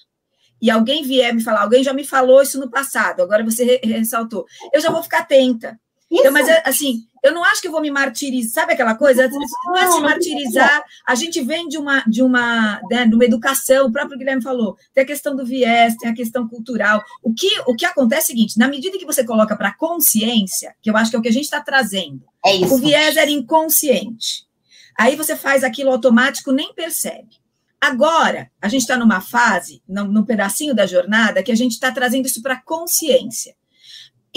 e 0.60 0.70
alguém 0.70 1.02
vier 1.02 1.34
me 1.34 1.42
falar, 1.42 1.62
alguém 1.62 1.84
já 1.84 1.92
me 1.92 2.04
falou 2.04 2.42
isso 2.42 2.58
no 2.58 2.70
passado, 2.70 3.22
agora 3.22 3.44
você 3.44 3.80
ressaltou, 3.84 4.46
eu 4.72 4.80
já 4.80 4.90
vou 4.90 5.02
ficar 5.02 5.20
atenta. 5.20 5.78
Então, 6.10 6.32
mas 6.32 6.48
assim, 6.64 7.02
eu 7.22 7.32
não 7.32 7.44
acho 7.44 7.60
que 7.60 7.68
eu 7.68 7.72
vou 7.72 7.80
me 7.80 7.90
martirizar, 7.90 8.62
sabe 8.62 8.72
aquela 8.72 8.94
coisa? 8.94 9.28
Não 9.66 9.76
é 9.76 9.90
se 9.90 10.00
martirizar. 10.00 10.82
A 11.06 11.14
gente 11.14 11.40
vem 11.42 11.68
de 11.68 11.78
uma, 11.78 12.02
de 12.06 12.22
uma, 12.22 12.80
né, 12.90 13.06
de 13.06 13.14
uma 13.14 13.24
educação, 13.24 13.86
o 13.86 13.92
próprio 13.92 14.18
Guilherme 14.18 14.42
falou, 14.42 14.76
tem 14.94 15.04
a 15.04 15.06
questão 15.06 15.34
do 15.34 15.44
viés, 15.44 15.96
tem 15.96 16.10
a 16.10 16.14
questão 16.14 16.48
cultural. 16.48 17.02
O 17.22 17.32
que, 17.32 17.50
o 17.66 17.74
que 17.74 17.86
acontece 17.86 18.32
é 18.32 18.34
o 18.34 18.36
seguinte: 18.36 18.58
na 18.58 18.68
medida 18.68 18.98
que 18.98 19.06
você 19.06 19.24
coloca 19.24 19.56
para 19.56 19.74
consciência, 19.74 20.74
que 20.80 20.90
eu 20.90 20.96
acho 20.96 21.10
que 21.10 21.16
é 21.16 21.18
o 21.18 21.22
que 21.22 21.28
a 21.28 21.32
gente 21.32 21.44
está 21.44 21.60
trazendo, 21.60 22.22
é 22.44 22.54
o 22.66 22.78
viés 22.78 23.16
era 23.16 23.30
inconsciente. 23.30 24.46
Aí 24.98 25.14
você 25.14 25.36
faz 25.36 25.62
aquilo 25.62 25.90
automático, 25.90 26.52
nem 26.52 26.74
percebe. 26.74 27.38
Agora, 27.80 28.50
a 28.60 28.68
gente 28.68 28.80
está 28.80 28.96
numa 28.96 29.20
fase, 29.20 29.80
num, 29.88 30.06
num 30.06 30.24
pedacinho 30.24 30.74
da 30.74 30.84
jornada, 30.84 31.42
que 31.42 31.52
a 31.52 31.54
gente 31.54 31.72
está 31.72 31.92
trazendo 31.92 32.26
isso 32.26 32.42
para 32.42 32.60
consciência 32.60 33.54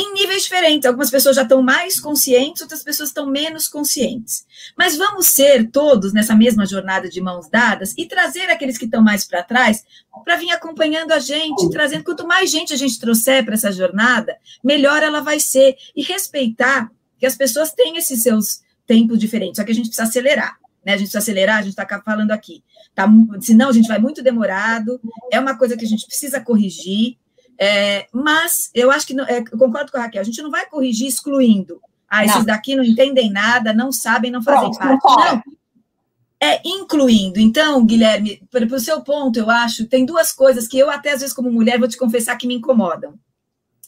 em 0.01 0.13
níveis 0.13 0.43
diferentes. 0.43 0.85
Algumas 0.85 1.09
pessoas 1.09 1.35
já 1.35 1.43
estão 1.43 1.61
mais 1.61 1.99
conscientes, 1.99 2.61
outras 2.61 2.83
pessoas 2.83 3.09
estão 3.09 3.27
menos 3.27 3.67
conscientes. 3.67 4.45
Mas 4.77 4.97
vamos 4.97 5.27
ser 5.27 5.69
todos 5.69 6.11
nessa 6.13 6.35
mesma 6.35 6.65
jornada 6.65 7.07
de 7.07 7.21
mãos 7.21 7.49
dadas 7.49 7.93
e 7.97 8.05
trazer 8.05 8.49
aqueles 8.49 8.77
que 8.77 8.85
estão 8.85 9.03
mais 9.03 9.25
para 9.25 9.43
trás 9.43 9.83
para 10.23 10.35
vir 10.35 10.51
acompanhando 10.51 11.11
a 11.11 11.19
gente, 11.19 11.69
trazendo. 11.69 12.03
Quanto 12.03 12.27
mais 12.27 12.49
gente 12.49 12.73
a 12.73 12.77
gente 12.77 12.99
trouxer 12.99 13.45
para 13.45 13.53
essa 13.53 13.71
jornada, 13.71 14.35
melhor 14.63 15.01
ela 15.03 15.21
vai 15.21 15.39
ser. 15.39 15.75
E 15.95 16.03
respeitar 16.03 16.91
que 17.17 17.25
as 17.25 17.35
pessoas 17.35 17.71
têm 17.71 17.97
esses 17.97 18.23
seus 18.23 18.61
tempos 18.87 19.19
diferentes, 19.19 19.57
só 19.57 19.63
que 19.63 19.71
a 19.71 19.75
gente 19.75 19.85
precisa 19.85 20.07
acelerar. 20.07 20.57
Né? 20.83 20.93
A 20.93 20.97
gente 20.97 21.07
precisa 21.07 21.19
acelerar, 21.19 21.59
a 21.59 21.61
gente 21.61 21.79
está 21.79 22.01
falando 22.01 22.31
aqui. 22.31 22.63
Tá, 22.93 23.07
senão 23.39 23.69
a 23.69 23.71
gente 23.71 23.87
vai 23.87 23.99
muito 23.99 24.21
demorado, 24.21 24.99
é 25.31 25.39
uma 25.39 25.57
coisa 25.57 25.77
que 25.77 25.85
a 25.85 25.87
gente 25.87 26.05
precisa 26.05 26.41
corrigir 26.41 27.17
É, 27.63 28.07
mas 28.11 28.71
eu 28.73 28.89
acho 28.89 29.05
que, 29.05 29.13
é, 29.21 29.37
eu 29.37 29.57
concordo 29.57 29.91
com 29.91 29.97
a 29.99 30.01
Raquel, 30.01 30.21
a 30.21 30.25
gente 30.25 30.41
não 30.41 30.49
vai 30.49 30.65
corrigir 30.65 31.07
excluindo. 31.07 31.79
Ah, 32.09 32.25
esses 32.25 32.37
não. 32.37 32.45
daqui 32.45 32.75
não 32.75 32.83
entendem 32.83 33.29
nada, 33.31 33.71
não 33.71 33.91
sabem, 33.91 34.31
não 34.31 34.41
fazem 34.41 34.71
Pronto, 34.71 34.99
parte. 34.99 35.47
Não, 35.47 35.53
é 36.41 36.59
incluindo. 36.65 37.39
Então, 37.39 37.85
Guilherme, 37.85 38.41
para 38.49 38.65
o 38.65 38.79
seu 38.79 39.01
ponto, 39.01 39.37
eu 39.37 39.47
acho, 39.47 39.85
tem 39.85 40.07
duas 40.07 40.31
coisas 40.31 40.67
que 40.67 40.79
eu 40.79 40.89
até 40.89 41.11
às 41.11 41.21
vezes 41.21 41.35
como 41.35 41.51
mulher 41.51 41.77
vou 41.77 41.87
te 41.87 41.97
confessar 41.97 42.35
que 42.35 42.47
me 42.47 42.55
incomodam, 42.55 43.13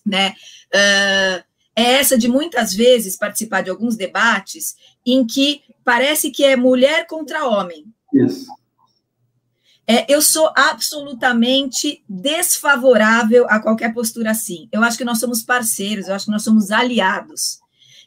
né? 0.05 0.35
Uh, 0.67 1.43
é 1.75 1.93
essa 1.95 2.15
de 2.15 2.27
muitas 2.27 2.75
vezes 2.75 3.17
participar 3.17 3.61
de 3.63 3.71
alguns 3.71 3.95
debates 3.95 4.75
em 5.03 5.25
que 5.25 5.63
parece 5.83 6.29
que 6.29 6.45
é 6.45 6.55
mulher 6.55 7.07
contra 7.07 7.47
homem. 7.47 7.85
Isso. 8.13 8.45
É, 9.85 10.11
eu 10.11 10.21
sou 10.21 10.51
absolutamente 10.55 12.03
desfavorável 12.07 13.45
a 13.49 13.59
qualquer 13.59 13.93
postura 13.93 14.31
assim. 14.31 14.69
Eu 14.71 14.81
acho 14.81 14.97
que 14.97 15.03
nós 15.03 15.19
somos 15.19 15.43
parceiros, 15.43 16.07
eu 16.07 16.15
acho 16.15 16.25
que 16.25 16.31
nós 16.31 16.43
somos 16.43 16.71
aliados. 16.71 17.59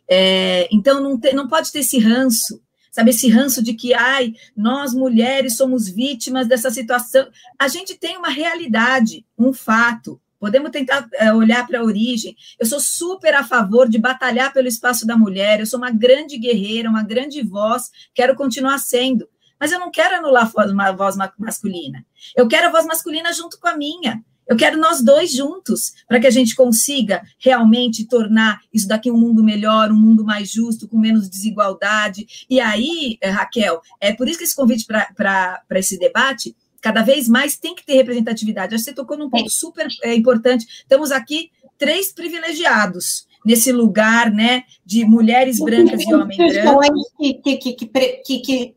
É, 0.09 0.69
então, 0.73 1.03
não, 1.03 1.19
te, 1.19 1.33
não 1.33 1.49
pode 1.49 1.71
ter 1.71 1.81
esse 1.81 1.99
ranço, 1.99 2.63
sabe? 2.91 3.11
Esse 3.11 3.29
ranço 3.29 3.63
de 3.63 3.75
que, 3.75 3.93
ai, 3.93 4.35
nós 4.57 4.95
mulheres 4.95 5.57
somos 5.57 5.89
vítimas 5.89 6.47
dessa 6.47 6.71
situação. 6.71 7.29
A 7.59 7.69
gente 7.69 7.95
tem 7.95 8.17
uma 8.17 8.31
realidade, 8.31 9.27
um 9.39 9.53
fato. 9.53 10.21
Podemos 10.39 10.71
tentar 10.71 11.09
é, 11.15 11.33
olhar 11.33 11.67
para 11.67 11.81
a 11.81 11.85
origem. 11.85 12.37
Eu 12.59 12.67
sou 12.67 12.81
super 12.81 13.35
a 13.35 13.45
favor 13.45 13.89
de 13.89 13.99
batalhar 13.99 14.53
pelo 14.53 14.69
espaço 14.69 15.07
da 15.07 15.17
mulher. 15.17 15.61
Eu 15.61 15.67
sou 15.67 15.79
uma 15.79 15.91
grande 15.91 16.39
guerreira, 16.39 16.89
uma 16.89 17.03
grande 17.03 17.43
voz. 17.43 17.91
Quero 18.15 18.35
continuar 18.35 18.79
sendo. 18.79 19.29
Mas 19.59 19.73
eu 19.73 19.79
não 19.79 19.91
quero 19.91 20.17
anular 20.17 20.51
a 20.81 20.93
voz 20.93 21.17
masculina. 21.39 22.05
Eu 22.37 22.47
quero 22.47 22.69
a 22.69 22.71
voz 22.71 22.87
masculina 22.87 23.33
junto 23.33 23.59
com 23.59 23.69
a 23.69 23.77
minha. 23.77 24.23
Eu 24.47 24.57
quero 24.57 24.79
nós 24.79 25.03
dois 25.03 25.33
juntos, 25.33 25.93
para 26.07 26.21
que 26.21 26.27
a 26.27 26.31
gente 26.31 26.55
consiga 26.55 27.23
realmente 27.39 28.07
tornar 28.07 28.61
isso 28.73 28.87
daqui 28.87 29.11
um 29.11 29.19
mundo 29.19 29.43
melhor, 29.43 29.91
um 29.91 29.97
mundo 29.97 30.25
mais 30.25 30.51
justo, 30.51 30.87
com 30.87 30.97
menos 30.97 31.29
desigualdade. 31.29 32.47
E 32.49 32.61
aí, 32.61 33.19
eh, 33.21 33.29
Raquel, 33.29 33.81
é 34.01 34.13
por 34.13 34.29
isso 34.29 34.39
que 34.39 34.45
esse 34.45 34.55
convite 34.55 34.87
para 34.87 35.65
esse 35.73 35.99
debate 35.99 36.55
cada 36.81 37.03
vez 37.03 37.29
mais 37.29 37.57
tem 37.57 37.75
que 37.75 37.85
ter 37.85 37.95
representatividade. 37.95 38.75
Acho 38.75 38.85
que 38.85 38.91
você 38.91 38.95
tocou 38.95 39.19
num 39.19 39.29
ponto 39.29 39.51
super 39.51 39.89
é, 40.05 40.15
importante. 40.15 40.65
Estamos 40.65 41.11
aqui 41.11 41.51
três 41.77 42.13
privilegiados 42.13 43.27
nesse 43.45 43.73
lugar, 43.73 44.31
né, 44.31 44.63
de 44.85 45.05
mulheres 45.05 45.59
brancas 45.59 46.03
e 46.03 46.15
homens 46.15 46.37
brancos. 46.37 47.13
Que, 47.19 47.35
que, 47.35 47.73
que, 47.73 48.41
que, 48.41 48.75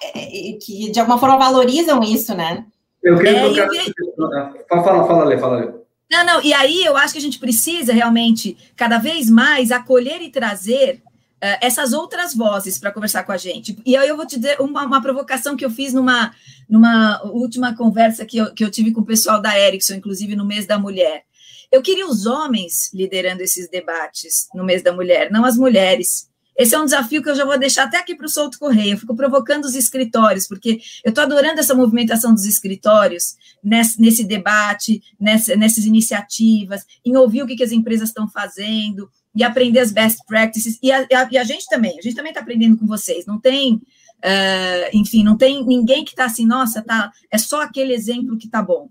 que, 0.00 0.52
que, 0.54 0.90
de 0.90 1.00
alguma 1.00 1.18
forma 1.18 1.38
valorizam 1.38 2.02
isso, 2.02 2.34
né? 2.34 2.64
Eu 3.02 3.16
queria 3.16 3.38
é, 3.38 3.48
tocar... 3.48 4.54
eu... 4.68 4.82
Fala, 4.84 5.06
fala, 5.06 5.24
Lê, 5.24 5.38
fala, 5.38 5.56
Lê. 5.60 5.72
Não, 6.10 6.24
não, 6.24 6.42
e 6.42 6.52
aí 6.54 6.84
eu 6.84 6.96
acho 6.96 7.12
que 7.12 7.18
a 7.18 7.22
gente 7.22 7.38
precisa 7.38 7.92
realmente, 7.92 8.56
cada 8.74 8.98
vez 8.98 9.28
mais, 9.28 9.70
acolher 9.70 10.22
e 10.22 10.30
trazer 10.30 11.02
Uh, 11.38 11.54
essas 11.60 11.92
outras 11.92 12.34
vozes 12.34 12.80
para 12.80 12.90
conversar 12.90 13.22
com 13.22 13.30
a 13.30 13.36
gente. 13.36 13.80
E 13.86 13.96
aí 13.96 14.08
eu 14.08 14.16
vou 14.16 14.26
te 14.26 14.34
dizer 14.34 14.60
uma, 14.60 14.84
uma, 14.84 15.00
provocação 15.00 15.56
que 15.56 15.64
eu 15.64 15.70
fiz 15.70 15.94
numa, 15.94 16.34
numa 16.68 17.22
última 17.26 17.76
conversa 17.76 18.26
que 18.26 18.38
eu, 18.38 18.52
que 18.52 18.64
eu 18.64 18.70
tive 18.72 18.90
com 18.90 19.02
o 19.02 19.06
pessoal 19.06 19.40
da 19.40 19.56
Ericsson, 19.56 19.94
inclusive 19.94 20.34
no 20.34 20.44
mês 20.44 20.66
da 20.66 20.80
mulher. 20.80 21.22
Eu 21.70 21.80
queria 21.80 22.08
os 22.08 22.26
homens 22.26 22.92
liderando 22.92 23.40
esses 23.40 23.68
debates 23.68 24.48
no 24.52 24.64
mês 24.64 24.82
da 24.82 24.92
mulher, 24.92 25.30
não 25.30 25.44
as 25.44 25.56
mulheres. 25.56 26.28
Esse 26.58 26.74
é 26.74 26.78
um 26.80 26.84
desafio 26.84 27.22
que 27.22 27.30
eu 27.30 27.36
já 27.36 27.44
vou 27.44 27.56
deixar 27.56 27.84
até 27.84 27.98
aqui 27.98 28.16
para 28.16 28.26
o 28.26 28.28
Solto 28.28 28.58
Correio. 28.58 28.94
Eu 28.94 28.98
fico 28.98 29.14
provocando 29.14 29.64
os 29.64 29.76
escritórios, 29.76 30.48
porque 30.48 30.80
eu 31.04 31.10
estou 31.10 31.22
adorando 31.22 31.60
essa 31.60 31.72
movimentação 31.72 32.34
dos 32.34 32.44
escritórios 32.44 33.36
nesse, 33.62 34.00
nesse 34.00 34.24
debate, 34.24 35.00
nessa, 35.20 35.54
nessas 35.54 35.84
iniciativas, 35.84 36.84
em 37.06 37.16
ouvir 37.16 37.42
o 37.42 37.46
que, 37.46 37.54
que 37.54 37.62
as 37.62 37.70
empresas 37.70 38.08
estão 38.08 38.28
fazendo 38.28 39.08
e 39.36 39.44
aprender 39.44 39.78
as 39.78 39.92
best 39.92 40.18
practices. 40.26 40.80
E 40.82 40.90
a, 40.90 41.06
e 41.30 41.38
a 41.38 41.44
gente 41.44 41.66
também, 41.68 41.96
a 41.96 42.02
gente 42.02 42.16
também 42.16 42.32
está 42.32 42.40
aprendendo 42.40 42.76
com 42.76 42.88
vocês. 42.88 43.24
Não 43.24 43.38
tem, 43.38 43.74
uh, 43.74 44.90
enfim, 44.92 45.22
não 45.22 45.36
tem 45.36 45.64
ninguém 45.64 46.04
que 46.04 46.10
está 46.10 46.24
assim, 46.24 46.44
nossa, 46.44 46.82
tá, 46.82 47.12
é 47.30 47.38
só 47.38 47.62
aquele 47.62 47.94
exemplo 47.94 48.36
que 48.36 48.46
está 48.46 48.60
bom 48.60 48.88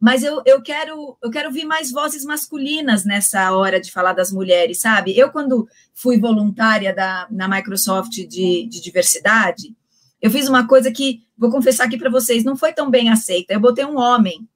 mas 0.00 0.22
eu, 0.22 0.42
eu 0.46 0.62
quero 0.62 1.18
eu 1.22 1.30
quero 1.30 1.48
ouvir 1.48 1.64
mais 1.64 1.90
vozes 1.90 2.24
masculinas 2.24 3.04
nessa 3.04 3.52
hora 3.52 3.80
de 3.80 3.90
falar 3.90 4.12
das 4.12 4.32
mulheres, 4.32 4.80
sabe? 4.80 5.18
Eu, 5.18 5.30
quando 5.30 5.68
fui 5.94 6.18
voluntária 6.18 6.94
da, 6.94 7.26
na 7.30 7.48
Microsoft 7.48 8.12
de, 8.12 8.66
de 8.68 8.80
diversidade, 8.80 9.74
eu 10.20 10.30
fiz 10.30 10.48
uma 10.48 10.66
coisa 10.66 10.90
que, 10.90 11.26
vou 11.36 11.50
confessar 11.50 11.86
aqui 11.86 11.96
para 11.96 12.10
vocês, 12.10 12.44
não 12.44 12.56
foi 12.56 12.72
tão 12.72 12.90
bem 12.90 13.10
aceita. 13.10 13.52
Eu 13.52 13.60
botei 13.60 13.84
um 13.84 13.98
homem 13.98 14.48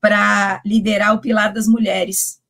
para 0.00 0.60
liderar 0.64 1.14
o 1.14 1.20
pilar 1.20 1.52
das 1.52 1.66
mulheres. 1.66 2.40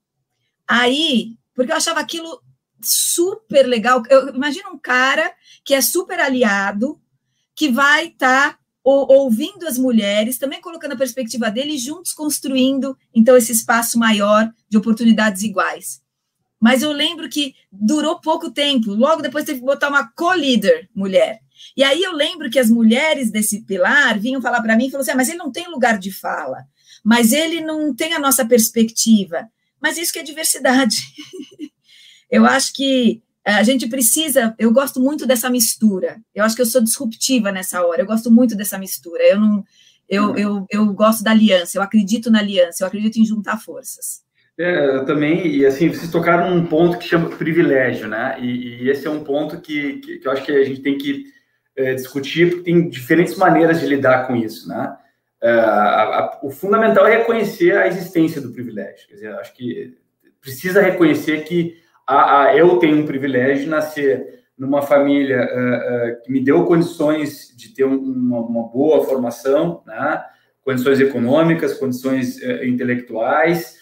Aí, 0.66 1.36
porque 1.54 1.72
eu 1.72 1.76
achava 1.76 2.00
aquilo 2.00 2.40
super 2.80 3.66
legal. 3.66 4.02
Eu 4.08 4.34
imagino 4.34 4.70
um 4.70 4.78
cara 4.78 5.32
que 5.64 5.74
é 5.74 5.80
super 5.80 6.18
aliado, 6.20 7.00
que 7.54 7.70
vai 7.70 8.08
estar 8.08 8.52
tá 8.52 8.58
ouvindo 8.84 9.66
as 9.66 9.78
mulheres, 9.78 10.36
também 10.36 10.60
colocando 10.60 10.92
a 10.92 10.96
perspectiva 10.96 11.50
deles, 11.50 11.82
juntos 11.82 12.12
construindo, 12.12 12.96
então, 13.14 13.36
esse 13.36 13.50
espaço 13.50 13.98
maior 13.98 14.52
de 14.68 14.76
oportunidades 14.76 15.42
iguais. 15.42 16.02
Mas 16.60 16.82
eu 16.82 16.92
lembro 16.92 17.28
que 17.28 17.54
durou 17.72 18.20
pouco 18.20 18.50
tempo, 18.50 18.92
logo 18.92 19.22
depois 19.22 19.44
teve 19.44 19.60
que 19.60 19.66
botar 19.66 19.88
uma 19.88 20.08
co-líder 20.12 20.88
mulher. 20.94 21.40
E 21.76 21.82
aí 21.82 22.02
eu 22.02 22.12
lembro 22.12 22.50
que 22.50 22.58
as 22.58 22.70
mulheres 22.70 23.30
desse 23.30 23.62
pilar 23.62 24.18
vinham 24.18 24.40
falar 24.40 24.62
para 24.62 24.76
mim 24.76 24.86
e 24.86 24.90
falaram 24.90 25.02
assim: 25.02 25.10
ah, 25.12 25.16
mas 25.16 25.28
ele 25.28 25.38
não 25.38 25.50
tem 25.50 25.68
lugar 25.68 25.98
de 25.98 26.12
fala, 26.12 26.64
mas 27.02 27.32
ele 27.32 27.60
não 27.60 27.94
tem 27.94 28.14
a 28.14 28.18
nossa 28.18 28.44
perspectiva. 28.44 29.48
Mas 29.80 29.98
isso 29.98 30.12
que 30.12 30.18
é 30.18 30.22
diversidade. 30.22 30.96
eu 32.30 32.46
acho 32.46 32.72
que 32.72 33.22
a 33.52 33.62
gente 33.62 33.88
precisa, 33.88 34.54
eu 34.58 34.72
gosto 34.72 35.00
muito 35.00 35.26
dessa 35.26 35.50
mistura. 35.50 36.16
Eu 36.34 36.44
acho 36.44 36.56
que 36.56 36.62
eu 36.62 36.66
sou 36.66 36.82
disruptiva 36.82 37.52
nessa 37.52 37.84
hora. 37.84 38.00
Eu 38.00 38.06
gosto 38.06 38.30
muito 38.30 38.56
dessa 38.56 38.78
mistura. 38.78 39.22
Eu 39.22 39.38
não, 39.38 39.64
eu, 40.08 40.24
uhum. 40.28 40.38
eu, 40.38 40.66
eu 40.70 40.86
gosto 40.94 41.22
da 41.22 41.30
aliança. 41.30 41.76
Eu 41.76 41.82
acredito 41.82 42.30
na 42.30 42.38
aliança. 42.38 42.82
Eu 42.82 42.88
acredito 42.88 43.18
em 43.18 43.26
juntar 43.26 43.58
forças. 43.58 44.22
É, 44.56 44.96
eu 44.96 45.04
também, 45.04 45.46
e 45.48 45.66
assim, 45.66 45.88
vocês 45.88 46.10
tocaram 46.10 46.54
num 46.54 46.64
ponto 46.66 46.96
que 46.96 47.08
chama 47.08 47.28
privilégio, 47.28 48.06
né? 48.08 48.36
E, 48.40 48.84
e 48.84 48.90
esse 48.90 49.06
é 49.06 49.10
um 49.10 49.24
ponto 49.24 49.60
que, 49.60 49.94
que, 49.94 50.18
que, 50.18 50.28
eu 50.28 50.32
acho 50.32 50.44
que 50.44 50.52
a 50.52 50.64
gente 50.64 50.80
tem 50.80 50.96
que 50.96 51.24
é, 51.76 51.94
discutir, 51.94 52.50
porque 52.50 52.70
tem 52.70 52.88
diferentes 52.88 53.36
maneiras 53.36 53.80
de 53.80 53.86
lidar 53.86 54.26
com 54.26 54.36
isso, 54.36 54.68
né? 54.68 54.96
É, 55.42 55.50
a, 55.50 56.02
a, 56.02 56.40
o 56.42 56.50
fundamental 56.50 57.06
é 57.06 57.18
reconhecer 57.18 57.76
a 57.76 57.88
existência 57.88 58.40
do 58.40 58.52
privilégio. 58.52 59.08
Quer 59.08 59.14
dizer, 59.14 59.34
acho 59.34 59.52
que 59.54 59.98
precisa 60.40 60.80
reconhecer 60.80 61.44
que 61.44 61.82
a, 62.06 62.42
a, 62.42 62.56
eu 62.56 62.78
tenho 62.78 62.98
um 62.98 63.06
privilégio 63.06 63.64
de 63.64 63.70
nascer 63.70 64.34
numa 64.56 64.82
família 64.82 65.42
uh, 65.42 66.12
uh, 66.12 66.22
que 66.22 66.30
me 66.30 66.40
deu 66.40 66.64
condições 66.64 67.52
de 67.56 67.74
ter 67.74 67.84
um, 67.84 67.96
uma, 67.96 68.40
uma, 68.40 68.68
boa 68.68 69.04
formação, 69.04 69.82
né? 69.86 70.22
condições 70.62 71.00
econômicas, 71.00 71.74
condições 71.74 72.38
uh, 72.38 72.64
intelectuais. 72.64 73.76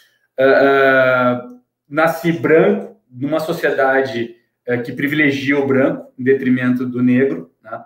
nasci 1.89 2.33
branco 2.33 2.97
numa 3.11 3.39
sociedade 3.39 4.35
que 4.85 4.93
privilegia 4.93 5.59
o 5.59 5.67
branco 5.67 6.13
em 6.19 6.25
detrimento 6.25 6.87
do 6.87 7.03
negro, 7.03 7.51
né? 7.63 7.85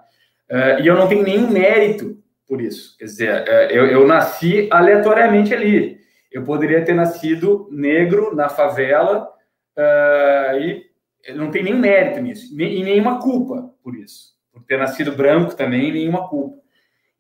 e 0.81 0.87
eu 0.87 0.95
não 0.95 1.09
tenho 1.09 1.25
nenhum 1.25 1.51
mérito 1.51 2.17
por 2.47 2.61
isso. 2.61 2.97
Quer 2.97 3.05
dizer, 3.07 3.45
eu, 3.71 3.87
eu 3.87 4.07
nasci 4.07 4.69
aleatoriamente 4.71 5.53
ali. 5.53 5.99
Eu 6.31 6.45
poderia 6.45 6.85
ter 6.85 6.95
nascido 6.95 7.69
negro 7.73 8.37
na 8.37 8.49
favela 8.49 9.27
Uh, 9.77 10.59
e 10.59 10.87
não 11.35 11.51
tem 11.51 11.63
nenhum 11.63 11.79
mérito 11.79 12.21
nisso, 12.21 12.61
e 12.61 12.83
nenhuma 12.83 13.21
culpa 13.21 13.75
por 13.83 13.97
isso. 13.97 14.35
Por 14.53 14.63
ter 14.63 14.79
nascido 14.79 15.13
branco 15.13 15.55
também, 15.55 15.93
nenhuma 15.93 16.29
culpa. 16.29 16.65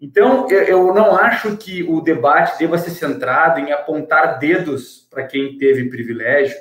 Então, 0.00 0.48
eu 0.50 0.92
não 0.94 1.16
acho 1.16 1.57
que 1.57 1.82
o 1.82 2.00
debate 2.00 2.59
deva 2.59 2.76
ser 2.76 2.90
centrado 2.90 3.61
em 3.61 3.72
apontar 3.72 4.38
dedos 4.38 5.07
para 5.11 5.26
quem 5.26 5.57
teve 5.57 5.88
privilégio, 5.88 6.57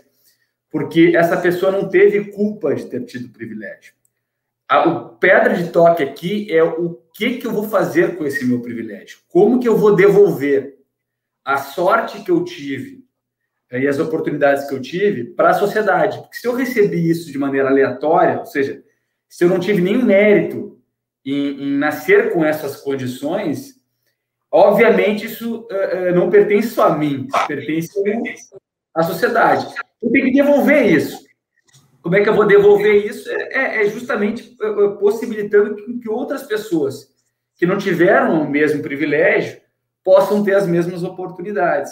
porque 0.69 1.13
essa 1.15 1.37
pessoa 1.37 1.71
não 1.71 1.89
teve 1.89 2.31
culpa 2.31 2.73
de 2.73 2.85
ter 2.85 3.03
tido 3.05 3.29
privilégio. 3.29 3.93
A, 4.67 4.89
pedra 5.19 5.53
de 5.53 5.69
toque 5.69 6.01
aqui 6.01 6.51
é 6.51 6.63
o 6.63 6.95
que, 7.13 7.37
que 7.37 7.47
eu 7.47 7.51
vou 7.51 7.67
fazer 7.69 8.17
com 8.17 8.25
esse 8.25 8.45
meu 8.45 8.61
privilégio? 8.61 9.19
Como 9.27 9.59
que 9.59 9.67
eu 9.67 9.77
vou 9.77 9.95
devolver 9.95 10.79
a 11.43 11.57
sorte 11.57 12.23
que 12.23 12.31
eu 12.31 12.43
tive 12.43 13.04
e 13.72 13.88
as 13.88 13.99
oportunidades 13.99 14.68
que 14.68 14.76
eu 14.76 14.82
tive 14.82 15.26
para 15.26 15.49
a 15.49 15.53
sociedade. 15.53 16.20
Porque 16.20 16.38
se 16.38 16.47
eu 16.47 16.55
recebi 16.55 17.09
isso 17.09 17.32
de 17.32 17.38
maneira 17.38 17.70
aleatória, 17.70 18.39
ou 18.39 18.45
seja, 18.45 18.84
se 19.28 19.43
eu 19.43 19.49
não 19.49 19.59
tive 19.59 19.82
nenhum 19.82 20.05
mérito 20.05 20.80
em, 21.26 21.63
em 21.63 21.78
nascer 21.78 22.32
com 22.32 22.45
essas 22.45 22.78
condições, 22.78 23.76
obviamente 24.51 25.26
isso 25.26 25.68
uh, 25.72 26.16
não 26.16 26.30
pertence 26.30 26.70
só 26.70 26.88
a 26.88 26.97
mim, 26.97 27.28
pertence 27.47 27.91
à 28.93 29.03
sociedade. 29.03 29.68
Eu 30.01 30.11
tenho 30.11 30.26
que 30.26 30.34
devolver 30.34 30.86
isso. 30.86 31.26
Como 32.01 32.16
é 32.16 32.22
que 32.22 32.30
eu 32.30 32.36
vou 32.36 32.45
devolver 32.45 33.03
isso? 33.03 33.28
É, 33.32 33.82
é, 33.82 33.86
é 33.86 33.89
justamente 33.89 34.55
uh, 34.61 34.95
possibilitando 34.97 35.76
que, 35.76 35.99
que 35.99 36.09
outras 36.09 36.43
pessoas 36.43 37.13
que 37.57 37.66
não 37.66 37.78
tiveram 37.78 38.43
o 38.43 38.49
mesmo 38.49 38.84
privilégio 38.84 39.59
possam 40.03 40.43
ter 40.43 40.53
as 40.53 40.68
mesmas 40.68 41.03
oportunidades. 41.03 41.91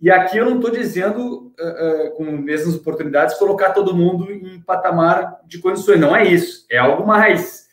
E 0.00 0.10
aqui 0.10 0.38
eu 0.38 0.46
não 0.46 0.56
estou 0.56 0.70
dizendo, 0.70 1.52
uh, 1.60 2.06
uh, 2.06 2.10
com 2.12 2.24
as 2.24 2.40
mesmas 2.40 2.74
oportunidades, 2.76 3.36
colocar 3.36 3.72
todo 3.72 3.94
mundo 3.94 4.32
em 4.32 4.60
patamar 4.60 5.40
de 5.46 5.58
condições. 5.58 6.00
Não 6.00 6.16
é 6.16 6.26
isso. 6.26 6.64
É 6.70 6.78
algo 6.78 7.06
mais. 7.06 7.68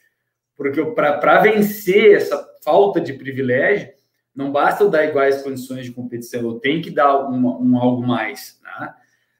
Porque 0.55 0.83
para 0.85 1.39
vencer 1.39 2.15
essa 2.15 2.45
falta 2.63 2.99
de 2.99 3.13
privilégio, 3.13 3.89
não 4.35 4.51
basta 4.51 4.83
eu 4.83 4.89
dar 4.89 5.05
iguais 5.05 5.41
condições 5.41 5.85
de 5.85 5.91
competição, 5.91 6.41
eu 6.41 6.59
tenho 6.59 6.81
que 6.81 6.91
dar 6.91 7.27
um 7.27 7.77
algo 7.77 8.05
mais. 8.05 8.59
Né? 8.63 8.93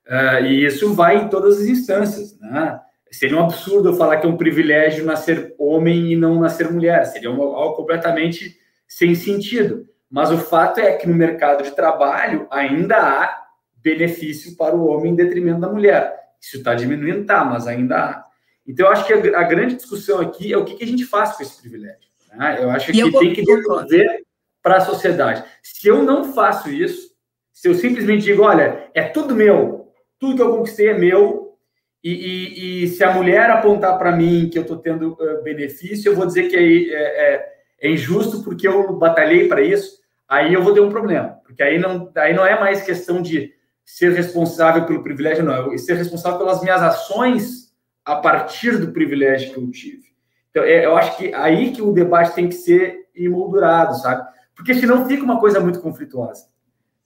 Uh, 0.08 0.46
e 0.46 0.66
isso 0.66 0.94
vai 0.94 1.18
em 1.18 1.28
todas 1.28 1.60
as 1.60 1.66
instâncias. 1.66 2.40
Né? 2.40 2.80
Seria 3.12 3.38
um 3.38 3.44
absurdo 3.44 3.90
eu 3.90 3.96
falar 3.96 4.18
que 4.18 4.26
é 4.26 4.30
um 4.30 4.38
privilégio 4.38 5.06
nascer 5.06 5.54
homem 5.60 6.14
e 6.14 6.16
não 6.16 6.40
nascer 6.40 6.72
mulher. 6.72 7.06
Seria 7.06 7.30
um, 7.30 7.42
algo 7.42 7.76
completamente 7.76 8.58
sem 8.88 9.14
sentido. 9.14 9.88
Mas 10.10 10.32
o 10.32 10.38
fato 10.38 10.80
é 10.80 10.94
que 10.94 11.08
no 11.08 11.16
mercado 11.16 11.64
de 11.64 11.72
trabalho 11.72 12.48
ainda 12.50 12.98
há 12.98 13.44
benefício 13.76 14.56
para 14.56 14.76
o 14.76 14.88
homem 14.88 15.12
em 15.12 15.16
detrimento 15.16 15.62
da 15.62 15.70
mulher. 15.70 16.14
Isso 16.42 16.58
está 16.58 16.74
diminuindo, 16.74 17.26
tá, 17.26 17.44
mas 17.44 17.68
ainda 17.68 17.98
há. 17.98 18.24
Então, 18.66 18.86
eu 18.86 18.92
acho 18.92 19.06
que 19.06 19.14
a, 19.14 19.40
a 19.40 19.44
grande 19.44 19.76
discussão 19.76 20.20
aqui 20.20 20.52
é 20.52 20.58
o 20.58 20.66
que, 20.66 20.76
que, 20.76 20.84
a 20.84 20.88
gente 20.88 21.06
faz 21.06 21.36
com 21.36 21.44
esse 21.44 21.60
privilégio. 21.62 22.10
Né? 22.34 22.58
Eu 22.60 22.70
acho 22.70 22.92
que 22.92 23.00
eu 23.00 23.12
tem 23.12 23.34
que 23.34 23.44
devolver 23.44 24.24
para 24.62 24.78
a 24.78 24.82
sociedade. 24.82 25.44
Se 25.64 25.88
eu 25.88 26.04
não 26.04 26.34
faço 26.34 26.70
isso, 26.70 27.12
se 27.54 27.68
eu 27.68 27.74
simplesmente 27.74 28.24
digo, 28.24 28.44
olha, 28.44 28.90
é 28.94 29.04
tudo 29.04 29.36
meu, 29.36 29.92
tudo 30.20 30.36
que 30.36 30.42
eu 30.42 30.52
conquistei 30.52 30.90
é 30.90 30.98
meu, 30.98 31.58
e, 32.04 32.12
e, 32.12 32.84
e 32.84 32.88
se 32.90 33.04
a 33.04 33.14
mulher 33.14 33.50
apontar 33.50 33.98
para 33.98 34.16
mim 34.16 34.50
que 34.52 34.58
eu 34.58 34.62
estou 34.62 34.78
tendo 34.78 35.14
uh, 35.14 35.44
benefício, 35.44 36.10
eu 36.10 36.16
vou 36.16 36.26
dizer 36.26 36.50
que 36.50 36.56
é, 36.56 36.94
é, 36.94 37.34
é 37.34 37.57
injusto 37.82 38.44
porque 38.44 38.68
eu 38.68 38.94
batalhei 38.94 39.48
para 39.48 39.62
isso, 39.62 40.00
aí 40.28 40.54
eu 40.54 40.64
vou 40.64 40.74
ter 40.74 40.82
um 40.82 40.90
problema, 40.90 41.40
porque 41.46 41.62
aí 41.62 41.78
não, 41.78 42.12
aí 42.16 42.34
não 42.34 42.46
é 42.46 42.60
mais 42.60 42.82
questão 42.82 43.22
de 43.22 43.54
ser 43.86 44.12
responsável 44.12 44.86
pelo 44.86 45.04
privilégio, 45.04 45.44
não, 45.44 45.74
é 45.74 45.78
ser 45.78 45.96
responsável 45.96 46.38
pelas 46.38 46.62
minhas 46.62 46.82
ações 46.82 47.74
a 48.04 48.16
partir 48.16 48.78
do 48.78 48.92
privilégio 48.92 49.54
que 49.54 49.60
eu 49.60 49.72
tive. 49.72 50.08
Então, 50.50 50.64
é, 50.64 50.86
eu 50.86 50.98
acho 50.98 51.18
que 51.18 51.34
aí 51.34 51.72
que 51.72 51.82
o 51.82 51.92
debate 51.92 52.34
tem 52.34 52.50
que 52.50 52.56
ser 52.56 53.06
emoldurado, 53.16 53.96
sabe? 53.96 54.28
Porque 54.56 54.74
senão 54.74 55.06
fica 55.06 55.24
uma 55.24 55.40
coisa 55.40 55.60
muito 55.60 55.80
conflituosa. 55.80 56.46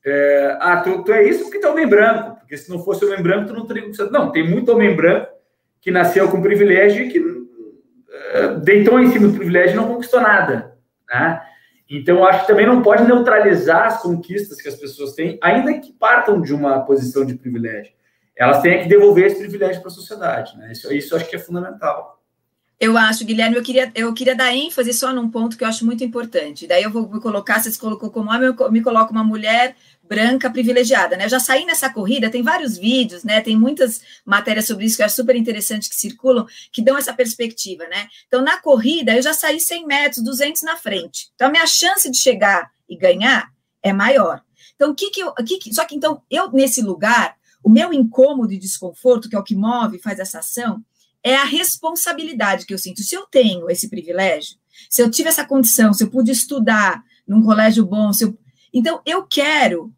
É, 0.05 0.57
ah, 0.59 0.81
tu, 0.81 1.03
tu, 1.03 1.11
é 1.11 1.23
isso 1.27 1.43
porque 1.43 1.59
tu 1.59 1.67
é 1.67 1.69
homem 1.69 1.87
branco, 1.87 2.37
porque 2.39 2.57
se 2.57 2.69
não 2.69 2.79
fosse 2.83 3.05
homem 3.05 3.21
branco, 3.21 3.47
tu 3.47 3.53
não 3.53 3.65
teria. 3.65 3.91
Não, 4.09 4.31
tem 4.31 4.49
muito 4.49 4.71
homem 4.71 4.95
branco 4.95 5.27
que 5.79 5.91
nasceu 5.91 6.29
com 6.29 6.41
privilégio 6.41 7.05
e 7.05 7.09
que 7.09 7.19
é, 7.19 7.40
deitou 8.63 8.99
em 8.99 9.11
cima 9.11 9.27
do 9.27 9.33
privilégio 9.33 9.73
e 9.73 9.75
não 9.75 9.87
conquistou 9.87 10.21
nada. 10.21 10.77
Né? 11.09 11.41
Então, 11.89 12.23
acho 12.25 12.41
que 12.41 12.47
também 12.47 12.65
não 12.65 12.81
pode 12.81 13.03
neutralizar 13.03 13.87
as 13.87 14.01
conquistas 14.01 14.61
que 14.61 14.69
as 14.69 14.75
pessoas 14.75 15.13
têm, 15.13 15.37
ainda 15.41 15.73
que 15.79 15.91
partam 15.91 16.41
de 16.41 16.53
uma 16.53 16.79
posição 16.81 17.25
de 17.25 17.35
privilégio. 17.35 17.93
Elas 18.35 18.61
têm 18.61 18.81
que 18.81 18.89
devolver 18.89 19.25
esse 19.25 19.39
privilégio 19.39 19.81
para 19.81 19.91
a 19.91 19.93
sociedade. 19.93 20.57
Né? 20.57 20.71
Isso, 20.71 20.91
isso 20.93 21.15
acho 21.15 21.29
que 21.29 21.35
é 21.35 21.39
fundamental. 21.39 22.21
Eu 22.79 22.97
acho, 22.97 23.23
Guilherme, 23.23 23.57
eu 23.57 23.61
queria, 23.61 23.91
eu 23.93 24.11
queria 24.11 24.35
dar 24.35 24.55
ênfase 24.55 24.91
só 24.91 25.13
num 25.13 25.29
ponto 25.29 25.55
que 25.55 25.63
eu 25.63 25.67
acho 25.67 25.85
muito 25.85 26.03
importante. 26.03 26.65
Daí 26.65 26.81
eu 26.81 26.89
vou 26.89 27.07
me 27.07 27.19
colocar, 27.19 27.59
você 27.59 27.69
se 27.69 27.77
colocou 27.77 28.09
como 28.09 28.31
homem, 28.31 28.47
eu 28.57 28.71
me 28.71 28.81
coloco 28.81 29.11
uma 29.11 29.23
mulher 29.23 29.75
branca 30.11 30.49
privilegiada, 30.49 31.15
né? 31.15 31.23
Eu 31.23 31.29
já 31.29 31.39
saí 31.39 31.63
nessa 31.63 31.89
corrida, 31.89 32.29
tem 32.29 32.43
vários 32.43 32.77
vídeos, 32.77 33.23
né? 33.23 33.39
Tem 33.39 33.57
muitas 33.57 34.01
matérias 34.25 34.67
sobre 34.67 34.83
isso 34.83 34.97
que 34.97 35.03
acho 35.03 35.15
super 35.15 35.37
interessante 35.37 35.87
que 35.87 35.95
circulam, 35.95 36.45
que 36.69 36.81
dão 36.81 36.97
essa 36.97 37.13
perspectiva, 37.13 37.87
né? 37.87 38.09
Então, 38.27 38.41
na 38.41 38.59
corrida, 38.59 39.15
eu 39.15 39.21
já 39.21 39.33
saí 39.33 39.57
100 39.57 39.87
metros, 39.87 40.21
200 40.21 40.63
na 40.63 40.75
frente. 40.75 41.29
Então, 41.33 41.47
a 41.47 41.51
minha 41.51 41.65
chance 41.65 42.11
de 42.11 42.17
chegar 42.17 42.69
e 42.89 42.97
ganhar 42.97 43.53
é 43.81 43.93
maior. 43.93 44.41
Então, 44.75 44.91
o 44.91 44.93
que 44.95 45.11
que 45.11 45.21
eu. 45.21 45.33
Que 45.35 45.57
que, 45.57 45.73
só 45.73 45.85
que, 45.85 45.95
então, 45.95 46.21
eu, 46.29 46.51
nesse 46.51 46.81
lugar, 46.81 47.37
o 47.63 47.69
meu 47.69 47.93
incômodo 47.93 48.51
e 48.51 48.59
desconforto, 48.59 49.29
que 49.29 49.35
é 49.37 49.39
o 49.39 49.43
que 49.43 49.55
move, 49.55 49.97
faz 49.97 50.19
essa 50.19 50.39
ação, 50.39 50.83
é 51.23 51.37
a 51.37 51.45
responsabilidade 51.45 52.65
que 52.65 52.73
eu 52.73 52.77
sinto. 52.77 53.01
Se 53.01 53.15
eu 53.15 53.25
tenho 53.27 53.69
esse 53.69 53.89
privilégio, 53.89 54.57
se 54.89 55.01
eu 55.01 55.09
tive 55.09 55.29
essa 55.29 55.45
condição, 55.45 55.93
se 55.93 56.03
eu 56.03 56.09
pude 56.09 56.31
estudar 56.31 57.01
num 57.25 57.41
colégio 57.41 57.85
bom, 57.85 58.11
se 58.11 58.25
eu... 58.25 58.37
então 58.73 59.01
eu 59.05 59.25
quero 59.25 59.93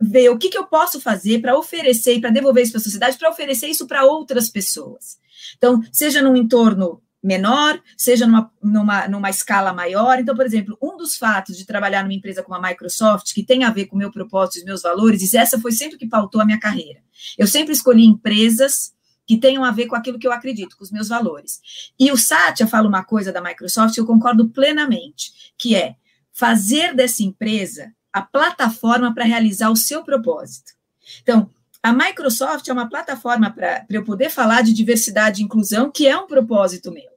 ver 0.00 0.28
o 0.30 0.38
que, 0.38 0.48
que 0.48 0.58
eu 0.58 0.66
posso 0.66 1.00
fazer 1.00 1.40
para 1.40 1.56
oferecer 1.58 2.20
para 2.20 2.30
devolver 2.30 2.62
isso 2.62 2.72
para 2.72 2.80
a 2.80 2.84
sociedade, 2.84 3.18
para 3.18 3.30
oferecer 3.30 3.68
isso 3.68 3.86
para 3.86 4.04
outras 4.04 4.48
pessoas. 4.48 5.18
Então, 5.56 5.82
seja 5.92 6.22
num 6.22 6.36
entorno 6.36 7.02
menor, 7.22 7.80
seja 7.96 8.26
numa, 8.26 8.52
numa, 8.62 9.08
numa 9.08 9.30
escala 9.30 9.72
maior. 9.72 10.18
Então, 10.20 10.36
por 10.36 10.44
exemplo, 10.44 10.76
um 10.80 10.96
dos 10.96 11.16
fatos 11.16 11.56
de 11.56 11.64
trabalhar 11.64 12.02
numa 12.02 12.12
empresa 12.12 12.42
como 12.42 12.56
a 12.56 12.68
Microsoft, 12.68 13.32
que 13.32 13.42
tem 13.42 13.64
a 13.64 13.70
ver 13.70 13.86
com 13.86 13.96
o 13.96 13.98
meu 13.98 14.10
propósito 14.10 14.56
e 14.56 14.60
os 14.60 14.64
meus 14.64 14.82
valores, 14.82 15.32
e 15.32 15.36
essa 15.36 15.58
foi 15.58 15.72
sempre 15.72 15.96
que 15.96 16.06
pautou 16.06 16.40
a 16.40 16.44
minha 16.44 16.60
carreira. 16.60 17.00
Eu 17.38 17.46
sempre 17.46 17.72
escolhi 17.72 18.04
empresas 18.04 18.92
que 19.26 19.38
tenham 19.38 19.64
a 19.64 19.70
ver 19.70 19.86
com 19.86 19.96
aquilo 19.96 20.18
que 20.18 20.26
eu 20.26 20.32
acredito, 20.32 20.76
com 20.76 20.84
os 20.84 20.90
meus 20.90 21.08
valores. 21.08 21.60
E 21.98 22.12
o 22.12 22.16
Satya 22.16 22.66
fala 22.66 22.86
uma 22.86 23.02
coisa 23.02 23.32
da 23.32 23.40
Microsoft, 23.40 23.96
eu 23.96 24.04
concordo 24.04 24.50
plenamente, 24.50 25.54
que 25.56 25.74
é 25.74 25.96
fazer 26.30 26.94
dessa 26.94 27.22
empresa 27.22 27.90
a 28.14 28.22
plataforma 28.22 29.12
para 29.12 29.24
realizar 29.24 29.70
o 29.70 29.76
seu 29.76 30.04
propósito. 30.04 30.72
Então, 31.20 31.50
a 31.82 31.92
Microsoft 31.92 32.68
é 32.68 32.72
uma 32.72 32.88
plataforma 32.88 33.50
para 33.50 33.84
eu 33.90 34.04
poder 34.04 34.30
falar 34.30 34.62
de 34.62 34.72
diversidade 34.72 35.42
e 35.42 35.44
inclusão, 35.44 35.90
que 35.90 36.06
é 36.06 36.16
um 36.16 36.28
propósito 36.28 36.92
meu. 36.92 37.10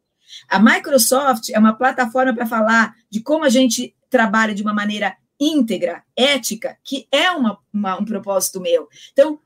A 0.50 0.60
Microsoft 0.60 1.50
é 1.52 1.60
uma 1.60 1.74
plataforma 1.74 2.34
para 2.34 2.48
falar 2.48 2.96
de 3.12 3.22
como 3.22 3.44
a 3.46 3.50
gente 3.50 3.96
trabalha 4.10 4.56
de 4.56 4.64
uma 4.64 4.74
maneira 4.74 5.16
íntegra, 5.40 6.04
ética, 6.16 6.78
que 6.84 7.08
é 7.12 7.30
uma, 7.30 7.60
uma, 7.72 8.02
um 8.02 8.04
propósito 8.04 8.60
meu. 8.60 8.90
Então, 9.14 9.40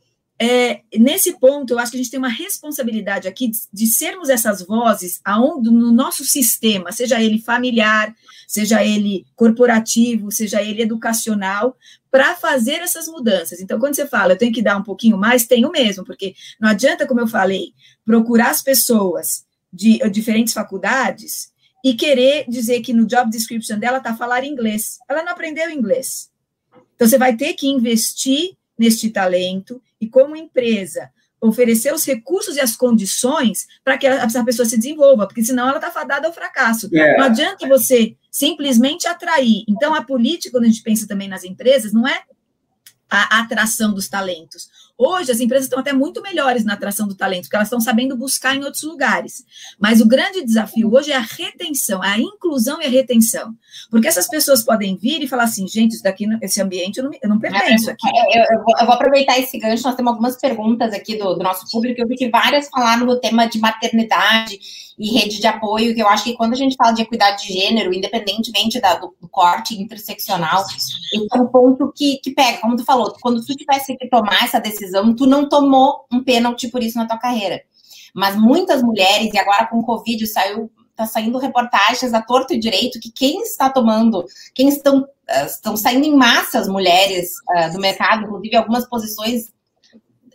é, 0.43 0.81
nesse 0.97 1.37
ponto, 1.37 1.71
eu 1.71 1.77
acho 1.77 1.91
que 1.91 1.97
a 1.97 2.01
gente 2.01 2.09
tem 2.09 2.17
uma 2.17 2.27
responsabilidade 2.27 3.27
aqui 3.27 3.47
de, 3.47 3.59
de 3.71 3.85
sermos 3.85 4.27
essas 4.27 4.63
vozes 4.63 5.21
aonde, 5.23 5.69
no 5.69 5.91
nosso 5.91 6.25
sistema, 6.25 6.91
seja 6.91 7.21
ele 7.21 7.37
familiar, 7.37 8.11
seja 8.47 8.83
ele 8.83 9.23
corporativo, 9.35 10.31
seja 10.31 10.59
ele 10.59 10.81
educacional, 10.81 11.77
para 12.09 12.35
fazer 12.35 12.77
essas 12.77 13.07
mudanças. 13.07 13.61
Então, 13.61 13.79
quando 13.79 13.95
você 13.95 14.07
fala, 14.07 14.33
eu 14.33 14.37
tenho 14.37 14.51
que 14.51 14.63
dar 14.63 14.77
um 14.77 14.81
pouquinho 14.81 15.15
mais, 15.15 15.45
tenho 15.45 15.69
mesmo, 15.69 16.03
porque 16.03 16.33
não 16.59 16.69
adianta, 16.69 17.05
como 17.05 17.19
eu 17.19 17.27
falei, 17.27 17.75
procurar 18.03 18.49
as 18.49 18.63
pessoas 18.63 19.45
de 19.71 19.99
diferentes 20.09 20.55
faculdades 20.55 21.51
e 21.85 21.93
querer 21.93 22.45
dizer 22.49 22.81
que 22.81 22.93
no 22.93 23.05
job 23.05 23.29
description 23.29 23.77
dela 23.77 23.99
está 23.99 24.15
falar 24.15 24.43
inglês. 24.43 24.97
Ela 25.07 25.21
não 25.21 25.33
aprendeu 25.33 25.69
inglês. 25.69 26.31
Então, 26.95 27.07
você 27.07 27.19
vai 27.19 27.37
ter 27.37 27.53
que 27.53 27.67
investir 27.67 28.57
neste 28.75 29.11
talento 29.11 29.79
e, 30.01 30.09
como 30.09 30.35
empresa, 30.35 31.09
oferecer 31.39 31.93
os 31.93 32.05
recursos 32.05 32.55
e 32.55 32.59
as 32.59 32.75
condições 32.75 33.65
para 33.83 33.97
que 33.97 34.05
essa 34.05 34.43
pessoa 34.43 34.65
se 34.65 34.77
desenvolva, 34.77 35.27
porque 35.27 35.43
senão 35.43 35.67
ela 35.67 35.77
está 35.77 35.89
fadada 35.89 36.27
ao 36.27 36.33
fracasso. 36.33 36.89
É. 36.93 37.17
Não 37.17 37.25
adianta 37.25 37.67
você 37.67 38.15
simplesmente 38.29 39.07
atrair. 39.07 39.63
Então, 39.67 39.95
a 39.95 40.03
política, 40.03 40.51
quando 40.51 40.65
a 40.65 40.67
gente 40.67 40.83
pensa 40.83 41.07
também 41.07 41.27
nas 41.27 41.43
empresas, 41.43 41.93
não 41.93 42.07
é 42.07 42.21
a 43.09 43.41
atração 43.41 43.93
dos 43.93 44.07
talentos. 44.07 44.69
Hoje, 45.03 45.31
as 45.31 45.39
empresas 45.39 45.65
estão 45.65 45.79
até 45.79 45.91
muito 45.91 46.21
melhores 46.21 46.63
na 46.63 46.73
atração 46.73 47.07
do 47.07 47.15
talento, 47.15 47.45
porque 47.45 47.55
elas 47.55 47.69
estão 47.69 47.79
sabendo 47.79 48.15
buscar 48.15 48.55
em 48.55 48.63
outros 48.63 48.83
lugares. 48.83 49.43
Mas 49.79 49.99
o 49.99 50.07
grande 50.07 50.45
desafio 50.45 50.93
hoje 50.93 51.11
é 51.11 51.15
a 51.15 51.21
retenção, 51.21 52.03
a 52.03 52.19
inclusão 52.19 52.79
e 52.79 52.85
a 52.85 52.89
retenção. 52.89 53.55
Porque 53.89 54.07
essas 54.07 54.27
pessoas 54.27 54.63
podem 54.63 54.95
vir 54.95 55.23
e 55.23 55.27
falar 55.27 55.45
assim, 55.45 55.67
gente, 55.67 55.93
isso 55.93 56.03
daqui, 56.03 56.27
esse 56.43 56.61
ambiente, 56.61 56.99
eu 56.99 57.05
não, 57.05 57.11
eu 57.19 57.29
não 57.29 57.39
pertenço 57.39 57.89
aqui. 57.89 58.07
Eu, 58.31 58.43
eu, 58.43 58.63
vou, 58.63 58.75
eu, 58.79 58.85
vou, 58.85 58.93
aproveitar 58.93 59.39
esse 59.39 59.57
gancho, 59.57 59.83
nós 59.83 59.95
temos 59.95 60.11
algumas 60.11 60.39
perguntas 60.39 60.93
aqui 60.93 61.17
do, 61.17 61.33
do 61.33 61.41
nosso 61.41 61.65
público, 61.71 61.99
eu 61.99 62.07
vi 62.07 62.15
que 62.15 62.29
várias 62.29 62.69
falaram 62.69 63.07
do 63.07 63.19
tema 63.19 63.47
de 63.47 63.59
maternidade 63.59 64.59
e 65.01 65.17
rede 65.17 65.39
de 65.39 65.47
apoio, 65.47 65.95
que 65.95 66.01
eu 66.01 66.07
acho 66.07 66.25
que 66.25 66.33
quando 66.33 66.53
a 66.53 66.55
gente 66.55 66.75
fala 66.75 66.91
de 66.91 67.01
equidade 67.01 67.47
de 67.47 67.53
gênero, 67.53 67.91
independentemente 67.91 68.79
da, 68.79 68.95
do, 68.95 69.15
do, 69.19 69.27
corte 69.27 69.73
interseccional, 69.81 70.63
esse 70.63 71.27
é 71.33 71.41
um 71.41 71.47
ponto 71.47 71.91
que, 71.95 72.17
que 72.17 72.31
pega, 72.31 72.59
como 72.59 72.75
tu 72.75 72.85
falou, 72.85 73.11
quando 73.19 73.43
tu 73.43 73.55
tivesse 73.55 73.97
que 73.97 74.07
tomar 74.07 74.43
essa 74.43 74.59
decisão, 74.59 74.90
tu 75.15 75.25
não 75.25 75.47
tomou 75.47 76.05
um 76.11 76.23
pênalti 76.23 76.67
por 76.67 76.83
isso 76.83 76.97
na 76.97 77.07
tua 77.07 77.17
carreira. 77.17 77.61
Mas 78.13 78.35
muitas 78.35 78.81
mulheres, 78.83 79.33
e 79.33 79.37
agora 79.37 79.67
com 79.67 79.79
o 79.79 79.85
Covid 79.85 80.25
saiu, 80.27 80.71
tá 80.95 81.05
saindo 81.05 81.37
reportagens 81.37 82.13
a 82.13 82.21
torto 82.21 82.53
e 82.53 82.59
direito 82.59 82.99
que 82.99 83.11
quem 83.11 83.41
está 83.41 83.69
tomando, 83.69 84.25
quem 84.53 84.69
estão, 84.69 84.99
uh, 85.01 85.45
estão 85.45 85.75
saindo 85.75 86.05
em 86.05 86.15
massa 86.15 86.59
as 86.59 86.67
mulheres 86.67 87.31
uh, 87.49 87.71
do 87.71 87.79
mercado, 87.79 88.23
inclusive 88.23 88.55
algumas 88.55 88.87
posições 88.87 89.51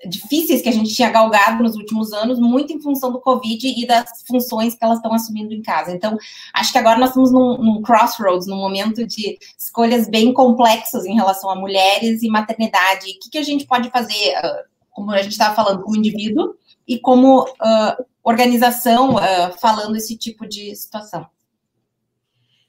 difíceis 0.05 0.63
que 0.63 0.69
a 0.69 0.73
gente 0.73 0.95
tinha 0.95 1.11
galgado 1.11 1.63
nos 1.63 1.75
últimos 1.77 2.13
anos, 2.13 2.39
muito 2.39 2.73
em 2.73 2.81
função 2.81 3.13
do 3.13 3.21
Covid 3.21 3.67
e 3.67 3.87
das 3.87 4.23
funções 4.27 4.75
que 4.75 4.85
elas 4.85 4.99
estão 4.99 5.13
assumindo 5.13 5.55
em 5.55 5.63
casa. 5.63 5.93
Então, 5.93 6.19
acho 6.53 6.73
que 6.73 6.79
agora 6.79 6.99
nós 6.99 7.11
estamos 7.11 7.33
num, 7.33 7.57
num 7.59 7.83
crossroads, 7.83 8.47
num 8.47 8.57
momento 8.57 9.07
de 9.07 9.39
escolhas 9.59 10.09
bem 10.09 10.33
complexas 10.33 11.05
em 11.07 11.15
relação 11.15 11.49
a 11.51 11.57
mulheres 11.57 12.23
e 12.23 12.29
maternidade. 12.29 13.11
O 13.11 13.21
que, 13.21 13.31
que 13.31 13.39
a 13.39 13.43
gente 13.43 13.67
pode 13.67 13.91
fazer, 13.91 14.35
uh, 14.39 14.69
como 14.91 15.11
a 15.13 15.23
gente 15.23 15.33
estava 15.33 15.55
falando, 15.55 15.83
como 15.83 15.97
indivíduo 15.97 16.55
e 16.87 16.99
como 16.99 17.45
uh, 17.45 18.05
organização, 18.23 19.15
uh, 19.15 19.59
falando 19.61 19.97
esse 19.97 20.17
tipo 20.17 20.47
de 20.47 20.75
situação? 20.77 21.27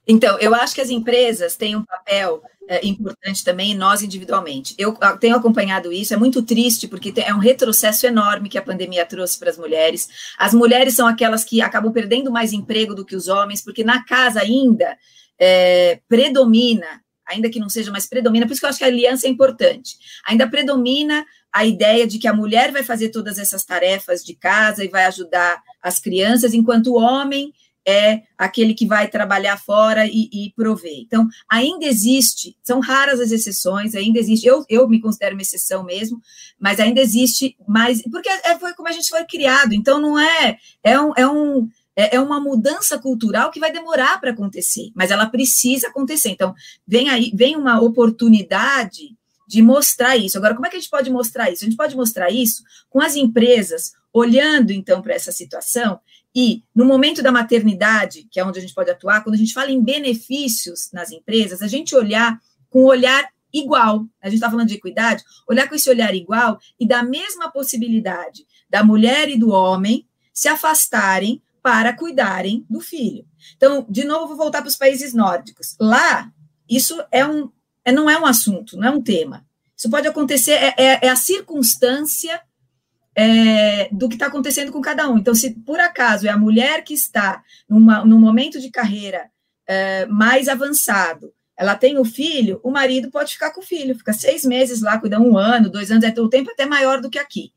Então, 0.08 0.40
eu 0.40 0.56
acho 0.56 0.74
que 0.74 0.82
as 0.82 0.90
empresas 0.90 1.58
têm 1.58 1.76
um 1.76 1.84
papel 1.84 2.42
é, 2.68 2.86
importante 2.86 3.44
também, 3.44 3.74
nós 3.74 4.02
individualmente. 4.02 4.76
Eu 4.78 4.98
tenho 5.20 5.36
acompanhado 5.36 5.92
isso, 5.92 6.14
é 6.14 6.18
muito 6.18 6.42
triste, 6.42 6.88
porque 6.88 7.14
é 7.18 7.34
um 7.34 7.40
retrocesso 7.40 8.06
enorme 8.06 8.50
que 8.50 8.58
a 8.58 8.62
pandemia 8.62 9.06
trouxe 9.06 9.40
para 9.40 9.50
as 9.50 9.58
mulheres. 9.58 10.08
As 10.38 10.54
mulheres 10.54 10.94
são 10.94 11.08
aquelas 11.08 11.44
que 11.44 11.62
acabam 11.62 11.92
perdendo 11.92 12.32
mais 12.32 12.54
emprego 12.54 12.94
do 12.94 13.06
que 13.06 13.16
os 13.16 13.28
homens, 13.28 13.64
porque 13.64 13.84
na 13.84 14.04
casa 14.04 14.42
ainda 14.42 14.98
é, 15.40 16.00
predomina, 16.08 17.02
ainda 17.26 17.50
que 17.50 17.60
não 17.60 17.70
seja, 17.70 17.92
mas 17.92 18.08
predomina, 18.08 18.46
por 18.46 18.54
isso 18.54 18.62
que 18.62 18.66
eu 18.66 18.70
acho 18.70 18.80
que 18.80 18.86
a 18.86 18.88
aliança 18.88 19.28
é 19.28 19.30
importante. 19.30 19.96
Ainda 20.28 20.48
predomina 20.48 21.26
a 21.54 21.66
ideia 21.66 22.06
de 22.06 22.20
que 22.20 22.28
a 22.28 22.34
mulher 22.34 22.72
vai 22.72 22.84
fazer 22.84 23.10
todas 23.10 23.40
essas 23.40 23.64
tarefas 23.64 24.24
de 24.24 24.36
casa 24.36 24.84
e 24.84 24.90
vai 24.90 25.06
ajudar 25.06 25.62
as 25.82 26.00
crianças, 26.00 26.54
enquanto 26.54 26.88
o 26.88 26.98
homem 26.98 27.54
é 27.88 28.24
aquele 28.38 28.74
que 28.74 28.86
vai 28.86 29.08
trabalhar 29.08 29.58
fora 29.58 30.06
e, 30.06 30.30
e 30.34 30.54
prover. 30.54 31.00
Então, 31.00 31.26
ainda 31.50 31.86
existe, 31.86 32.58
são 32.62 32.82
raras 32.82 33.22
as 33.22 33.32
exceções, 33.32 33.96
ainda 33.96 34.20
existe, 34.20 34.46
eu, 34.46 34.66
eu 34.68 34.90
me 34.90 35.00
considero 35.00 35.36
uma 35.36 35.42
exceção 35.42 35.86
mesmo, 35.86 36.22
mas 36.60 36.82
ainda 36.82 37.00
existe 37.00 37.56
mais, 37.66 38.02
porque 38.04 38.28
é, 38.28 38.60
foi 38.60 38.74
como 38.74 38.90
a 38.90 38.92
gente 38.92 39.08
foi 39.08 39.24
criado, 39.24 39.74
então 39.74 40.02
não 40.02 40.20
é, 40.20 40.58
é 40.84 41.00
um, 41.00 41.14
é 41.16 41.26
um 41.26 41.70
é, 41.96 42.18
é 42.18 42.20
uma 42.20 42.40
mudança 42.40 43.00
cultural 43.00 43.50
que 43.50 43.60
vai 43.60 43.72
demorar 43.72 44.20
para 44.20 44.32
acontecer, 44.32 44.92
mas 44.94 45.10
ela 45.10 45.26
precisa 45.26 45.88
acontecer. 45.88 46.30
Então, 46.30 46.54
vem 46.86 47.10
aí, 47.10 47.32
vem 47.34 47.56
uma 47.56 47.82
oportunidade 47.82 49.18
de 49.48 49.62
mostrar 49.64 50.16
isso. 50.16 50.38
Agora, 50.38 50.54
como 50.54 50.68
é 50.68 50.70
que 50.70 50.76
a 50.76 50.80
gente 50.80 50.92
pode 50.92 51.10
mostrar 51.10 51.50
isso? 51.50 51.64
A 51.64 51.68
gente 51.68 51.78
pode 51.78 51.96
mostrar 51.96 52.30
isso 52.30 52.62
com 52.90 53.02
as 53.02 53.16
empresas 53.16 53.94
olhando 54.14 54.72
então 54.72 55.02
para 55.02 55.14
essa 55.14 55.32
situação 55.32 56.00
e 56.40 56.64
no 56.76 56.86
momento 56.86 57.24
da 57.24 57.32
maternidade, 57.32 58.28
que 58.30 58.40
é 58.40 58.46
onde 58.46 58.60
a 58.60 58.62
gente 58.62 58.76
pode 58.76 58.92
atuar, 58.92 59.24
quando 59.24 59.34
a 59.34 59.40
gente 59.40 59.56
fala 59.56 59.72
em 59.72 59.84
benefícios 59.84 60.92
nas 60.94 61.12
empresas, 61.12 61.64
a 61.64 61.68
gente 61.68 61.96
olhar 61.96 62.40
com 62.70 62.84
olhar 62.84 63.28
igual. 63.52 64.06
A 64.22 64.28
gente 64.30 64.36
está 64.36 64.48
falando 64.48 64.68
de 64.68 64.76
equidade, 64.76 65.24
olhar 65.50 65.68
com 65.68 65.74
esse 65.74 65.90
olhar 65.90 66.14
igual 66.14 66.60
e 66.80 66.88
da 66.88 67.02
mesma 67.02 67.52
possibilidade 67.52 68.46
da 68.70 68.84
mulher 68.84 69.30
e 69.30 69.40
do 69.40 69.50
homem 69.50 70.08
se 70.32 70.48
afastarem 70.48 71.42
para 71.60 71.92
cuidarem 71.98 72.64
do 72.70 72.82
filho. 72.82 73.26
Então, 73.56 73.84
de 73.90 74.04
novo, 74.04 74.28
vou 74.28 74.38
voltar 74.38 74.62
para 74.62 74.70
os 74.70 74.76
países 74.76 75.16
nórdicos. 75.16 75.76
Lá, 75.80 76.32
isso 76.70 77.04
é 77.12 77.26
um, 77.26 77.50
é, 77.84 77.92
não 77.92 78.08
é 78.08 78.16
um 78.16 78.28
assunto, 78.28 78.78
não 78.78 78.88
é 78.90 78.92
um 78.92 79.02
tema. 79.02 79.44
Isso 79.76 79.90
pode 79.90 80.08
acontecer, 80.08 80.52
é, 80.52 80.76
é, 80.78 81.00
é 81.08 81.10
a 81.10 81.16
circunstância 81.16 82.40
é, 83.20 83.90
do 83.92 84.08
que 84.08 84.14
está 84.14 84.28
acontecendo 84.28 84.72
com 84.72 84.80
cada 84.80 85.10
um. 85.10 85.18
Então, 85.18 85.34
se 85.34 85.50
por 85.62 85.80
acaso 85.80 86.28
é 86.28 86.30
a 86.30 86.38
mulher 86.38 86.84
que 86.84 86.94
está 86.94 87.44
numa, 87.68 88.06
num 88.06 88.20
momento 88.20 88.62
de 88.62 88.70
carreira 88.70 89.32
é, 89.68 90.06
mais 90.06 90.48
avançado, 90.48 91.34
ela 91.58 91.76
tem 91.76 91.98
o 91.98 92.06
filho, 92.06 92.60
o 92.64 92.70
marido 92.70 93.10
pode 93.10 93.34
ficar 93.34 93.50
com 93.50 93.62
o 93.62 93.66
filho, 93.66 93.98
fica 93.98 94.14
seis 94.14 94.46
meses 94.46 94.82
lá, 94.84 95.00
cuida 95.00 95.20
um 95.20 95.36
ano, 95.36 95.72
dois 95.72 95.90
anos, 95.90 96.04
é 96.04 96.14
o 96.22 96.30
tempo 96.30 96.52
até 96.52 96.68
maior 96.68 97.02
do 97.02 97.10
que 97.10 97.18
aqui. 97.18 97.52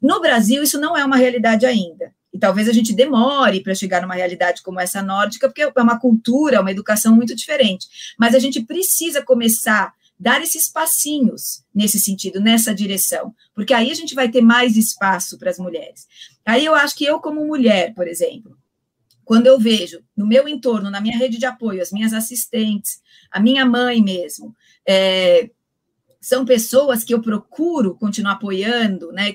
No 0.00 0.18
Brasil, 0.18 0.62
isso 0.62 0.80
não 0.80 0.96
é 0.96 1.04
uma 1.04 1.16
realidade 1.16 1.66
ainda. 1.66 2.14
E 2.32 2.38
talvez 2.38 2.66
a 2.66 2.72
gente 2.72 2.94
demore 2.94 3.62
para 3.62 3.74
chegar 3.74 4.00
numa 4.00 4.14
realidade 4.14 4.62
como 4.62 4.80
essa 4.80 5.02
nórdica, 5.02 5.46
porque 5.46 5.60
é 5.60 5.82
uma 5.82 6.00
cultura, 6.00 6.62
uma 6.62 6.70
educação 6.70 7.14
muito 7.14 7.36
diferente. 7.36 7.86
Mas 8.18 8.34
a 8.34 8.38
gente 8.38 8.62
precisa 8.62 9.20
começar 9.20 9.92
dar 10.22 10.40
esses 10.40 10.70
passinhos 10.70 11.64
nesse 11.74 11.98
sentido, 11.98 12.40
nessa 12.40 12.72
direção, 12.72 13.34
porque 13.52 13.74
aí 13.74 13.90
a 13.90 13.94
gente 13.94 14.14
vai 14.14 14.30
ter 14.30 14.40
mais 14.40 14.76
espaço 14.76 15.36
para 15.36 15.50
as 15.50 15.58
mulheres. 15.58 16.06
Aí 16.46 16.64
eu 16.64 16.76
acho 16.76 16.94
que 16.94 17.04
eu, 17.04 17.18
como 17.18 17.44
mulher, 17.44 17.92
por 17.92 18.06
exemplo, 18.06 18.56
quando 19.24 19.48
eu 19.48 19.58
vejo 19.58 20.00
no 20.16 20.24
meu 20.24 20.46
entorno, 20.46 20.90
na 20.90 21.00
minha 21.00 21.18
rede 21.18 21.38
de 21.38 21.46
apoio, 21.46 21.82
as 21.82 21.90
minhas 21.90 22.12
assistentes, 22.12 23.00
a 23.32 23.40
minha 23.40 23.66
mãe 23.66 24.00
mesmo, 24.00 24.54
é, 24.86 25.50
são 26.22 26.44
pessoas 26.44 27.02
que 27.02 27.12
eu 27.12 27.20
procuro 27.20 27.96
continuar 27.96 28.34
apoiando, 28.34 29.10
né? 29.10 29.34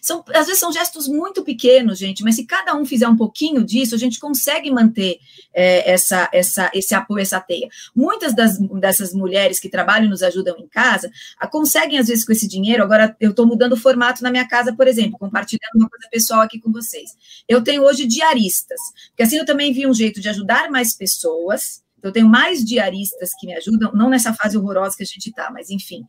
São, 0.00 0.24
às 0.32 0.46
vezes 0.46 0.60
são 0.60 0.72
gestos 0.72 1.08
muito 1.08 1.42
pequenos, 1.42 1.98
gente, 1.98 2.22
mas 2.22 2.36
se 2.36 2.46
cada 2.46 2.76
um 2.76 2.84
fizer 2.84 3.08
um 3.08 3.16
pouquinho 3.16 3.64
disso, 3.64 3.96
a 3.96 3.98
gente 3.98 4.20
consegue 4.20 4.70
manter 4.70 5.18
é, 5.52 5.90
essa, 5.90 6.30
essa, 6.32 6.70
esse 6.72 6.94
apoio, 6.94 7.22
essa 7.22 7.40
teia. 7.40 7.68
Muitas 7.92 8.36
das, 8.36 8.56
dessas 8.56 9.12
mulheres 9.12 9.58
que 9.58 9.68
trabalham 9.68 10.06
e 10.06 10.10
nos 10.10 10.22
ajudam 10.22 10.56
em 10.58 10.68
casa 10.68 11.10
a, 11.36 11.48
conseguem, 11.48 11.98
às 11.98 12.06
vezes, 12.06 12.24
com 12.24 12.30
esse 12.30 12.46
dinheiro. 12.46 12.84
Agora, 12.84 13.16
eu 13.18 13.30
estou 13.30 13.44
mudando 13.44 13.72
o 13.72 13.76
formato 13.76 14.22
na 14.22 14.30
minha 14.30 14.46
casa, 14.46 14.72
por 14.72 14.86
exemplo, 14.86 15.18
compartilhando 15.18 15.74
uma 15.74 15.88
coisa 15.88 16.06
pessoal 16.08 16.40
aqui 16.42 16.60
com 16.60 16.70
vocês. 16.70 17.16
Eu 17.48 17.64
tenho 17.64 17.82
hoje 17.82 18.06
diaristas, 18.06 18.78
porque 19.08 19.24
assim 19.24 19.38
eu 19.38 19.44
também 19.44 19.72
vi 19.72 19.88
um 19.88 19.92
jeito 19.92 20.20
de 20.20 20.28
ajudar 20.28 20.70
mais 20.70 20.94
pessoas 20.94 21.82
então, 21.98 22.08
eu 22.08 22.12
tenho 22.12 22.28
mais 22.28 22.64
diaristas 22.64 23.30
que 23.38 23.46
me 23.46 23.54
ajudam, 23.54 23.92
não 23.92 24.08
nessa 24.08 24.32
fase 24.32 24.56
horrorosa 24.56 24.96
que 24.96 25.02
a 25.02 25.06
gente 25.06 25.28
está, 25.28 25.50
mas 25.50 25.68
enfim. 25.68 26.02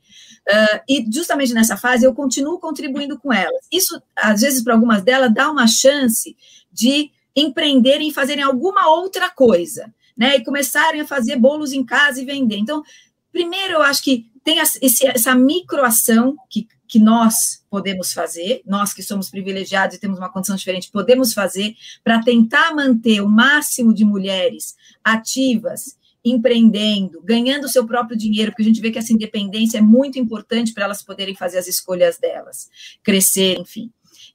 Uh, 0.47 0.79
e 0.87 1.05
justamente 1.11 1.53
nessa 1.53 1.75
fase 1.75 2.05
eu 2.05 2.13
continuo 2.13 2.59
contribuindo 2.59 3.17
com 3.17 3.33
elas. 3.33 3.65
Isso, 3.71 3.99
às 4.15 4.41
vezes, 4.41 4.63
para 4.63 4.73
algumas 4.73 5.01
delas, 5.01 5.33
dá 5.33 5.49
uma 5.49 5.67
chance 5.67 6.37
de 6.71 7.11
empreenderem 7.35 8.09
e 8.09 8.13
fazerem 8.13 8.43
alguma 8.43 8.89
outra 8.89 9.29
coisa, 9.29 9.91
né? 10.15 10.37
E 10.37 10.43
começarem 10.43 11.01
a 11.01 11.07
fazer 11.07 11.35
bolos 11.37 11.73
em 11.73 11.83
casa 11.83 12.21
e 12.21 12.25
vender. 12.25 12.57
Então, 12.57 12.83
primeiro, 13.31 13.73
eu 13.73 13.81
acho 13.81 14.03
que 14.03 14.29
tem 14.43 14.59
esse, 14.59 15.07
essa 15.07 15.33
microação 15.33 16.35
que 16.49 16.67
que 16.89 16.97
nós 16.97 17.63
podemos 17.69 18.11
fazer, 18.11 18.63
nós 18.65 18.95
que 18.95 19.03
somos 19.03 19.29
privilegiados 19.29 19.95
e 19.95 19.99
temos 19.99 20.17
uma 20.17 20.31
condição 20.31 20.55
diferente, 20.55 20.89
podemos 20.91 21.35
fazer 21.35 21.75
para 22.03 22.19
tentar 22.23 22.73
manter 22.73 23.21
o 23.21 23.29
máximo 23.29 23.93
de 23.93 24.03
mulheres 24.03 24.75
ativas, 25.03 25.97
empreendendo, 26.23 27.21
ganhando 27.23 27.69
seu 27.69 27.85
próprio 27.85 28.17
dinheiro, 28.17 28.51
porque 28.51 28.63
a 28.63 28.65
gente 28.65 28.81
vê 28.81 28.91
que 28.91 28.99
essa 28.99 29.13
independência 29.13 29.77
é 29.77 29.81
muito 29.81 30.19
importante 30.19 30.73
para 30.73 30.83
elas 30.85 31.03
poderem 31.03 31.35
fazer 31.35 31.57
as 31.57 31.67
escolhas 31.67 32.17
delas, 32.17 32.69
crescer, 33.03 33.57
enfim. 33.59 33.91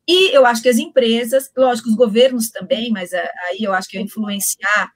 E 0.07 0.35
eu 0.35 0.45
acho 0.45 0.63
que 0.63 0.69
as 0.69 0.79
empresas, 0.79 1.51
lógico, 1.57 1.89
os 1.89 1.95
governos 1.95 2.51
também, 2.51 2.91
mas 2.91 3.13
eh, 3.13 3.31
aí 3.49 3.63
eu 3.63 3.73
acho 3.73 3.89
que 3.89 3.99
é 3.99 4.01
influenciar 4.01 4.93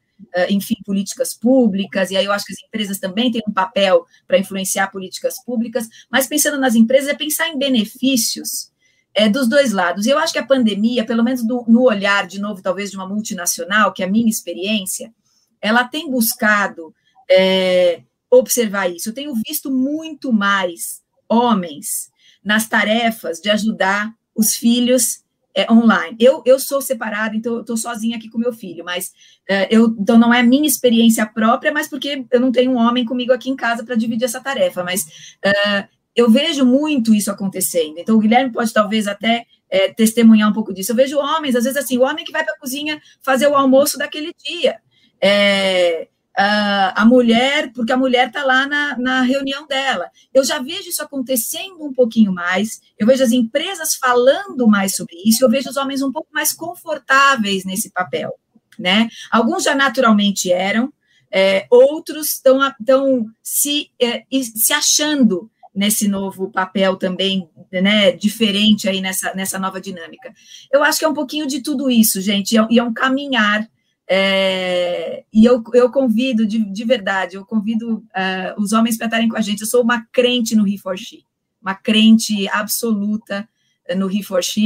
enfim, 0.48 0.74
políticas 0.84 1.34
públicas, 1.34 2.10
e 2.10 2.16
aí 2.16 2.24
eu 2.24 2.32
acho 2.32 2.44
que 2.44 2.52
as 2.52 2.62
empresas 2.66 2.98
também 2.98 3.30
têm 3.30 3.42
um 3.46 3.52
papel 3.52 4.04
para 4.26 4.38
influenciar 4.38 4.90
políticas 4.90 5.42
públicas, 5.44 5.88
mas 6.10 6.26
pensando 6.26 6.58
nas 6.58 6.74
empresas 6.74 7.08
é 7.08 7.14
pensar 7.14 7.48
em 7.48 7.58
benefícios 7.58 8.70
é, 9.14 9.28
dos 9.28 9.48
dois 9.48 9.72
lados. 9.72 10.06
E 10.06 10.10
eu 10.10 10.18
acho 10.18 10.32
que 10.32 10.38
a 10.38 10.46
pandemia, 10.46 11.04
pelo 11.04 11.24
menos 11.24 11.46
do, 11.46 11.64
no 11.68 11.82
olhar, 11.82 12.26
de 12.26 12.40
novo, 12.40 12.62
talvez 12.62 12.90
de 12.90 12.96
uma 12.96 13.08
multinacional, 13.08 13.92
que 13.92 14.02
é 14.02 14.06
a 14.06 14.10
minha 14.10 14.28
experiência, 14.28 15.12
ela 15.60 15.84
tem 15.84 16.10
buscado 16.10 16.94
é, 17.30 18.02
observar 18.30 18.88
isso. 18.88 19.08
Eu 19.08 19.14
tenho 19.14 19.34
visto 19.34 19.70
muito 19.70 20.32
mais 20.32 21.02
homens 21.28 22.10
nas 22.42 22.68
tarefas 22.68 23.40
de 23.40 23.50
ajudar 23.50 24.12
os 24.34 24.56
filhos 24.56 25.22
é, 25.54 25.70
online. 25.72 26.16
Eu, 26.20 26.42
eu 26.46 26.58
sou 26.60 26.80
separada, 26.80 27.34
então 27.34 27.54
eu 27.54 27.60
estou 27.62 27.76
sozinha 27.76 28.16
aqui 28.16 28.28
com 28.30 28.38
meu 28.38 28.52
filho, 28.52 28.84
mas 28.84 29.12
é, 29.48 29.66
eu, 29.74 29.94
então 29.98 30.16
não 30.16 30.32
é 30.32 30.42
minha 30.42 30.66
experiência 30.66 31.26
própria, 31.26 31.72
mas 31.72 31.88
porque 31.88 32.24
eu 32.30 32.40
não 32.40 32.52
tenho 32.52 32.70
um 32.70 32.76
homem 32.76 33.04
comigo 33.04 33.32
aqui 33.32 33.50
em 33.50 33.56
casa 33.56 33.84
para 33.84 33.96
dividir 33.96 34.24
essa 34.24 34.40
tarefa, 34.40 34.84
mas 34.84 35.36
é, 35.44 35.88
eu 36.14 36.30
vejo 36.30 36.64
muito 36.64 37.12
isso 37.14 37.30
acontecendo. 37.30 37.98
Então 37.98 38.16
o 38.16 38.20
Guilherme 38.20 38.52
pode 38.52 38.72
talvez 38.72 39.08
até 39.08 39.46
é, 39.68 39.92
testemunhar 39.92 40.48
um 40.48 40.52
pouco 40.52 40.72
disso. 40.72 40.92
Eu 40.92 40.96
vejo 40.96 41.18
homens, 41.18 41.56
às 41.56 41.64
vezes 41.64 41.76
assim, 41.76 41.98
o 41.98 42.02
homem 42.02 42.24
que 42.24 42.32
vai 42.32 42.44
para 42.44 42.54
a 42.54 42.58
cozinha 42.58 43.00
fazer 43.20 43.48
o 43.48 43.56
almoço 43.56 43.98
daquele 43.98 44.32
dia. 44.44 44.78
É, 45.20 46.08
uh, 46.38 46.92
a 46.94 47.04
mulher, 47.04 47.72
porque 47.72 47.92
a 47.92 47.96
mulher 47.96 48.28
está 48.28 48.44
lá 48.44 48.66
na, 48.66 48.96
na 48.96 49.22
reunião 49.22 49.66
dela. 49.66 50.10
Eu 50.32 50.44
já 50.44 50.60
vejo 50.60 50.88
isso 50.88 51.02
acontecendo 51.02 51.84
um 51.84 51.92
pouquinho 51.92 52.32
mais, 52.32 52.80
eu 52.98 53.06
vejo 53.06 53.24
as 53.24 53.32
empresas 53.32 53.96
falando 53.96 54.68
mais 54.68 54.94
sobre 54.94 55.16
isso, 55.24 55.44
eu 55.44 55.50
vejo 55.50 55.68
os 55.68 55.76
homens 55.76 56.00
um 56.00 56.12
pouco 56.12 56.28
mais 56.32 56.52
confortáveis 56.52 57.64
nesse 57.64 57.90
papel, 57.90 58.32
né? 58.78 59.08
Alguns 59.30 59.64
já 59.64 59.74
naturalmente 59.74 60.52
eram, 60.52 60.92
é, 61.30 61.66
outros 61.70 62.34
estão 62.34 62.60
se, 63.42 63.90
é, 64.00 64.22
se 64.40 64.72
achando 64.72 65.50
nesse 65.74 66.08
novo 66.08 66.50
papel 66.50 66.96
também, 66.96 67.48
né, 67.70 68.10
diferente 68.10 68.88
aí 68.88 69.00
nessa, 69.00 69.32
nessa 69.34 69.58
nova 69.58 69.80
dinâmica. 69.80 70.32
Eu 70.72 70.82
acho 70.82 70.98
que 70.98 71.04
é 71.04 71.08
um 71.08 71.14
pouquinho 71.14 71.46
de 71.46 71.62
tudo 71.62 71.88
isso, 71.88 72.20
gente, 72.20 72.56
e 72.68 72.78
é 72.78 72.82
um 72.82 72.92
caminhar 72.92 73.68
é, 74.10 75.24
e 75.32 75.44
eu, 75.44 75.62
eu 75.74 75.90
convido, 75.90 76.46
de, 76.46 76.58
de 76.58 76.84
verdade, 76.84 77.36
eu 77.36 77.44
convido 77.44 77.96
uh, 77.96 78.60
os 78.60 78.72
homens 78.72 78.96
para 78.96 79.06
estarem 79.06 79.28
com 79.28 79.36
a 79.36 79.40
gente. 79.42 79.60
Eu 79.60 79.66
sou 79.66 79.82
uma 79.82 80.06
crente 80.10 80.56
no 80.56 80.66
He 80.66 80.76
uma 81.60 81.74
crente 81.74 82.48
absoluta 82.48 83.46
no 83.96 84.10
He 84.10 84.20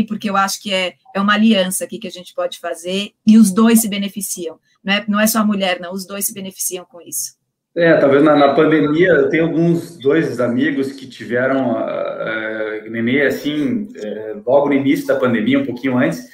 porque 0.06 0.30
eu 0.30 0.36
acho 0.36 0.62
que 0.62 0.72
é, 0.72 0.94
é 1.14 1.20
uma 1.20 1.34
aliança 1.34 1.84
aqui 1.84 1.98
que 1.98 2.06
a 2.06 2.10
gente 2.10 2.34
pode 2.34 2.58
fazer 2.58 3.12
e 3.26 3.36
os 3.36 3.52
dois 3.52 3.80
se 3.80 3.88
beneficiam. 3.88 4.58
Não 4.82 4.92
é, 4.92 5.04
não 5.08 5.20
é 5.20 5.26
só 5.26 5.40
a 5.40 5.44
mulher, 5.44 5.80
não, 5.80 5.92
os 5.92 6.06
dois 6.06 6.26
se 6.26 6.34
beneficiam 6.34 6.84
com 6.84 7.00
isso. 7.00 7.36
É, 7.74 7.96
talvez 7.96 8.22
na, 8.22 8.36
na 8.36 8.54
pandemia, 8.54 9.08
eu 9.08 9.28
tenho 9.30 9.44
alguns 9.44 9.96
dois 9.96 10.38
amigos 10.40 10.92
que 10.92 11.06
tiveram 11.06 11.72
uh, 11.72 11.78
uh, 11.78 13.26
assim, 13.26 13.88
uh, 13.96 14.42
logo 14.44 14.68
no 14.68 14.74
início 14.74 15.06
da 15.06 15.16
pandemia, 15.16 15.58
um 15.58 15.64
pouquinho 15.64 15.96
antes, 15.96 16.28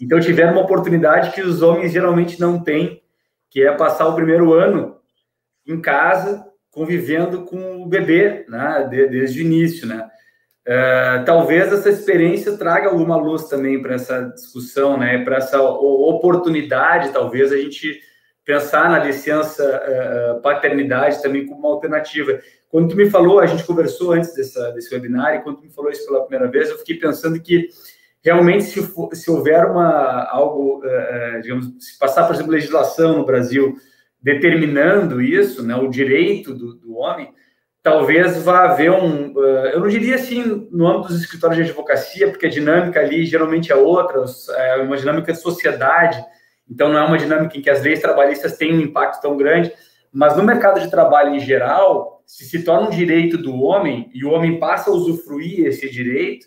então 0.00 0.20
tiveram 0.20 0.52
uma 0.52 0.62
oportunidade 0.62 1.32
que 1.32 1.42
os 1.42 1.62
homens 1.62 1.92
geralmente 1.92 2.40
não 2.40 2.62
têm, 2.62 3.02
que 3.50 3.62
é 3.62 3.72
passar 3.72 4.08
o 4.08 4.14
primeiro 4.14 4.52
ano 4.52 4.96
em 5.66 5.80
casa, 5.80 6.44
convivendo 6.70 7.44
com 7.44 7.82
o 7.82 7.86
bebê, 7.86 8.44
né, 8.48 8.88
desde 8.90 9.40
o 9.40 9.42
início, 9.42 9.86
né. 9.86 10.08
Uh, 10.66 11.24
talvez 11.24 11.72
essa 11.72 11.88
experiência 11.88 12.56
traga 12.56 12.88
alguma 12.88 13.16
luz 13.16 13.48
também 13.48 13.80
para 13.82 13.94
essa 13.94 14.20
discussão, 14.28 14.96
né, 14.96 15.24
para 15.24 15.38
essa 15.38 15.60
oportunidade, 15.60 17.12
talvez 17.12 17.50
a 17.50 17.56
gente 17.56 18.00
pensar 18.44 18.88
na 18.90 18.98
licença 18.98 19.64
uh, 19.64 20.40
paternidade 20.42 21.20
também 21.22 21.46
como 21.46 21.60
uma 21.60 21.70
alternativa. 21.70 22.40
Quando 22.68 22.90
tu 22.90 22.96
me 22.96 23.10
falou, 23.10 23.40
a 23.40 23.46
gente 23.46 23.64
conversou 23.64 24.12
antes 24.12 24.34
dessa, 24.34 24.70
desse 24.72 24.94
webinar, 24.94 25.34
e 25.34 25.40
quando 25.40 25.56
tu 25.56 25.64
me 25.64 25.72
falou 25.72 25.90
isso 25.90 26.06
pela 26.06 26.22
primeira 26.24 26.50
vez, 26.50 26.70
eu 26.70 26.78
fiquei 26.78 26.96
pensando 26.96 27.40
que 27.40 27.68
realmente 28.22 28.64
se, 28.64 28.82
for, 28.82 29.14
se 29.14 29.30
houver 29.30 29.64
uma 29.66 30.24
algo, 30.30 30.82
uh, 30.84 31.40
digamos, 31.40 31.66
se 31.78 31.98
passar, 31.98 32.26
por 32.26 32.34
exemplo, 32.34 32.52
legislação 32.52 33.18
no 33.18 33.24
Brasil 33.24 33.76
determinando 34.22 35.22
isso, 35.22 35.62
né, 35.62 35.74
o 35.74 35.88
direito 35.88 36.54
do, 36.54 36.74
do 36.74 36.94
homem, 36.96 37.32
talvez 37.82 38.42
vá 38.42 38.64
haver 38.64 38.90
um, 38.90 39.32
uh, 39.32 39.66
eu 39.72 39.80
não 39.80 39.88
diria 39.88 40.16
assim 40.16 40.68
no 40.70 40.86
âmbito 40.86 41.08
dos 41.08 41.22
escritórios 41.22 41.56
de 41.56 41.64
advocacia, 41.64 42.28
porque 42.28 42.46
a 42.46 42.50
dinâmica 42.50 43.00
ali 43.00 43.24
geralmente 43.24 43.72
é 43.72 43.74
outra, 43.74 44.22
é 44.56 44.76
uma 44.76 44.96
dinâmica 44.96 45.32
de 45.32 45.40
sociedade, 45.40 46.22
então 46.68 46.90
não 46.90 46.98
é 46.98 47.04
uma 47.04 47.18
dinâmica 47.18 47.56
em 47.56 47.62
que 47.62 47.70
as 47.70 47.82
leis 47.82 48.00
trabalhistas 48.00 48.56
têm 48.56 48.74
um 48.74 48.80
impacto 48.80 49.22
tão 49.22 49.36
grande, 49.36 49.72
mas 50.12 50.36
no 50.36 50.42
mercado 50.42 50.80
de 50.80 50.90
trabalho 50.90 51.34
em 51.34 51.40
geral, 51.40 52.22
se 52.26 52.44
se 52.44 52.62
torna 52.62 52.88
um 52.88 52.90
direito 52.90 53.38
do 53.38 53.60
homem 53.62 54.10
e 54.12 54.24
o 54.24 54.30
homem 54.30 54.58
passa 54.58 54.90
a 54.90 54.92
usufruir 54.92 55.66
esse 55.66 55.88
direito, 55.88 56.46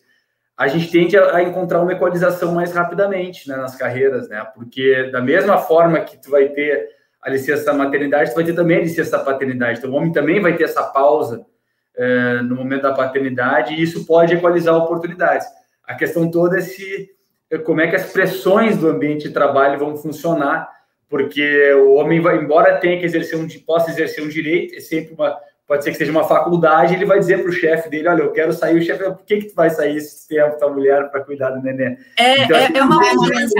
a 0.58 0.68
gente 0.68 0.92
tende 0.92 1.18
a, 1.18 1.42
encontrar 1.42 1.82
uma 1.82 1.94
equalização 1.94 2.54
mais 2.54 2.72
rapidamente 2.74 3.50
né, 3.50 3.56
nas 3.56 3.76
carreiras, 3.76 4.30
né? 4.30 4.46
Porque 4.54 5.10
da 5.12 5.22
mesma 5.22 5.58
forma 5.58 6.00
que 6.02 6.18
tu 6.22 6.30
vai 6.30 6.50
ter 6.50 6.90
a 7.22 7.30
licença 7.30 7.74
maternidade, 7.74 8.32
tu 8.32 8.36
vai 8.36 8.44
ter 8.44 8.54
também 8.54 8.78
a 8.78 8.82
licença 8.82 9.18
paternidade. 9.20 9.80
Então, 9.80 9.92
o 9.92 9.94
homem 9.94 10.12
também 10.12 10.40
vai 10.40 10.56
ter 10.56 10.66
essa 10.66 10.84
pausa 10.84 11.46
é, 11.96 12.42
no 12.42 12.56
momento 12.56 12.84
da 12.84 12.94
paternidade 12.94 13.74
e 13.74 13.82
isso 13.82 14.06
pode 14.06 14.34
equalizar 14.34 14.76
oportunidades. 14.76 15.48
A 15.86 15.96
questão 15.96 16.30
toda 16.30 16.58
é 16.58 16.62
se 16.62 17.10
é, 17.50 17.58
como 17.58 17.82
é 17.82 17.88
que 17.88 17.96
as 17.96 18.12
pressões 18.12 18.78
do 18.78 18.90
ambiente 18.90 19.28
de 19.28 19.34
trabalho 19.34 19.80
vão 19.80 19.96
funcionar, 19.96 20.70
porque 21.10 21.74
o 21.74 21.94
homem 21.94 22.20
vai, 22.20 22.38
embora 22.38 22.78
tenha 22.78 23.00
que 23.00 23.06
exercer 23.06 23.38
um, 23.40 23.48
possa 23.66 23.92
exercer 23.92 24.24
um 24.24 24.28
direito, 24.28 24.76
é 24.76 24.80
sempre 24.80 25.14
uma 25.14 25.40
pode 25.68 25.84
ser 25.84 25.92
que 25.92 25.98
seja 25.98 26.12
uma 26.12 26.26
faculdade, 26.26 26.94
ele 26.94 27.06
vai 27.06 27.20
dizer 27.20 27.42
para 27.42 27.50
o 27.50 27.54
chefe 27.54 27.90
dele, 27.90 28.08
olha, 28.08 28.24
eu 28.24 28.32
quero 28.32 28.52
sair, 28.52 28.78
o 28.78 28.82
chefe, 28.82 29.04
por 29.04 29.24
que 29.26 29.38
que 29.38 29.50
tu 29.50 29.56
vai 29.56 29.70
sair 29.70 29.96
esse 29.96 30.28
tempo, 30.28 30.58
tua 30.58 30.70
mulher, 30.70 31.10
para 31.10 31.24
cuidar 31.24 31.52
do 31.52 31.62
neném? 31.62 31.98
É, 32.18 32.44
então, 32.44 32.58
é, 32.58 32.70
é 32.74 32.84
uma 32.84 33.00
mudança. 33.00 33.54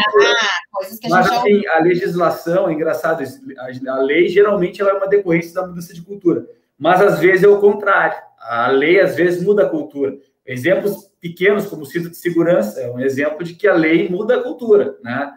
Mas, 1.10 1.32
assim, 1.32 1.66
a 1.68 1.80
legislação, 1.80 2.70
é 2.70 2.74
engraçado, 2.74 3.24
a, 3.58 3.92
a 3.94 4.02
lei, 4.02 4.28
geralmente, 4.28 4.82
ela 4.82 4.92
é 4.92 4.94
uma 4.94 5.08
decorrência 5.08 5.54
da 5.54 5.66
mudança 5.66 5.94
de 5.94 6.02
cultura, 6.02 6.46
mas, 6.78 7.02
às 7.02 7.20
vezes, 7.20 7.44
é 7.44 7.48
o 7.48 7.60
contrário. 7.60 8.18
A 8.40 8.68
lei, 8.68 9.00
às 9.00 9.16
vezes, 9.16 9.42
muda 9.42 9.64
a 9.64 9.70
cultura. 9.70 10.18
Exemplos 10.46 11.10
pequenos, 11.22 11.68
como 11.68 11.84
o 11.84 11.86
cinto 11.86 12.10
de 12.10 12.18
segurança, 12.18 12.82
é 12.82 12.92
um 12.92 13.00
exemplo 13.00 13.46
de 13.46 13.54
que 13.54 13.66
a 13.66 13.74
lei 13.74 14.10
muda 14.10 14.36
a 14.36 14.44
cultura, 14.44 14.98
né? 15.02 15.32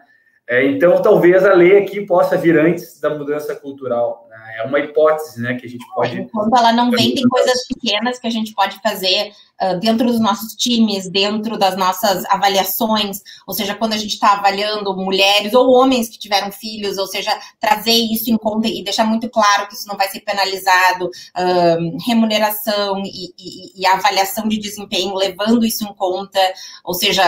É, 0.49 0.65
então, 0.65 1.01
talvez 1.01 1.45
a 1.45 1.53
lei 1.53 1.77
aqui 1.77 2.05
possa 2.05 2.37
vir 2.37 2.57
antes 2.57 2.99
da 3.01 3.09
mudança 3.09 3.55
cultural 3.55 4.26
é 4.55 4.63
uma 4.63 4.79
hipótese, 4.79 5.41
né, 5.41 5.55
que 5.55 5.65
a 5.65 5.69
gente 5.69 5.85
pode. 5.93 6.19
Enquanto 6.19 6.55
ela 6.55 6.71
não 6.71 6.91
vem, 6.91 7.13
tem 7.13 7.27
coisas 7.27 7.65
pequenas 7.67 8.19
que 8.19 8.27
a 8.27 8.31
gente 8.31 8.53
pode 8.53 8.79
fazer 8.81 9.31
uh, 9.61 9.79
dentro 9.79 10.07
dos 10.07 10.19
nossos 10.19 10.53
times, 10.55 11.09
dentro 11.09 11.57
das 11.57 11.75
nossas 11.75 12.25
avaliações, 12.25 13.21
ou 13.45 13.53
seja, 13.53 13.75
quando 13.75 13.93
a 13.93 13.97
gente 13.97 14.13
está 14.13 14.33
avaliando 14.33 14.95
mulheres 14.95 15.53
ou 15.53 15.71
homens 15.71 16.09
que 16.09 16.19
tiveram 16.19 16.51
filhos, 16.51 16.97
ou 16.97 17.07
seja, 17.07 17.31
trazer 17.59 17.91
isso 17.91 18.29
em 18.31 18.37
conta 18.37 18.67
e 18.67 18.83
deixar 18.83 19.05
muito 19.05 19.29
claro 19.29 19.67
que 19.67 19.75
isso 19.75 19.87
não 19.87 19.97
vai 19.97 20.07
ser 20.09 20.21
penalizado, 20.21 21.05
uh, 21.05 21.97
remuneração 22.05 23.01
e, 23.05 23.33
e, 23.37 23.81
e, 23.81 23.85
avaliação 23.85 24.47
de 24.47 24.57
desempenho, 24.57 25.15
levando 25.15 25.65
isso 25.65 25.83
em 25.83 25.93
conta, 25.93 26.39
ou 26.83 26.93
seja, 26.93 27.23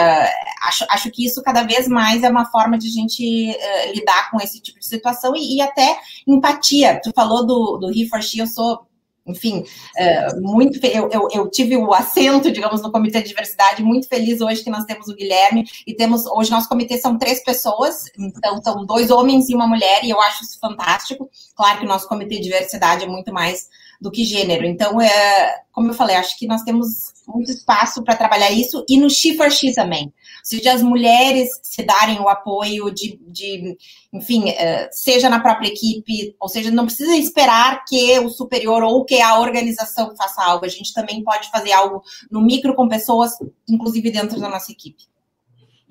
acho, 0.63 0.85
acho 0.89 1.11
que 1.11 1.25
isso 1.25 1.41
cada 1.41 1.63
vez 1.63 1.87
mais 1.87 2.23
é 2.23 2.29
uma 2.29 2.45
forma 2.45 2.77
de 2.77 2.87
a 2.87 2.91
gente 2.91 3.51
uh, 3.51 3.93
lidar 3.93 4.29
com 4.31 4.37
esse 4.41 4.59
tipo 4.61 4.79
de 4.79 4.85
situação 4.85 5.35
e, 5.35 5.57
e 5.57 5.61
até 5.61 5.97
empatia. 6.27 6.99
Tu 7.09 7.13
falou 7.15 7.45
do, 7.45 7.77
do 7.77 7.91
He 7.91 8.07
for 8.07 8.21
She, 8.21 8.39
eu 8.39 8.47
sou 8.47 8.87
enfim, 9.29 9.63
é, 9.95 10.33
muito 10.39 10.83
eu, 10.85 11.09
eu, 11.11 11.27
eu, 11.31 11.49
tive 11.49 11.77
o 11.77 11.93
assento, 11.93 12.51
digamos, 12.51 12.81
no 12.81 12.91
comitê 12.91 13.21
de 13.21 13.29
diversidade, 13.29 13.83
muito 13.83 14.07
feliz 14.07 14.41
hoje 14.41 14.63
que 14.63 14.69
nós 14.69 14.85
temos 14.85 15.07
o 15.07 15.15
Guilherme 15.15 15.65
e 15.85 15.93
temos 15.93 16.25
hoje 16.25 16.49
nosso 16.49 16.67
comitê 16.67 16.97
são 16.97 17.17
três 17.17 17.43
pessoas, 17.43 18.05
então 18.17 18.59
são 18.63 18.85
dois 18.85 19.11
homens 19.11 19.47
e 19.49 19.55
uma 19.55 19.67
mulher 19.67 20.03
e 20.03 20.09
eu 20.09 20.19
acho 20.19 20.43
isso 20.43 20.59
fantástico. 20.59 21.29
Claro 21.55 21.79
que 21.79 21.85
o 21.85 21.87
nosso 21.87 22.07
comitê 22.07 22.37
de 22.37 22.43
diversidade 22.43 23.03
é 23.03 23.07
muito 23.07 23.31
mais 23.31 23.69
do 24.01 24.09
que 24.09 24.23
gênero. 24.23 24.65
Então, 24.65 24.99
é, 24.99 25.61
como 25.71 25.89
eu 25.89 25.93
falei, 25.93 26.15
acho 26.15 26.37
que 26.37 26.47
nós 26.47 26.63
temos 26.63 27.13
muito 27.27 27.51
espaço 27.51 28.03
para 28.03 28.15
trabalhar 28.15 28.49
isso 28.49 28.83
e 28.89 28.97
no 28.97 29.09
She 29.09 29.35
for 29.35 29.51
She 29.51 29.73
também 29.73 30.11
seja 30.49 30.73
as 30.73 30.81
mulheres 30.81 31.47
se 31.61 31.83
darem 31.83 32.19
o 32.19 32.27
apoio 32.27 32.89
de, 32.89 33.19
de 33.27 33.77
enfim, 34.11 34.49
eh, 34.49 34.89
seja 34.91 35.29
na 35.29 35.39
própria 35.39 35.67
equipe, 35.67 36.35
ou 36.39 36.49
seja, 36.49 36.71
não 36.71 36.85
precisa 36.85 37.15
esperar 37.15 37.85
que 37.85 38.17
o 38.17 38.29
superior 38.29 38.81
ou 38.81 39.05
que 39.05 39.21
a 39.21 39.39
organização 39.39 40.15
faça 40.15 40.43
algo, 40.43 40.65
a 40.65 40.69
gente 40.69 40.91
também 40.91 41.23
pode 41.23 41.51
fazer 41.51 41.71
algo 41.71 42.01
no 42.31 42.41
micro 42.41 42.73
com 42.73 42.87
pessoas, 42.87 43.33
inclusive 43.69 44.09
dentro 44.09 44.39
da 44.39 44.49
nossa 44.49 44.71
equipe. 44.71 45.03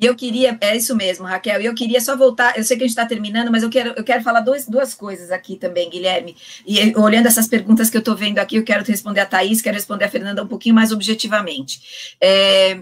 E 0.00 0.06
eu 0.06 0.14
queria, 0.14 0.56
é 0.60 0.76
isso 0.76 0.94
mesmo, 0.94 1.26
Raquel, 1.26 1.60
e 1.60 1.66
eu 1.66 1.74
queria 1.74 2.00
só 2.00 2.16
voltar, 2.16 2.56
eu 2.56 2.64
sei 2.64 2.76
que 2.76 2.82
a 2.82 2.86
gente 2.86 2.96
está 2.96 3.06
terminando, 3.06 3.50
mas 3.50 3.62
eu 3.62 3.70
quero, 3.70 3.94
eu 3.96 4.04
quero 4.04 4.22
falar 4.22 4.40
dois, 4.40 4.66
duas 4.66 4.94
coisas 4.94 5.30
aqui 5.30 5.56
também, 5.56 5.90
Guilherme. 5.90 6.36
E 6.66 6.96
olhando 6.96 7.26
essas 7.26 7.48
perguntas 7.48 7.90
que 7.90 7.96
eu 7.96 8.00
estou 8.00 8.16
vendo 8.16 8.38
aqui, 8.38 8.56
eu 8.56 8.64
quero 8.64 8.84
responder 8.84 9.20
a 9.20 9.26
Thaís, 9.26 9.60
quero 9.60 9.74
responder 9.74 10.04
a 10.04 10.08
Fernanda 10.08 10.42
um 10.42 10.46
pouquinho 10.48 10.74
mais 10.74 10.92
objetivamente. 10.92 12.16
É, 12.20 12.80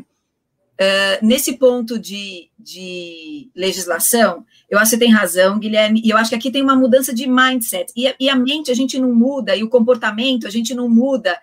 Uh, 0.79 1.27
nesse 1.27 1.57
ponto 1.57 1.99
de, 1.99 2.51
de, 2.59 3.51
legislação, 3.55 4.45
eu 4.69 4.79
acho 4.79 4.91
que 4.91 4.97
você 4.97 5.05
tem 5.05 5.11
razão, 5.11 5.59
Guilherme, 5.59 6.03
e 6.05 6.11
eu 6.11 6.19
acho 6.19 6.29
que 6.29 6.37
aqui 6.37 6.51
tem 6.51 6.63
uma 6.63 6.77
mudança 6.77 7.15
de 7.15 7.27
mindset. 7.27 7.91
E, 7.97 8.15
e, 8.21 8.29
a 8.29 8.37
mente 8.37 8.71
a 8.71 8.75
gente 8.75 8.99
não 8.99 9.15
muda, 9.15 9.57
e 9.57 9.63
o 9.63 9.71
comportamento 9.71 10.47
a 10.47 10.51
gente 10.51 10.75
não 10.75 10.87
muda 10.87 11.39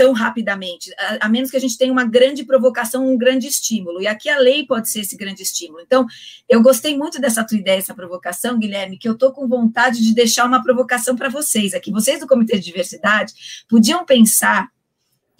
tão 0.00 0.12
rapidamente, 0.12 0.90
a, 0.98 1.26
a, 1.26 1.28
menos 1.28 1.50
que 1.50 1.58
a 1.58 1.60
gente 1.60 1.76
tenha 1.76 1.92
uma 1.92 2.06
grande 2.06 2.42
provocação, 2.42 3.06
um 3.06 3.18
grande 3.18 3.46
estímulo. 3.46 4.00
E 4.00 4.06
aqui 4.06 4.30
a 4.30 4.38
lei 4.38 4.64
pode 4.64 4.88
ser 4.88 5.00
esse 5.00 5.14
grande 5.14 5.42
estímulo. 5.42 5.82
Então, 5.82 6.06
eu 6.48 6.62
gostei 6.62 6.96
muito 6.96 7.20
dessa 7.20 7.44
tua 7.44 7.58
ideia, 7.58 7.76
essa 7.76 7.94
provocação, 7.94 8.58
Guilherme, 8.58 8.96
que 8.96 9.06
eu 9.06 9.12
estou 9.12 9.30
com 9.30 9.46
vontade 9.46 10.00
de 10.02 10.14
deixar 10.14 10.46
uma 10.46 10.62
provocação 10.62 11.14
para 11.14 11.28
vocês 11.28 11.74
aqui. 11.74 11.90
Vocês 11.90 12.18
do 12.18 12.26
Comitê 12.26 12.58
de 12.58 12.64
Diversidade 12.64 13.34
podiam 13.68 14.06
pensar 14.06 14.70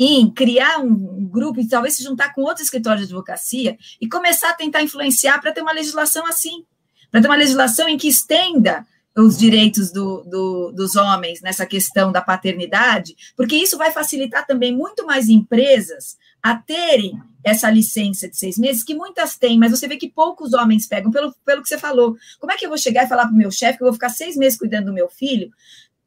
em 0.03 0.31
criar 0.31 0.79
um 0.79 1.29
grupo 1.29 1.61
e 1.61 1.69
talvez 1.69 1.95
se 1.95 2.03
juntar 2.03 2.33
com 2.33 2.41
outros 2.41 2.63
escritórios 2.63 3.07
de 3.07 3.13
advocacia 3.13 3.77
e 4.01 4.09
começar 4.09 4.49
a 4.49 4.55
tentar 4.55 4.83
influenciar 4.83 5.39
para 5.43 5.53
ter 5.53 5.61
uma 5.61 5.73
legislação 5.73 6.27
assim, 6.27 6.65
para 7.11 7.21
ter 7.21 7.29
uma 7.29 7.37
legislação 7.37 7.87
em 7.87 7.99
que 7.99 8.09
estenda 8.09 8.87
os 9.15 9.37
direitos 9.37 9.93
do, 9.93 10.23
do, 10.23 10.73
dos 10.73 10.97
homens 10.97 11.43
nessa 11.43 11.67
questão 11.67 12.11
da 12.11 12.23
paternidade, 12.23 13.15
porque 13.37 13.57
isso 13.57 13.77
vai 13.77 13.91
facilitar 13.91 14.47
também 14.47 14.75
muito 14.75 15.05
mais 15.05 15.29
empresas 15.29 16.17
a 16.43 16.55
terem 16.57 17.21
essa 17.45 17.69
licença 17.71 18.27
de 18.27 18.39
seis 18.39 18.57
meses, 18.57 18.83
que 18.83 18.95
muitas 18.95 19.37
têm, 19.37 19.59
mas 19.59 19.71
você 19.71 19.87
vê 19.87 19.99
que 19.99 20.09
poucos 20.09 20.55
homens 20.55 20.87
pegam, 20.87 21.11
pelo, 21.11 21.35
pelo 21.45 21.63
que 21.63 21.69
você 21.69 21.77
falou. 21.77 22.17
Como 22.39 22.53
é 22.53 22.57
que 22.57 22.65
eu 22.65 22.71
vou 22.71 22.79
chegar 22.79 23.05
e 23.05 23.09
falar 23.09 23.27
para 23.27 23.35
o 23.35 23.37
meu 23.37 23.51
chefe 23.51 23.77
que 23.77 23.85
eu 23.85 23.89
vou 23.89 23.95
ficar 23.95 24.09
seis 24.09 24.35
meses 24.37 24.59
cuidando 24.59 24.87
do 24.87 24.95
meu 24.95 25.11
filho, 25.11 25.51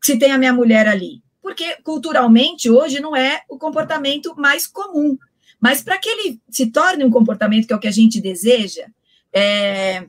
se 0.01 0.17
tem 0.17 0.31
a 0.31 0.37
minha 0.37 0.53
mulher 0.53 0.87
ali? 0.87 1.21
Porque 1.43 1.75
culturalmente 1.83 2.69
hoje 2.69 3.01
não 3.01 3.13
é 3.13 3.43
o 3.49 3.57
comportamento 3.57 4.33
mais 4.37 4.65
comum. 4.65 5.17
Mas 5.59 5.83
para 5.83 5.97
que 5.97 6.09
ele 6.09 6.41
se 6.49 6.71
torne 6.71 7.03
um 7.03 7.11
comportamento 7.11 7.67
que 7.67 7.73
é 7.73 7.75
o 7.75 7.79
que 7.79 7.87
a 7.87 7.91
gente 7.91 8.21
deseja, 8.21 8.87
é, 9.31 10.05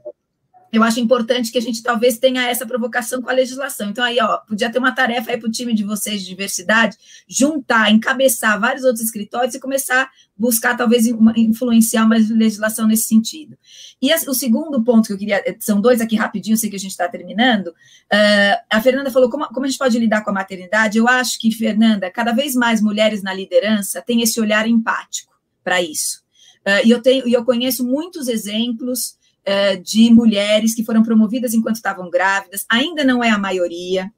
eu 0.76 0.82
acho 0.82 0.98
importante 0.98 1.52
que 1.52 1.58
a 1.58 1.62
gente 1.62 1.82
talvez 1.82 2.18
tenha 2.18 2.48
essa 2.48 2.66
provocação 2.66 3.22
com 3.22 3.30
a 3.30 3.32
legislação. 3.32 3.90
Então, 3.90 4.02
aí, 4.02 4.18
ó, 4.20 4.38
podia 4.38 4.70
ter 4.70 4.78
uma 4.78 4.92
tarefa 4.92 5.30
aí 5.30 5.38
para 5.38 5.48
o 5.48 5.52
time 5.52 5.72
de 5.72 5.84
vocês 5.84 6.22
de 6.22 6.28
diversidade, 6.28 6.96
juntar, 7.28 7.92
encabeçar 7.92 8.58
vários 8.58 8.84
outros 8.84 9.04
escritórios 9.04 9.54
e 9.54 9.60
começar 9.60 10.02
a 10.02 10.10
buscar, 10.36 10.76
talvez, 10.76 11.06
uma, 11.06 11.32
influenciar 11.36 12.04
uma 12.04 12.16
legislação 12.16 12.86
nesse 12.86 13.04
sentido. 13.04 13.56
E 14.02 14.12
a, 14.12 14.16
o 14.28 14.34
segundo 14.34 14.82
ponto 14.82 15.06
que 15.06 15.12
eu 15.12 15.18
queria, 15.18 15.42
são 15.60 15.80
dois 15.80 16.00
aqui 16.00 16.16
rapidinho, 16.16 16.56
sei 16.56 16.68
que 16.68 16.76
a 16.76 16.80
gente 16.80 16.90
está 16.90 17.08
terminando. 17.08 17.68
Uh, 17.68 18.58
a 18.70 18.80
Fernanda 18.80 19.10
falou 19.10 19.30
como, 19.30 19.46
como 19.48 19.66
a 19.66 19.68
gente 19.68 19.78
pode 19.78 19.98
lidar 19.98 20.22
com 20.22 20.30
a 20.30 20.34
maternidade. 20.34 20.98
Eu 20.98 21.06
acho 21.06 21.38
que, 21.38 21.52
Fernanda, 21.52 22.10
cada 22.10 22.32
vez 22.32 22.54
mais 22.54 22.80
mulheres 22.80 23.22
na 23.22 23.32
liderança 23.32 24.02
têm 24.02 24.22
esse 24.22 24.40
olhar 24.40 24.68
empático 24.68 25.32
para 25.62 25.80
isso. 25.80 26.22
Uh, 26.66 26.86
e 26.86 26.90
eu 26.90 27.00
tenho, 27.00 27.28
e 27.28 27.32
eu 27.32 27.44
conheço 27.44 27.86
muitos 27.86 28.28
exemplos 28.28 29.16
uh, 29.46 29.82
de 29.82 30.10
mulheres 30.10 30.74
que 30.74 30.84
foram 30.84 31.02
promovidas 31.02 31.54
enquanto 31.54 31.76
estavam 31.76 32.10
grávidas, 32.10 32.64
ainda 32.68 33.04
não 33.04 33.22
é 33.22 33.30
a 33.30 33.38
maioria, 33.38 34.10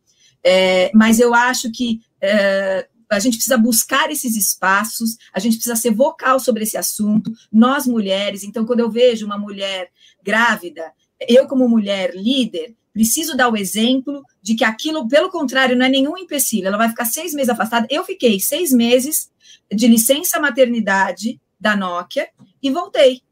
é, 0.45 0.93
mas 0.95 1.18
eu 1.18 1.35
acho 1.35 1.72
que 1.72 2.01
é, 2.20 2.87
a 3.11 3.18
gente 3.18 3.35
precisa 3.35 3.59
buscar 3.59 4.11
esses 4.11 4.37
espaços, 4.37 5.16
a 5.33 5.41
gente 5.41 5.57
precisa 5.57 5.77
ser 5.77 5.93
vocal 5.93 6.39
sobre 6.39 6.62
esse 6.62 6.77
assunto, 6.77 7.33
nós 7.53 7.87
mulheres. 7.87 8.45
Então, 8.45 8.64
quando 8.64 8.81
eu 8.81 8.91
vejo 8.91 9.27
uma 9.27 9.39
mulher 9.39 9.91
grávida, 10.22 10.93
eu, 11.29 11.47
como 11.47 11.68
mulher 11.68 12.14
líder, 12.14 12.74
preciso 12.93 13.37
dar 13.37 13.49
o 13.49 13.57
exemplo 13.57 14.22
de 14.43 14.55
que 14.55 14.64
aquilo, 14.64 15.09
pelo 15.09 15.31
contrário, 15.31 15.77
não 15.77 15.87
é 15.87 15.89
nenhum 15.89 16.16
empecilho. 16.16 16.66
Ela 16.66 16.79
vai 16.79 16.89
ficar 16.89 17.05
seis 17.05 17.35
meses 17.35 17.51
afastada. 17.51 17.87
Eu 17.91 18.05
fiquei 18.05 18.41
seis 18.41 18.72
meses 18.72 19.31
de 19.72 19.87
licença 19.87 20.41
maternidade 20.41 21.41
da 21.59 21.77
Nokia 21.77 22.29
e 22.62 22.70
voltei 22.70 23.22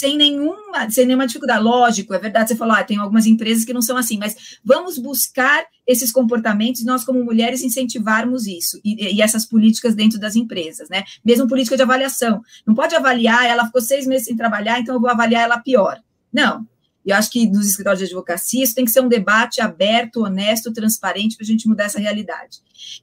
sem 0.00 0.16
nenhuma, 0.16 0.88
sem 0.88 1.04
nenhuma 1.04 1.26
dificuldade. 1.26 1.62
Lógico, 1.62 2.14
é 2.14 2.18
verdade, 2.18 2.48
você 2.48 2.56
falou, 2.56 2.74
ah, 2.74 2.82
tem 2.82 2.96
algumas 2.96 3.26
empresas 3.26 3.64
que 3.66 3.72
não 3.72 3.82
são 3.82 3.98
assim, 3.98 4.16
mas 4.18 4.58
vamos 4.64 4.96
buscar 4.96 5.64
esses 5.86 6.10
comportamentos 6.10 6.84
nós, 6.84 7.04
como 7.04 7.22
mulheres, 7.22 7.62
incentivarmos 7.62 8.46
isso 8.46 8.80
e, 8.82 9.16
e, 9.16 9.20
essas 9.20 9.44
políticas 9.44 9.94
dentro 9.94 10.18
das 10.18 10.36
empresas, 10.36 10.88
né? 10.88 11.04
Mesmo 11.22 11.46
política 11.46 11.76
de 11.76 11.82
avaliação. 11.82 12.40
Não 12.66 12.74
pode 12.74 12.94
avaliar, 12.94 13.44
ela 13.44 13.66
ficou 13.66 13.82
seis 13.82 14.06
meses 14.06 14.26
sem 14.26 14.36
trabalhar, 14.36 14.80
então 14.80 14.94
eu 14.94 15.00
vou 15.00 15.10
avaliar 15.10 15.42
ela 15.42 15.58
pior. 15.58 16.00
Não. 16.32 16.66
Eu 17.10 17.16
acho 17.16 17.30
que 17.30 17.46
nos 17.46 17.68
escritórios 17.68 17.98
de 17.98 18.06
advocacia 18.06 18.62
isso 18.62 18.74
tem 18.74 18.84
que 18.84 18.90
ser 18.90 19.00
um 19.00 19.08
debate 19.08 19.60
aberto, 19.60 20.22
honesto, 20.22 20.72
transparente, 20.72 21.36
para 21.36 21.44
a 21.44 21.46
gente 21.46 21.68
mudar 21.68 21.84
essa 21.84 21.98
realidade. 21.98 22.58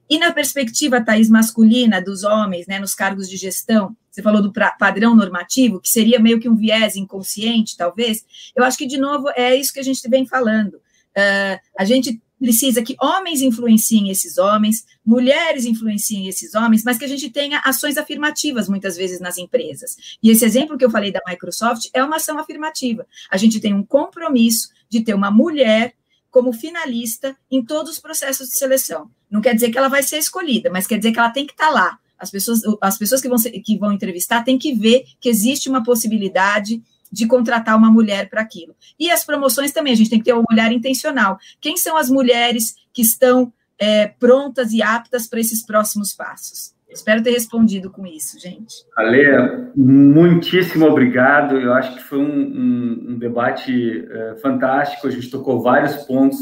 E 0.08 0.18
na 0.18 0.32
perspectiva, 0.32 1.00
Thaís, 1.00 1.28
masculina 1.28 2.02
dos 2.02 2.24
homens, 2.24 2.66
né, 2.66 2.78
nos 2.78 2.94
cargos 2.94 3.28
de 3.28 3.36
gestão, 3.36 3.96
você 4.10 4.22
falou 4.22 4.42
do 4.42 4.52
padrão 4.52 5.14
normativo, 5.14 5.80
que 5.80 5.88
seria 5.88 6.18
meio 6.18 6.40
que 6.40 6.48
um 6.48 6.56
viés 6.56 6.96
inconsciente, 6.96 7.76
talvez. 7.76 8.24
Eu 8.56 8.64
acho 8.64 8.76
que, 8.76 8.86
de 8.86 8.98
novo, 8.98 9.28
é 9.36 9.54
isso 9.54 9.72
que 9.72 9.78
a 9.78 9.84
gente 9.84 10.08
vem 10.08 10.26
falando. 10.26 10.74
Uh, 10.74 11.58
a 11.78 11.84
gente 11.84 12.20
precisa 12.38 12.82
que 12.82 12.96
homens 13.00 13.42
influenciem 13.42 14.10
esses 14.10 14.38
homens, 14.38 14.86
mulheres 15.04 15.64
influenciem 15.64 16.28
esses 16.28 16.54
homens, 16.54 16.84
mas 16.84 16.96
que 16.96 17.04
a 17.04 17.08
gente 17.08 17.30
tenha 17.30 17.60
ações 17.64 17.96
afirmativas 17.96 18.68
muitas 18.68 18.96
vezes 18.96 19.20
nas 19.20 19.36
empresas. 19.38 19.96
E 20.22 20.30
esse 20.30 20.44
exemplo 20.44 20.78
que 20.78 20.84
eu 20.84 20.90
falei 20.90 21.10
da 21.10 21.20
Microsoft 21.26 21.88
é 21.92 22.02
uma 22.02 22.16
ação 22.16 22.38
afirmativa. 22.38 23.06
A 23.30 23.36
gente 23.36 23.60
tem 23.60 23.74
um 23.74 23.84
compromisso 23.84 24.70
de 24.88 25.00
ter 25.00 25.14
uma 25.14 25.30
mulher 25.30 25.94
como 26.30 26.52
finalista 26.52 27.36
em 27.50 27.64
todos 27.64 27.92
os 27.92 27.98
processos 27.98 28.48
de 28.48 28.56
seleção. 28.56 29.10
Não 29.30 29.40
quer 29.40 29.54
dizer 29.54 29.70
que 29.70 29.78
ela 29.78 29.88
vai 29.88 30.02
ser 30.02 30.18
escolhida, 30.18 30.70
mas 30.70 30.86
quer 30.86 30.98
dizer 30.98 31.12
que 31.12 31.18
ela 31.18 31.30
tem 31.30 31.46
que 31.46 31.52
estar 31.52 31.70
lá. 31.70 31.98
As 32.18 32.30
pessoas, 32.30 32.60
as 32.80 32.98
pessoas 32.98 33.20
que, 33.20 33.28
vão 33.28 33.38
ser, 33.38 33.50
que 33.60 33.78
vão 33.78 33.92
entrevistar 33.92 34.42
têm 34.42 34.58
que 34.58 34.74
ver 34.74 35.04
que 35.20 35.28
existe 35.28 35.68
uma 35.68 35.84
possibilidade 35.84 36.82
de 37.12 37.26
contratar 37.26 37.76
uma 37.76 37.90
mulher 37.90 38.28
para 38.28 38.40
aquilo. 38.40 38.74
E 38.98 39.10
as 39.10 39.24
promoções 39.24 39.72
também, 39.72 39.92
a 39.92 39.96
gente 39.96 40.10
tem 40.10 40.18
que 40.18 40.24
ter 40.26 40.34
um 40.34 40.44
olhar 40.50 40.72
intencional. 40.72 41.38
Quem 41.60 41.76
são 41.76 41.96
as 41.96 42.10
mulheres 42.10 42.74
que 42.92 43.02
estão 43.02 43.52
é, 43.78 44.08
prontas 44.08 44.72
e 44.72 44.82
aptas 44.82 45.26
para 45.26 45.40
esses 45.40 45.64
próximos 45.64 46.12
passos? 46.12 46.76
Espero 46.90 47.22
ter 47.22 47.32
respondido 47.32 47.90
com 47.90 48.06
isso, 48.06 48.40
gente. 48.40 48.76
Ale, 48.96 49.70
muitíssimo 49.76 50.86
obrigado. 50.86 51.56
Eu 51.58 51.74
acho 51.74 51.94
que 51.94 52.02
foi 52.02 52.18
um, 52.18 52.24
um, 52.24 53.06
um 53.10 53.18
debate 53.18 54.06
é, 54.10 54.36
fantástico. 54.36 55.06
A 55.06 55.10
gente 55.10 55.30
tocou 55.30 55.62
vários 55.62 55.96
pontos. 56.04 56.38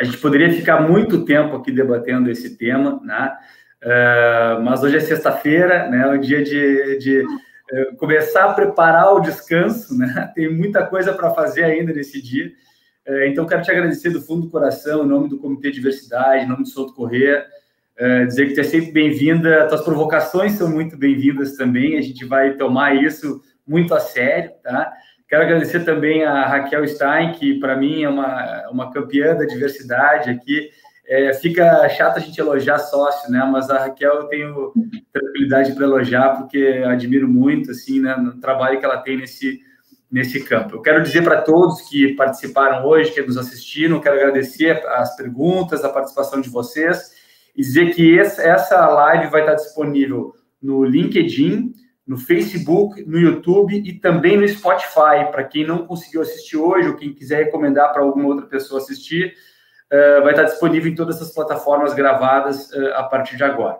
A 0.00 0.04
gente 0.04 0.16
poderia 0.16 0.50
ficar 0.50 0.80
muito 0.80 1.24
tempo 1.24 1.54
aqui 1.54 1.70
debatendo 1.70 2.30
esse 2.30 2.56
tema, 2.56 2.98
né? 3.04 3.36
É, 3.82 4.58
mas 4.62 4.82
hoje 4.82 4.96
é 4.96 5.00
sexta-feira, 5.00 5.88
né? 5.88 6.06
O 6.08 6.18
dia 6.18 6.42
de, 6.42 6.98
de 6.98 7.18
é, 7.20 7.24
começar 7.96 8.44
a 8.44 8.52
preparar 8.52 9.14
o 9.14 9.20
descanso, 9.20 9.96
né? 9.96 10.30
Tem 10.34 10.52
muita 10.52 10.86
coisa 10.86 11.12
para 11.12 11.30
fazer 11.30 11.64
ainda 11.64 11.92
nesse 11.92 12.20
dia. 12.20 12.50
É, 13.06 13.28
então, 13.28 13.46
quero 13.46 13.62
te 13.62 13.70
agradecer 13.70 14.10
do 14.10 14.20
fundo 14.20 14.42
do 14.42 14.50
coração, 14.50 15.04
em 15.04 15.08
nome 15.08 15.28
do 15.28 15.38
Comitê 15.38 15.68
de 15.68 15.76
Diversidade, 15.76 16.44
em 16.44 16.48
nome 16.48 16.62
do 16.62 16.68
Souto 16.68 16.94
Corrêa, 16.94 17.46
é, 17.96 18.24
dizer 18.24 18.46
que 18.46 18.54
tu 18.54 18.60
é 18.60 18.64
sempre 18.64 18.92
bem-vinda, 18.92 19.66
tuas 19.68 19.82
provocações 19.82 20.52
são 20.52 20.70
muito 20.70 20.96
bem-vindas 20.96 21.56
também, 21.56 21.98
a 21.98 22.00
gente 22.00 22.24
vai 22.24 22.54
tomar 22.54 22.94
isso 22.94 23.42
muito 23.66 23.94
a 23.94 24.00
sério, 24.00 24.52
tá? 24.62 24.92
Quero 25.28 25.44
agradecer 25.44 25.84
também 25.84 26.24
a 26.24 26.46
Raquel 26.46 26.86
Stein, 26.88 27.32
que 27.32 27.60
para 27.60 27.76
mim 27.76 28.02
é 28.02 28.08
uma, 28.08 28.68
uma 28.70 28.92
campeã 28.92 29.36
da 29.36 29.44
diversidade 29.44 30.28
aqui, 30.28 30.70
é, 31.10 31.34
fica 31.34 31.88
chato 31.88 32.18
a 32.18 32.20
gente 32.20 32.40
elogiar 32.40 32.78
sócio, 32.78 33.28
né? 33.32 33.44
Mas 33.50 33.68
a 33.68 33.78
Raquel 33.80 34.14
eu 34.14 34.24
tenho 34.28 34.72
tranquilidade 35.12 35.72
para 35.72 35.84
elogiar, 35.84 36.36
porque 36.36 36.84
admiro 36.86 37.26
muito, 37.26 37.72
assim, 37.72 38.00
né, 38.00 38.14
no 38.14 38.40
trabalho 38.40 38.78
que 38.78 38.84
ela 38.84 38.98
tem 38.98 39.16
nesse, 39.16 39.60
nesse 40.08 40.44
campo. 40.44 40.76
Eu 40.76 40.82
quero 40.82 41.02
dizer 41.02 41.24
para 41.24 41.42
todos 41.42 41.80
que 41.82 42.14
participaram 42.14 42.86
hoje, 42.86 43.10
que 43.10 43.20
nos 43.22 43.36
assistiram, 43.36 44.00
quero 44.00 44.14
agradecer 44.14 44.86
as 44.86 45.16
perguntas, 45.16 45.84
a 45.84 45.88
participação 45.88 46.40
de 46.40 46.48
vocês, 46.48 47.10
e 47.56 47.60
dizer 47.60 47.92
que 47.92 48.16
essa 48.16 48.86
live 48.86 49.32
vai 49.32 49.40
estar 49.40 49.54
disponível 49.54 50.32
no 50.62 50.84
LinkedIn, 50.84 51.72
no 52.06 52.18
Facebook, 52.18 53.04
no 53.04 53.18
YouTube 53.18 53.82
e 53.84 53.94
também 53.94 54.36
no 54.36 54.46
Spotify, 54.46 55.26
para 55.32 55.42
quem 55.42 55.66
não 55.66 55.86
conseguiu 55.86 56.22
assistir 56.22 56.56
hoje 56.56 56.86
ou 56.88 56.94
quem 56.94 57.12
quiser 57.12 57.46
recomendar 57.46 57.92
para 57.92 58.00
alguma 58.02 58.28
outra 58.28 58.46
pessoa 58.46 58.80
assistir, 58.80 59.34
vai 60.22 60.32
estar 60.32 60.44
disponível 60.44 60.90
em 60.90 60.94
todas 60.94 61.16
essas 61.16 61.34
plataformas 61.34 61.94
gravadas 61.94 62.70
uh, 62.70 62.94
a 62.94 63.02
partir 63.04 63.36
de 63.36 63.44
agora. 63.44 63.78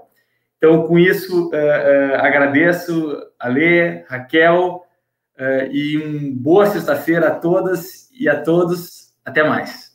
Então, 0.58 0.86
com 0.86 0.98
isso, 0.98 1.48
uh, 1.48 2.14
agradeço 2.16 3.16
a 3.38 3.48
Lê, 3.48 4.04
Raquel, 4.08 4.84
e 5.70 5.96
uma 5.96 6.36
boa 6.36 6.66
sexta-feira 6.66 7.28
a 7.28 7.34
todas 7.34 8.10
e 8.12 8.28
a 8.28 8.42
todos. 8.42 9.14
Até 9.24 9.42
mais. 9.42 9.90